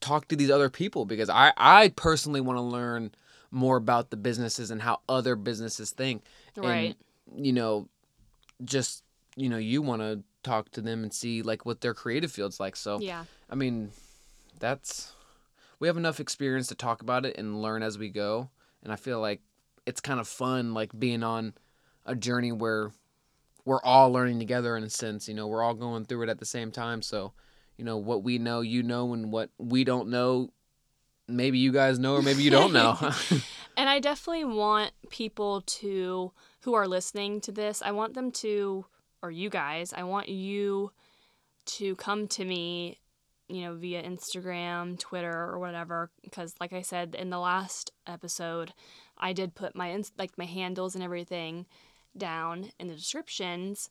talk 0.00 0.28
to 0.28 0.36
these 0.36 0.50
other 0.50 0.68
people 0.68 1.06
because 1.06 1.30
I, 1.30 1.52
I 1.56 1.88
personally 1.96 2.40
want 2.42 2.58
to 2.58 2.62
learn 2.62 3.12
more 3.50 3.76
about 3.78 4.10
the 4.10 4.16
businesses 4.16 4.70
and 4.70 4.82
how 4.82 5.00
other 5.08 5.34
businesses 5.36 5.90
think. 5.92 6.22
right. 6.56 6.94
And, 7.34 7.46
you 7.46 7.52
know, 7.52 7.88
just 8.64 9.02
you 9.36 9.48
know, 9.48 9.58
you 9.58 9.82
want 9.82 10.00
to 10.02 10.22
talk 10.42 10.70
to 10.72 10.80
them 10.80 11.02
and 11.02 11.12
see 11.12 11.42
like 11.42 11.66
what 11.66 11.80
their 11.80 11.92
creative 11.94 12.30
field's 12.32 12.58
like. 12.60 12.76
So, 12.76 12.98
Yeah. 13.00 13.24
I 13.50 13.54
mean, 13.54 13.90
that's 14.58 15.12
we 15.78 15.88
have 15.88 15.96
enough 15.96 16.20
experience 16.20 16.68
to 16.68 16.74
talk 16.74 17.02
about 17.02 17.26
it 17.26 17.36
and 17.36 17.60
learn 17.62 17.82
as 17.82 17.98
we 17.98 18.08
go. 18.08 18.48
And 18.86 18.92
I 18.92 18.96
feel 18.96 19.20
like 19.20 19.40
it's 19.84 20.00
kind 20.00 20.20
of 20.20 20.28
fun, 20.28 20.72
like 20.72 20.96
being 20.96 21.24
on 21.24 21.54
a 22.04 22.14
journey 22.14 22.52
where 22.52 22.92
we're 23.64 23.82
all 23.82 24.12
learning 24.12 24.38
together 24.38 24.76
in 24.76 24.84
a 24.84 24.90
sense. 24.90 25.26
You 25.26 25.34
know, 25.34 25.48
we're 25.48 25.64
all 25.64 25.74
going 25.74 26.04
through 26.04 26.22
it 26.22 26.28
at 26.28 26.38
the 26.38 26.46
same 26.46 26.70
time. 26.70 27.02
So, 27.02 27.32
you 27.76 27.84
know, 27.84 27.96
what 27.96 28.22
we 28.22 28.38
know, 28.38 28.60
you 28.60 28.84
know, 28.84 29.12
and 29.12 29.32
what 29.32 29.50
we 29.58 29.82
don't 29.82 30.08
know, 30.08 30.50
maybe 31.26 31.58
you 31.58 31.72
guys 31.72 31.98
know 31.98 32.14
or 32.14 32.22
maybe 32.22 32.44
you 32.44 32.50
don't 32.50 32.72
know. 32.72 32.96
And 33.78 33.90
I 33.90 33.98
definitely 33.98 34.46
want 34.46 34.92
people 35.10 35.60
to 35.60 36.32
who 36.60 36.74
are 36.74 36.88
listening 36.88 37.42
to 37.42 37.52
this, 37.52 37.82
I 37.82 37.90
want 37.90 38.14
them 38.14 38.30
to 38.32 38.86
or 39.20 39.30
you 39.30 39.50
guys, 39.50 39.92
I 39.92 40.04
want 40.04 40.28
you 40.30 40.92
to 41.66 41.94
come 41.96 42.26
to 42.28 42.44
me, 42.46 43.00
you 43.48 43.62
know, 43.62 43.74
via 43.74 44.02
Instagram, 44.02 44.98
Twitter 44.98 45.32
or 45.32 45.58
whatever 45.58 46.10
because 46.22 46.54
like 46.60 46.72
I 46.72 46.82
said 46.82 47.14
in 47.18 47.30
the 47.30 47.38
last 47.38 47.92
episode, 48.06 48.72
I 49.18 49.32
did 49.32 49.54
put 49.54 49.76
my 49.76 49.92
ins- 49.92 50.12
like 50.18 50.36
my 50.36 50.46
handles 50.46 50.94
and 50.94 51.04
everything 51.04 51.66
down 52.16 52.70
in 52.78 52.88
the 52.88 52.94
descriptions. 52.94 53.90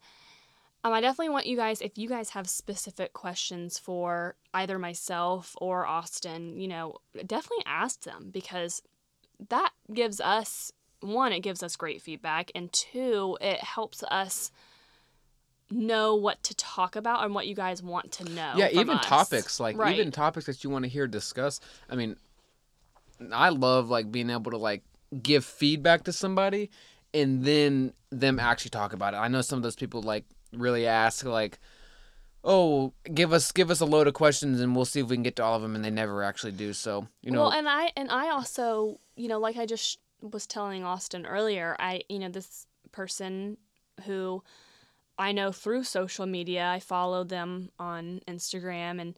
Um, 0.84 0.93
I 0.93 1.01
definitely 1.01 1.30
want 1.30 1.47
you 1.47 1.58
guys, 1.58 1.82
if 1.82 1.97
you 1.97 2.08
guys 2.08 2.30
have 2.32 2.47
specific 2.47 3.14
questions 3.14 3.80
for 3.80 4.36
either 4.53 4.78
myself 4.78 5.56
or 5.60 5.86
Austin, 5.86 6.60
you 6.60 6.68
know, 6.68 6.97
definitely 7.26 7.64
ask 7.66 8.03
them 8.03 8.30
because 8.32 8.84
that 9.49 9.72
gives 9.91 10.22
us 10.22 10.72
one 11.01 11.32
it 11.32 11.41
gives 11.41 11.62
us 11.62 11.76
great 11.76 12.01
feedback 12.01 12.51
and 12.56 12.72
two 12.72 13.38
it 13.41 13.62
helps 13.62 14.01
us 14.03 14.51
know 15.76 16.15
what 16.15 16.41
to 16.43 16.55
talk 16.55 16.95
about 16.95 17.23
and 17.23 17.36
what 17.36 17.47
you 17.47 17.55
guys 17.55 17.84
want 17.84 18.11
to 18.13 18.23
know 18.23 18.53
yeah, 18.55 18.69
even 18.71 18.97
us. 18.97 19.05
topics 19.05 19.59
like 19.59 19.78
Right. 19.78 19.97
even 19.97 20.11
topics 20.11 20.45
that 20.45 20.63
you 20.63 20.69
want 20.69 20.84
to 20.84 20.89
hear 20.89 21.07
discussed. 21.07 21.63
I 21.89 21.95
mean, 21.95 22.15
I 23.32 23.49
love 23.49 23.89
like 23.89 24.11
being 24.11 24.30
able 24.30 24.51
to 24.51 24.57
like 24.57 24.84
give 25.21 25.45
feedback 25.45 26.03
to 26.05 26.13
somebody 26.13 26.69
and 27.13 27.43
then 27.43 27.93
them 28.09 28.39
actually 28.39 28.69
talk 28.69 28.93
about 28.93 29.13
it. 29.13 29.17
I 29.17 29.28
know 29.28 29.41
some 29.41 29.57
of 29.57 29.63
those 29.63 29.76
people 29.76 30.01
like 30.01 30.26
really 30.53 30.88
ask 30.88 31.26
like, 31.26 31.59
"Oh, 32.43 32.93
give 33.13 33.34
us 33.34 33.51
give 33.51 33.69
us 33.71 33.80
a 33.80 33.86
load 33.86 34.07
of 34.07 34.13
questions 34.13 34.61
and 34.61 34.76
we'll 34.76 34.86
see 34.86 34.99
if 35.01 35.07
we 35.07 35.15
can 35.15 35.23
get 35.23 35.36
to 35.38 35.43
all 35.43 35.55
of 35.55 35.61
them," 35.61 35.76
and 35.76 35.84
they 35.84 35.89
never 35.91 36.23
actually 36.23 36.51
do. 36.53 36.73
So 36.73 37.07
you 37.21 37.32
know, 37.32 37.41
well 37.41 37.51
and 37.51 37.67
i 37.69 37.91
and 37.95 38.11
i 38.11 38.30
also 38.30 38.99
you 39.15 39.28
know 39.28 39.39
like 39.39 39.57
i 39.57 39.65
just 39.65 39.99
was 40.21 40.47
telling 40.47 40.84
austin 40.84 41.26
earlier 41.26 41.76
i 41.80 42.01
you 42.09 42.19
know 42.19 42.30
this 42.30 42.65
person 42.91 43.57
who 44.05 44.41
i 45.18 45.32
know 45.32 45.51
through 45.51 45.84
social 45.84 46.26
media 46.26 46.68
i 46.68 46.80
follow 46.80 47.24
them 47.24 47.70
on 47.80 48.20
instagram 48.28 48.99
and 49.01 49.16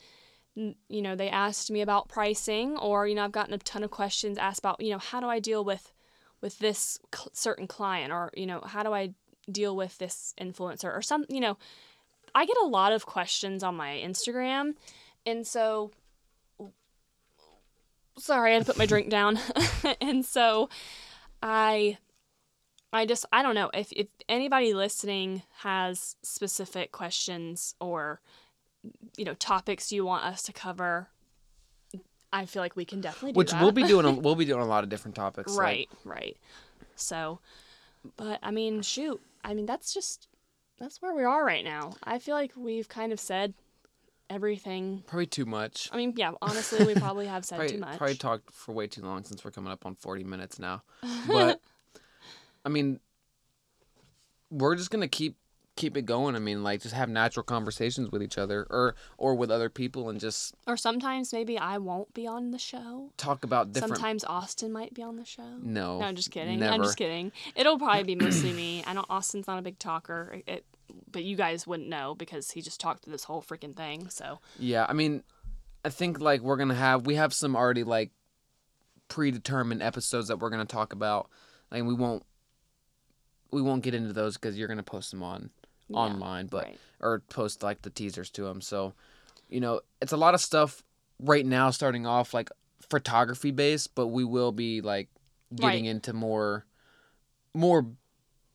you 0.90 1.02
know 1.02 1.16
they 1.16 1.30
asked 1.30 1.70
me 1.70 1.82
about 1.82 2.10
pricing 2.10 2.78
or 2.78 3.08
you 3.08 3.16
know 3.16 3.24
i've 3.24 3.32
gotten 3.32 3.54
a 3.54 3.60
ton 3.60 3.84
of 3.84 3.92
questions 3.92 4.38
asked 4.38 4.60
about 4.60 4.82
you 4.82 4.92
know 4.92 4.98
how 4.98 5.20
do 5.20 5.28
i 5.28 5.40
deal 5.40 5.64
with 5.64 5.94
with 6.42 6.58
this 6.60 7.00
cl- 7.14 7.32
certain 7.34 7.68
client 7.68 8.12
or 8.12 8.32
you 8.36 8.46
know 8.46 8.62
how 8.66 8.84
do 8.84 8.94
i 8.94 9.14
deal 9.52 9.76
with 9.76 9.98
this 9.98 10.34
influencer 10.40 10.96
or 10.96 11.02
some 11.02 11.26
you 11.30 11.40
know 11.40 11.58
i 12.34 12.46
get 12.46 12.58
a 12.62 12.66
lot 12.66 12.92
of 12.92 13.06
questions 13.06 13.64
on 13.64 13.76
my 13.76 14.02
instagram 14.04 14.74
and 15.26 15.46
so 15.46 15.92
sorry, 18.18 18.52
I 18.52 18.54
had 18.56 18.66
to 18.66 18.72
put 18.72 18.78
my 18.78 18.86
drink 18.86 19.10
down. 19.10 19.40
and 20.02 20.26
so 20.26 20.70
I 21.42 21.98
I 22.94 23.06
just 23.06 23.26
I 23.32 23.44
don't 23.44 23.56
know 23.56 23.70
if 23.74 23.92
if 23.92 24.08
anybody 24.30 24.74
listening 24.74 25.44
has 25.60 26.16
specific 26.24 26.92
questions 26.92 27.76
or 27.80 28.22
you 29.18 29.26
know 29.26 29.34
topics 29.36 29.92
you 29.92 30.06
want 30.06 30.24
us 30.26 30.42
to 30.44 30.54
cover, 30.54 31.10
I 32.32 32.46
feel 32.46 32.62
like 32.62 32.76
we 32.76 32.86
can 32.86 33.02
definitely 33.02 33.34
do 33.34 33.38
which 33.38 33.52
that. 33.52 33.62
we'll 33.62 33.72
be 33.72 33.84
doing. 33.84 34.06
A, 34.06 34.12
we'll 34.22 34.36
be 34.36 34.46
doing 34.46 34.62
a 34.62 34.66
lot 34.66 34.84
of 34.84 34.90
different 34.90 35.16
topics. 35.16 35.54
like- 35.56 35.60
right, 35.62 35.90
right. 36.06 36.38
So, 36.96 37.40
but 38.16 38.40
I 38.42 38.52
mean, 38.52 38.82
shoot, 38.82 39.22
I 39.44 39.54
mean 39.54 39.66
that's 39.66 39.94
just 39.94 40.28
that's 40.80 41.02
where 41.02 41.14
we 41.14 41.24
are 41.24 41.44
right 41.46 41.64
now. 41.66 41.94
I 42.04 42.20
feel 42.20 42.36
like 42.36 42.52
we've 42.56 42.88
kind 42.88 43.12
of 43.12 43.20
said 43.20 43.54
everything. 44.30 45.04
probably 45.08 45.26
too 45.26 45.46
much. 45.46 45.90
I 45.92 45.98
mean, 45.98 46.14
yeah, 46.16 46.32
honestly, 46.42 46.86
we 46.86 46.96
probably 46.96 47.28
have 47.28 47.46
said 47.46 47.58
probably, 47.58 47.76
too 47.76 47.80
much. 47.82 47.98
probably 47.98 48.16
talked 48.16 48.52
for 48.52 48.74
way 48.74 48.88
too 48.88 49.02
long 49.02 49.24
since 49.24 49.44
we're 49.44 49.52
coming 49.52 49.72
up 49.72 49.86
on 49.86 49.96
40 49.96 50.24
minutes 50.24 50.60
now. 50.60 50.84
But 51.28 51.62
I 52.68 52.70
mean, 52.70 53.00
we're 54.52 54.76
just 54.76 54.92
gonna 54.92 55.08
keep 55.08 55.38
keep 55.78 55.96
it 55.96 56.06
going. 56.06 56.36
I 56.36 56.40
mean, 56.40 56.64
like 56.64 56.82
just 56.82 56.94
have 56.94 57.08
natural 57.08 57.46
conversations 57.46 58.12
with 58.12 58.22
each 58.22 58.38
other 58.38 58.68
or 58.70 58.96
or 59.18 59.36
with 59.36 59.50
other 59.50 59.70
people 59.70 60.10
and 60.10 60.20
just 60.20 60.54
Or 60.68 60.76
sometimes 60.76 61.32
maybe 61.32 61.58
I 61.58 61.78
won't 61.78 62.14
be 62.14 62.28
on 62.28 62.52
the 62.52 62.60
show. 62.60 63.14
talk 63.16 63.46
about 63.46 63.72
different. 63.72 63.96
Sometimes 63.96 64.26
Austin 64.26 64.74
might 64.74 64.94
be 64.94 65.02
on 65.02 65.16
the 65.16 65.24
show. 65.24 65.48
no, 65.62 66.00
No, 66.00 66.06
I'm 66.06 66.16
just 66.18 66.30
kidding. 66.30 66.60
Never. 66.60 66.74
I'm 66.74 66.84
just 66.84 66.98
kidding. 66.98 67.32
It'll 67.56 67.80
probably 67.80 68.04
be 68.04 68.16
mostly 68.16 68.52
me. 68.52 68.84
I 68.86 68.92
know 68.92 69.06
Austin's 69.10 69.48
not 69.48 69.60
a 69.60 69.62
big 69.62 69.80
talker, 69.80 70.42
it, 70.46 70.66
but 71.10 71.24
you 71.24 71.38
guys 71.38 71.66
wouldn't 71.66 71.88
know 71.88 72.16
because 72.16 72.52
he 72.52 72.62
just 72.62 72.82
talked 72.82 73.06
through 73.06 73.14
this 73.14 73.24
whole 73.24 73.42
freaking 73.42 73.78
thing. 73.78 74.10
So 74.10 74.40
Yeah, 74.60 74.86
I 74.90 74.92
mean, 74.92 75.24
I 75.86 75.90
think 75.90 76.20
like 76.20 76.42
we're 76.42 76.58
gonna 76.58 76.76
have 76.76 77.06
we 77.06 77.16
have 77.16 77.34
some 77.34 77.56
already 77.56 77.86
like 77.86 78.12
predetermined 79.08 79.82
episodes 79.82 80.28
that 80.28 80.40
we're 80.40 80.50
gonna 80.50 80.66
talk 80.66 80.92
about. 80.92 81.30
Like 81.72 81.84
we 81.84 81.94
won't 81.94 82.24
we 83.52 83.62
won't 83.62 83.84
get 83.84 83.94
into 83.94 84.14
those 84.14 84.36
because 84.36 84.58
you're 84.58 84.68
gonna 84.68 84.84
post 84.84 85.12
them 85.12 85.24
on 85.24 85.50
yeah, 85.88 85.98
online, 85.98 86.48
but 86.48 86.66
right. 86.66 86.80
or 87.00 87.20
post 87.30 87.64
like 87.64 87.82
the 87.82 87.90
teasers 87.90 88.30
to 88.32 88.44
them. 88.44 88.62
So, 88.62 88.94
you 89.50 89.60
know, 89.60 89.82
it's 90.02 90.12
a 90.12 90.18
lot 90.18 90.34
of 90.34 90.42
stuff 90.42 90.84
right 91.20 91.46
now 91.46 91.70
starting 91.70 92.06
off 92.06 92.34
like 92.34 92.50
photography 92.82 93.52
based, 93.52 93.96
but 93.96 94.08
we 94.08 94.24
will 94.24 94.52
be 94.52 94.82
like 94.82 95.10
getting 95.54 95.86
Right. 95.86 95.92
into 95.92 96.14
more 96.14 96.66
more 97.54 97.88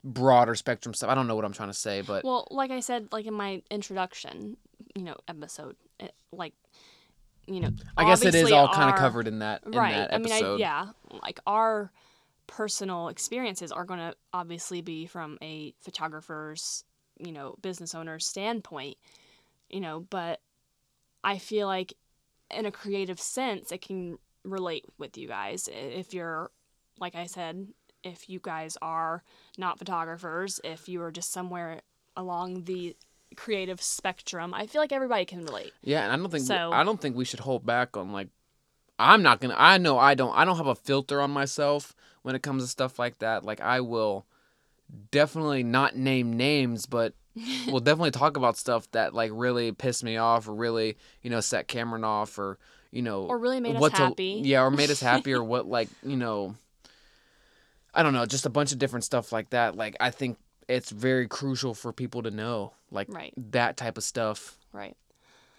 broader 0.03 0.55
spectrum 0.55 0.93
stuff. 0.93 1.09
I 1.09 1.15
don't 1.15 1.27
know 1.27 1.35
what 1.35 1.45
I'm 1.45 1.53
trying 1.53 1.69
to 1.69 1.73
say, 1.73 2.01
but 2.01 2.23
Well, 2.23 2.47
like 2.51 2.71
I 2.71 2.79
said, 2.79 3.09
like 3.11 3.25
in 3.25 3.33
my 3.33 3.61
introduction, 3.71 4.57
you 4.95 5.03
know, 5.03 5.15
episode, 5.27 5.75
it, 5.99 6.13
like, 6.31 6.53
you 7.47 7.59
know, 7.59 7.71
I 7.97 8.05
guess 8.05 8.23
it 8.23 8.35
is 8.35 8.51
all 8.51 8.69
kind 8.69 8.89
of 8.89 8.95
covered 8.97 9.27
in 9.27 9.39
that 9.39 9.63
in 9.65 9.71
right. 9.71 9.93
that 9.93 10.13
I 10.13 10.17
mean. 10.17 10.31
I, 10.31 10.55
yeah, 10.55 10.87
like 11.21 11.39
our 11.47 11.91
personal 12.47 13.07
experiences 13.07 13.71
are 13.71 13.85
going 13.85 13.99
to 13.99 14.15
obviously 14.33 14.81
be 14.81 15.05
from 15.05 15.37
a 15.41 15.73
photographer's, 15.81 16.83
you 17.19 17.31
know, 17.31 17.55
business 17.61 17.95
owner's 17.95 18.25
standpoint, 18.25 18.97
you 19.69 19.79
know, 19.79 20.01
but 20.09 20.41
I 21.23 21.37
feel 21.37 21.67
like 21.67 21.93
in 22.51 22.65
a 22.65 22.71
creative 22.71 23.19
sense, 23.19 23.71
it 23.71 23.81
can 23.81 24.17
relate 24.43 24.85
with 24.97 25.17
you 25.17 25.27
guys. 25.27 25.69
If 25.71 26.13
you're, 26.13 26.51
like 26.99 27.15
I 27.15 27.25
said, 27.25 27.67
if 28.03 28.29
you 28.29 28.39
guys 28.41 28.77
are 28.81 29.23
not 29.57 29.79
photographers, 29.79 30.59
if 30.63 30.89
you 30.89 31.01
are 31.01 31.11
just 31.11 31.31
somewhere 31.31 31.81
along 32.17 32.65
the 32.65 32.95
creative 33.37 33.81
spectrum, 33.81 34.53
I 34.53 34.67
feel 34.67 34.81
like 34.81 34.91
everybody 34.91 35.25
can 35.25 35.45
relate. 35.45 35.71
Yeah, 35.81 36.03
and 36.03 36.11
I 36.11 36.17
don't 36.17 36.29
think 36.29 36.45
So- 36.45 36.71
I 36.71 36.83
don't 36.83 36.99
think 37.01 37.15
we 37.15 37.25
should 37.25 37.39
hold 37.39 37.65
back 37.65 37.95
on 37.97 38.11
like 38.11 38.27
I'm 38.99 39.23
not 39.23 39.41
gonna 39.41 39.55
I 39.57 39.79
know 39.79 39.97
I 39.97 40.13
don't 40.13 40.35
I 40.37 40.45
don't 40.45 40.57
have 40.57 40.67
a 40.67 40.75
filter 40.75 41.19
on 41.19 41.31
myself 41.31 41.95
when 42.23 42.35
it 42.35 42.41
comes 42.43 42.63
to 42.63 42.67
stuff 42.67 42.97
like 42.99 43.19
that. 43.19 43.45
Like 43.45 43.61
I 43.61 43.79
will 43.81 44.25
definitely 45.11 45.63
not 45.63 45.95
name 45.95 46.35
names, 46.35 46.85
but 46.85 47.13
we'll 47.67 47.79
definitely 47.79 48.11
talk 48.11 48.35
about 48.37 48.57
stuff 48.57 48.89
that 48.91 49.13
like 49.13 49.31
really 49.33 49.71
pissed 49.71 50.03
me 50.03 50.17
off 50.17 50.47
or 50.47 50.53
really, 50.55 50.97
you 51.21 51.29
know, 51.29 51.39
set 51.39 51.67
Cameron 51.67 52.03
off 52.03 52.37
or 52.39 52.57
you 52.91 53.01
know 53.01 53.23
Or 53.23 53.37
really 53.37 53.59
made 53.59 53.75
us 53.75 53.93
a- 53.93 53.95
happy. 53.95 54.41
yeah, 54.43 54.61
or 54.63 54.71
made 54.71 54.89
us 54.89 54.99
happy 54.99 55.33
or 55.33 55.43
what 55.53 55.67
like, 55.67 55.89
you 56.03 56.17
know 56.17 56.55
I 57.93 58.01
don't 58.01 58.13
know, 58.13 58.25
just 58.25 58.45
a 58.45 58.49
bunch 58.49 58.71
of 58.71 58.79
different 58.79 59.05
stuff 59.05 59.31
like 59.31 59.51
that. 59.51 59.75
Like 59.75 59.95
I 59.99 60.09
think 60.09 60.37
it's 60.67 60.89
very 60.89 61.27
crucial 61.27 61.73
for 61.73 61.91
people 61.93 62.23
to 62.23 62.31
know 62.31 62.73
like 62.89 63.07
Right. 63.11 63.33
that 63.51 63.77
type 63.77 63.97
of 63.97 64.03
stuff 64.03 64.57
Right. 64.71 64.95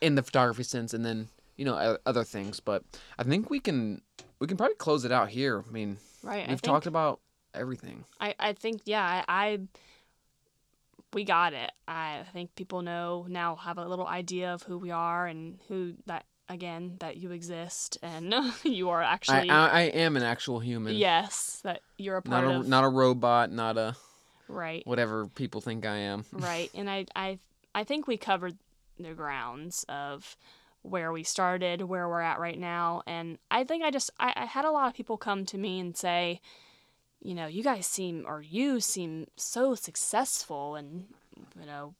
in 0.01 0.15
the 0.15 0.23
photography 0.23 0.63
sense 0.63 0.95
and 0.95 1.05
then 1.05 1.29
you 1.57 1.65
know 1.65 1.99
other 2.07 2.25
things 2.25 2.59
but 2.59 2.83
i 3.19 3.23
think 3.23 3.49
we 3.51 3.61
can 3.61 4.01
we 4.39 4.47
can 4.47 4.57
probably 4.57 4.77
close 4.77 5.05
it 5.05 5.13
out 5.13 5.29
here. 5.29 5.65
I 5.67 5.73
mean 5.73 5.99
Right. 6.25 6.49
We've 6.49 6.61
think, 6.61 6.63
talked 6.63 6.87
about 6.87 7.21
everything. 7.53 8.05
I, 8.19 8.35
I 8.39 8.53
think 8.55 8.83
yeah, 8.87 9.05
I, 9.05 9.25
I 9.29 9.59
we 11.13 11.25
got 11.25 11.53
it. 11.53 11.71
I 11.87 12.23
think 12.33 12.55
people 12.57 12.83
know 12.83 13.27
now 13.29 13.57
have 13.57 13.79
a 13.79 13.87
little 13.87 14.07
idea 14.07 14.53
of 14.53 14.63
who 14.63 14.79
we 14.79 14.91
are 14.91 15.27
and 15.27 15.59
who 15.69 15.95
that 16.07 16.25
again 16.49 16.97
that 17.01 17.17
you 17.17 17.31
exist 17.31 17.97
and 18.03 18.35
you 18.65 18.91
are 18.91 19.03
I, 19.03 19.13
actually 19.13 19.51
I 19.51 19.69
i 19.69 19.81
am 19.83 20.17
an 20.17 20.23
actual 20.23 20.61
human. 20.61 20.95
Yes 20.95 21.61
that 21.63 21.81
you're 21.97 22.17
a 22.17 22.23
part 22.23 22.45
not 22.45 22.53
a 22.53 22.59
of. 22.59 22.69
not 22.69 22.85
a 22.85 22.89
robot 22.89 23.51
not 23.51 23.79
a 23.79 23.97
right. 24.49 24.87
whatever 24.87 25.27
people 25.27 25.61
think 25.61 25.87
i 25.87 25.97
am. 25.97 26.25
Right 26.33 26.71
and 26.75 26.91
I 26.91 27.07
I 27.15 27.39
I 27.75 27.85
think 27.85 28.07
we 28.07 28.17
covered 28.17 28.57
the 28.99 29.15
grounds 29.15 29.85
of 29.89 30.37
where 30.85 31.11
we 31.13 31.23
started, 31.25 31.81
where 31.83 32.07
we're 32.09 32.21
at 32.21 32.39
right 32.39 32.59
now, 32.59 33.03
and 33.07 33.39
I 33.51 33.65
think 33.65 33.83
I 33.83 33.91
just 33.91 34.11
I, 34.21 34.33
I 34.37 34.45
had 34.45 34.65
a 34.65 34.71
lot 34.71 34.87
of 34.87 34.95
people 34.95 35.17
come 35.17 35.45
to 35.47 35.59
me 35.59 35.81
and 35.81 35.97
say, 35.97 36.41
you 37.21 37.35
know, 37.35 37.47
you 37.47 37.63
guys 37.65 37.87
seem 37.87 38.25
or 38.29 38.43
you 38.43 38.81
seem 38.81 39.27
so 39.37 39.75
successful, 39.75 40.75
and 40.77 41.07
you 41.59 41.67
know, 41.67 41.95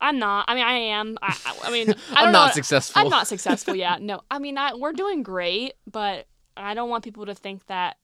I'm 0.00 0.18
not. 0.18 0.46
I 0.48 0.54
mean, 0.54 0.64
I 0.64 0.72
am. 0.78 1.18
I, 1.20 1.36
I, 1.64 1.70
mean, 1.70 1.90
I 1.90 1.92
don't 1.92 2.16
i'm 2.16 2.32
not 2.32 2.46
what- 2.46 2.54
successful 2.54 3.00
I'm 3.02 3.08
not 3.10 3.26
successful 3.26 3.74
yet. 3.76 4.00
No, 4.00 4.22
I 4.30 4.38
mean, 4.38 4.56
I, 4.56 4.74
we're 4.74 4.94
doing 4.94 5.22
great, 5.22 5.74
but 5.90 6.26
I 6.56 6.72
don't 6.74 6.88
want 6.88 7.04
people 7.04 7.26
to 7.26 7.34
think 7.34 7.66
that 7.66 7.98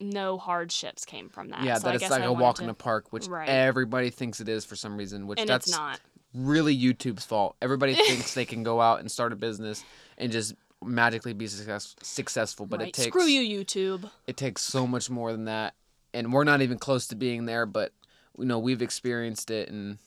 no 0.00 0.38
hardships 0.38 1.04
came 1.04 1.28
from 1.28 1.48
that. 1.50 1.64
yeah 1.64 1.74
So 1.74 1.80
that 1.82 1.90
I 1.90 1.94
it's 1.94 2.02
guess 2.02 2.10
like 2.12 2.22
I 2.22 2.26
a 2.26 2.32
walk 2.32 2.56
to- 2.56 2.62
in 2.62 2.68
the 2.68 2.74
park 2.74 3.08
which 3.12 3.26
Right. 3.26 3.48
everybody 3.48 4.10
thinks 4.10 4.40
it 4.40 4.48
is 4.48 4.64
for 4.64 4.76
some 4.76 4.96
reason 4.96 5.26
which 5.26 5.40
and 5.40 5.48
that's 5.48 5.66
it's 5.66 5.76
not. 5.76 5.98
Really 6.34 6.76
youtube's 6.76 7.24
fault 7.24 7.56
everybody 7.62 7.94
thinks 8.06 8.34
they 8.34 8.44
can 8.44 8.62
go 8.62 8.80
out 8.80 9.00
and 9.00 9.10
start 9.10 9.32
a 9.32 9.36
business 9.36 9.84
and 10.16 10.30
just 10.32 10.54
magically 10.84 11.32
be 11.32 11.46
success- 11.46 11.96
successful 12.02 12.66
but 12.66 12.80
right. 12.80 12.88
it 12.88 12.94
takes 12.94 13.08
Screw 13.08 13.24
you, 13.24 13.64
YouTube. 13.64 14.10
it 14.26 14.36
takes 14.36 14.62
so 14.62 14.86
much 14.86 15.10
more 15.10 15.32
than 15.32 15.46
that 15.46 15.74
and 16.14 16.32
we're 16.32 16.44
not 16.44 16.62
even 16.62 16.78
close 16.78 17.06
to 17.08 17.16
being 17.16 17.46
there 17.46 17.66
but 17.66 17.92
you 18.38 18.44
know 18.44 18.58
we've 18.58 18.82
experienced 18.82 19.50
it 19.50 19.68
and 19.68 19.98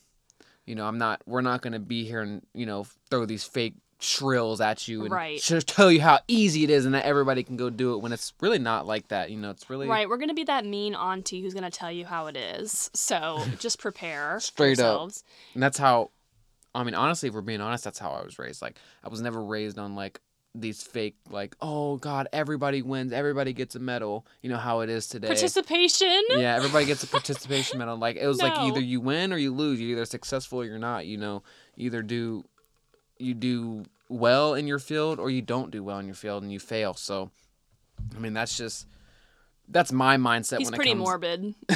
you 0.66 0.76
know 0.76 0.86
i'm 0.86 0.98
not 0.98 1.22
we're 1.26 1.42
not 1.42 1.62
going 1.62 1.74
to 1.74 1.80
be 1.80 2.06
here 2.06 2.22
and 2.22 2.46
you 2.54 2.66
know 2.66 2.86
throw 3.10 3.26
these 3.26 3.44
fake 3.44 3.76
shrills 4.04 4.60
at 4.62 4.88
you 4.88 5.04
and 5.04 5.12
Right. 5.12 5.40
just 5.42 5.68
tell 5.68 5.92
you 5.92 6.02
how 6.02 6.20
easy 6.28 6.64
it 6.64 6.70
is 6.70 6.86
and 6.86 6.96
that 6.96 7.06
everybody 7.06 7.44
can 7.44 7.56
go 7.58 7.70
do 7.70 7.94
it 7.94 7.98
when 8.00 8.12
it's 8.12 8.34
really 8.42 8.60
not 8.60 8.86
like 8.88 9.08
that 9.10 9.30
you 9.32 9.38
know 9.38 9.52
it's 9.52 9.70
really 9.70 9.88
Right, 9.88 10.10
we're 10.10 10.18
gonna 10.18 10.34
be 10.34 10.44
that 10.46 10.66
mean 10.66 10.96
auntie 10.96 11.42
who's 11.42 11.54
gonna 11.54 11.70
tell 11.72 11.92
you 11.92 12.06
how 12.06 12.28
it 12.28 12.36
is. 12.36 12.90
So 12.94 13.44
just 13.60 13.80
prepare 13.80 14.40
Straight 14.40 14.80
up. 14.80 15.12
and 15.54 15.62
that's 15.64 15.78
how 15.78 16.12
i 16.74 16.84
mean 16.84 16.96
honestly 16.96 17.30
if 17.30 17.36
we're 17.36 17.42
being 17.42 17.62
honest 17.62 17.84
that's 17.84 18.00
how 18.00 18.12
i 18.12 18.24
was 18.24 18.40
raised 18.40 18.62
like 18.62 18.78
i 19.04 19.10
was 19.10 19.22
never 19.22 19.44
raised 19.44 19.78
on 19.78 19.94
like 19.96 20.20
these 20.56 20.84
fake 20.84 21.16
like 21.30 21.56
oh 21.62 21.96
god 21.98 22.28
everybody 22.34 22.82
wins 22.82 23.14
everybody 23.14 23.54
gets 23.54 23.76
a 23.76 23.80
medal 23.80 24.26
you 24.42 24.50
know 24.50 24.58
how 24.58 24.82
it 24.82 24.90
is 24.90 25.08
today 25.08 25.28
Participation. 25.28 26.22
yeah, 26.30 26.56
everybody 26.56 26.86
gets 26.86 27.04
a 27.04 27.08
participation 27.18 27.78
medal. 27.80 27.96
Like 27.98 28.18
it 28.18 28.28
was 28.28 28.42
like 28.42 28.58
either 28.58 28.82
you 28.82 29.00
win 29.00 29.32
or 29.32 29.38
you 29.38 29.54
lose. 29.54 29.80
You're 29.80 29.92
either 29.92 30.04
successful 30.06 30.60
or 30.60 30.66
you're 30.66 30.78
not. 30.78 31.06
You 31.06 31.16
know, 31.18 31.44
either 31.78 32.02
do 32.02 32.44
you 33.22 33.34
do 33.34 33.86
well 34.10 34.54
in 34.56 34.68
your 34.68 34.80
field 34.80 35.20
or 35.20 35.30
you 35.30 35.42
don't 35.42 35.72
do 35.72 35.84
well 35.84 36.00
in 36.00 36.06
your 36.06 36.16
field 36.16 36.44
and 36.44 36.52
you 36.52 36.60
fail. 36.60 36.94
So, 36.94 37.32
I 38.16 38.20
mean, 38.20 38.34
that's 38.34 38.58
just 38.58 38.88
that's 39.70 39.92
my 39.92 40.18
mindset 40.18 40.58
He's 40.58 40.70
when 40.70 40.76
pretty 40.76 40.92
it 40.92 40.96
comes. 40.96 41.06
morbid. 41.06 41.56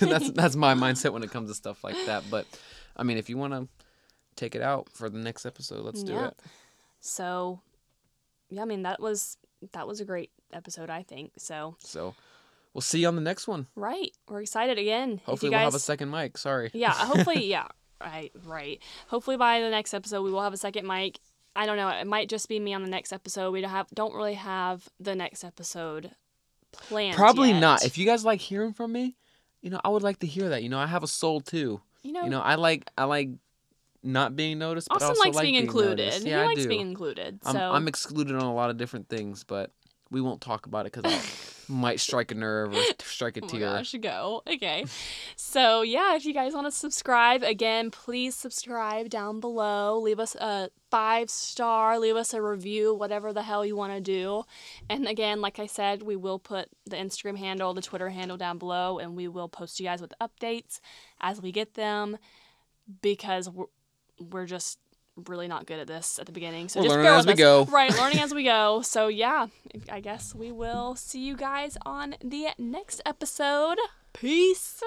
that's 0.00 0.30
that's 0.32 0.56
my 0.56 0.74
mindset 0.74 1.12
when 1.12 1.22
it 1.22 1.30
comes 1.30 1.48
to 1.50 1.54
stuff 1.54 1.84
like 1.84 1.96
that. 2.06 2.24
But 2.30 2.46
I 2.96 3.02
mean, 3.04 3.16
if 3.18 3.28
you 3.28 3.36
want 3.36 3.52
to 3.52 3.68
take 4.36 4.54
it 4.54 4.62
out 4.62 4.88
for 4.90 5.08
the 5.08 5.18
next 5.18 5.46
episode, 5.46 5.84
let's 5.84 6.02
do 6.02 6.12
Yeah. 6.14 6.26
it. 6.28 6.38
So 7.00 7.60
yeah, 8.50 8.62
I 8.62 8.64
mean 8.64 8.82
that 8.82 9.00
was 9.00 9.36
that 9.72 9.86
was 9.86 10.00
a 10.00 10.04
great 10.04 10.30
episode, 10.52 10.90
I 10.90 11.02
think. 11.02 11.32
So 11.38 11.76
So, 11.80 12.14
we'll 12.72 12.82
see 12.82 13.00
you 13.00 13.08
on 13.08 13.14
the 13.14 13.20
next 13.22 13.46
one. 13.48 13.66
right. 13.76 14.10
We're 14.28 14.40
excited 14.42 14.78
again. 14.78 15.20
Hopefully, 15.24 15.50
you 15.52 15.56
we'll 15.56 15.64
have 15.64 15.74
a 15.74 15.78
second 15.78 16.10
mic. 16.10 16.36
Sorry. 16.38 16.70
Yeah, 16.74 16.92
hopefully, 16.92 17.46
yeah. 17.50 17.68
Right, 18.04 18.32
right. 18.44 18.80
Hopefully 19.08 19.36
by 19.36 19.60
the 19.60 19.70
next 19.70 19.94
episode 19.94 20.22
we 20.22 20.30
will 20.30 20.42
have 20.42 20.52
a 20.52 20.56
second 20.58 20.86
mic. 20.86 21.18
I 21.56 21.66
don't 21.66 21.76
know. 21.76 21.88
It 21.88 22.06
might 22.06 22.28
just 22.28 22.48
be 22.48 22.58
me 22.60 22.74
on 22.74 22.82
the 22.82 22.88
next 22.90 23.12
episode. 23.12 23.50
We 23.52 23.60
don't 23.60 23.70
have 23.70 23.86
don't 23.94 24.14
really 24.14 24.34
have 24.34 24.88
the 25.00 25.14
next 25.14 25.44
episode 25.44 26.10
planned. 26.72 27.16
Probably 27.16 27.50
yet. 27.50 27.60
not. 27.60 27.84
If 27.84 27.96
you 27.98 28.06
guys 28.06 28.24
like 28.24 28.40
hearing 28.40 28.72
from 28.72 28.92
me, 28.92 29.14
you 29.62 29.70
know, 29.70 29.80
I 29.84 29.88
would 29.88 30.02
like 30.02 30.18
to 30.20 30.26
hear 30.26 30.48
that. 30.50 30.62
You 30.62 30.68
know, 30.68 30.78
I 30.78 30.86
have 30.86 31.02
a 31.02 31.06
soul 31.08 31.40
too. 31.40 31.80
you 32.02 32.12
know, 32.12 32.24
You 32.24 32.30
know, 32.30 32.40
I 32.40 32.56
like 32.56 32.88
I 32.98 33.04
like 33.04 33.30
not 34.02 34.36
being 34.36 34.58
noticed, 34.58 34.88
but 34.88 34.96
Austin 34.96 35.08
also 35.10 35.20
likes 35.22 35.36
like 35.36 35.44
being 35.44 35.54
included. 35.54 35.98
noticed. 35.98 36.24
he 36.24 36.30
Yeah, 36.30 36.42
I 36.42 36.46
likes 36.46 36.62
do. 36.62 36.68
being 36.68 36.80
included. 36.88 37.38
I'm, 37.44 37.52
So 37.54 37.58
I'm 37.72 37.88
excluded 37.88 38.34
on 38.36 38.42
a 38.42 38.54
lot 38.54 38.68
of 38.70 38.76
different 38.76 39.08
things, 39.08 39.44
but 39.44 39.70
we 40.10 40.20
won't 40.20 40.40
talk 40.40 40.66
about 40.66 40.86
it 40.86 40.92
because 40.92 41.12
I 41.12 41.20
might 41.72 41.98
strike 41.98 42.30
a 42.30 42.34
nerve 42.34 42.74
or 42.74 42.82
strike 43.00 43.36
a 43.36 43.40
Oh 43.44 43.48
tear. 43.48 43.60
gosh, 43.60 43.94
go. 44.00 44.42
Okay. 44.46 44.84
So, 45.36 45.82
yeah, 45.82 46.14
if 46.14 46.24
you 46.26 46.34
guys 46.34 46.52
want 46.52 46.66
to 46.66 46.70
subscribe, 46.70 47.42
again, 47.42 47.90
please 47.90 48.34
subscribe 48.34 49.08
down 49.08 49.40
below. 49.40 49.98
Leave 49.98 50.20
us 50.20 50.34
a 50.36 50.68
five 50.90 51.30
star, 51.30 51.98
leave 51.98 52.16
us 52.16 52.34
a 52.34 52.40
review, 52.42 52.94
whatever 52.94 53.32
the 53.32 53.42
hell 53.42 53.64
you 53.64 53.74
want 53.76 53.92
to 53.94 54.00
do. 54.00 54.44
And 54.88 55.08
again, 55.08 55.40
like 55.40 55.58
I 55.58 55.66
said, 55.66 56.02
we 56.02 56.16
will 56.16 56.38
put 56.38 56.68
the 56.86 56.96
Instagram 56.96 57.38
handle, 57.38 57.74
the 57.74 57.82
Twitter 57.82 58.10
handle 58.10 58.36
down 58.36 58.58
below, 58.58 58.98
and 58.98 59.16
we 59.16 59.26
will 59.26 59.48
post 59.48 59.80
you 59.80 59.86
guys 59.86 60.00
with 60.00 60.12
updates 60.20 60.80
as 61.20 61.40
we 61.40 61.50
get 61.50 61.74
them 61.74 62.18
because 63.02 63.48
we're, 63.48 63.66
we're 64.20 64.46
just 64.46 64.78
really 65.28 65.48
not 65.48 65.66
good 65.66 65.78
at 65.78 65.86
this 65.86 66.18
at 66.18 66.26
the 66.26 66.32
beginning. 66.32 66.68
So 66.68 66.80
We're 66.80 66.86
just 66.86 66.96
learning 66.96 67.18
as 67.18 67.26
we 67.26 67.34
go. 67.34 67.64
Right, 67.66 67.96
learning 67.98 68.20
as 68.20 68.34
we 68.34 68.44
go. 68.44 68.82
So 68.82 69.08
yeah, 69.08 69.46
I 69.90 70.00
guess 70.00 70.34
we 70.34 70.52
will 70.52 70.94
see 70.94 71.24
you 71.24 71.36
guys 71.36 71.76
on 71.84 72.16
the 72.22 72.48
next 72.58 73.00
episode. 73.06 73.78
Peace. 74.12 74.82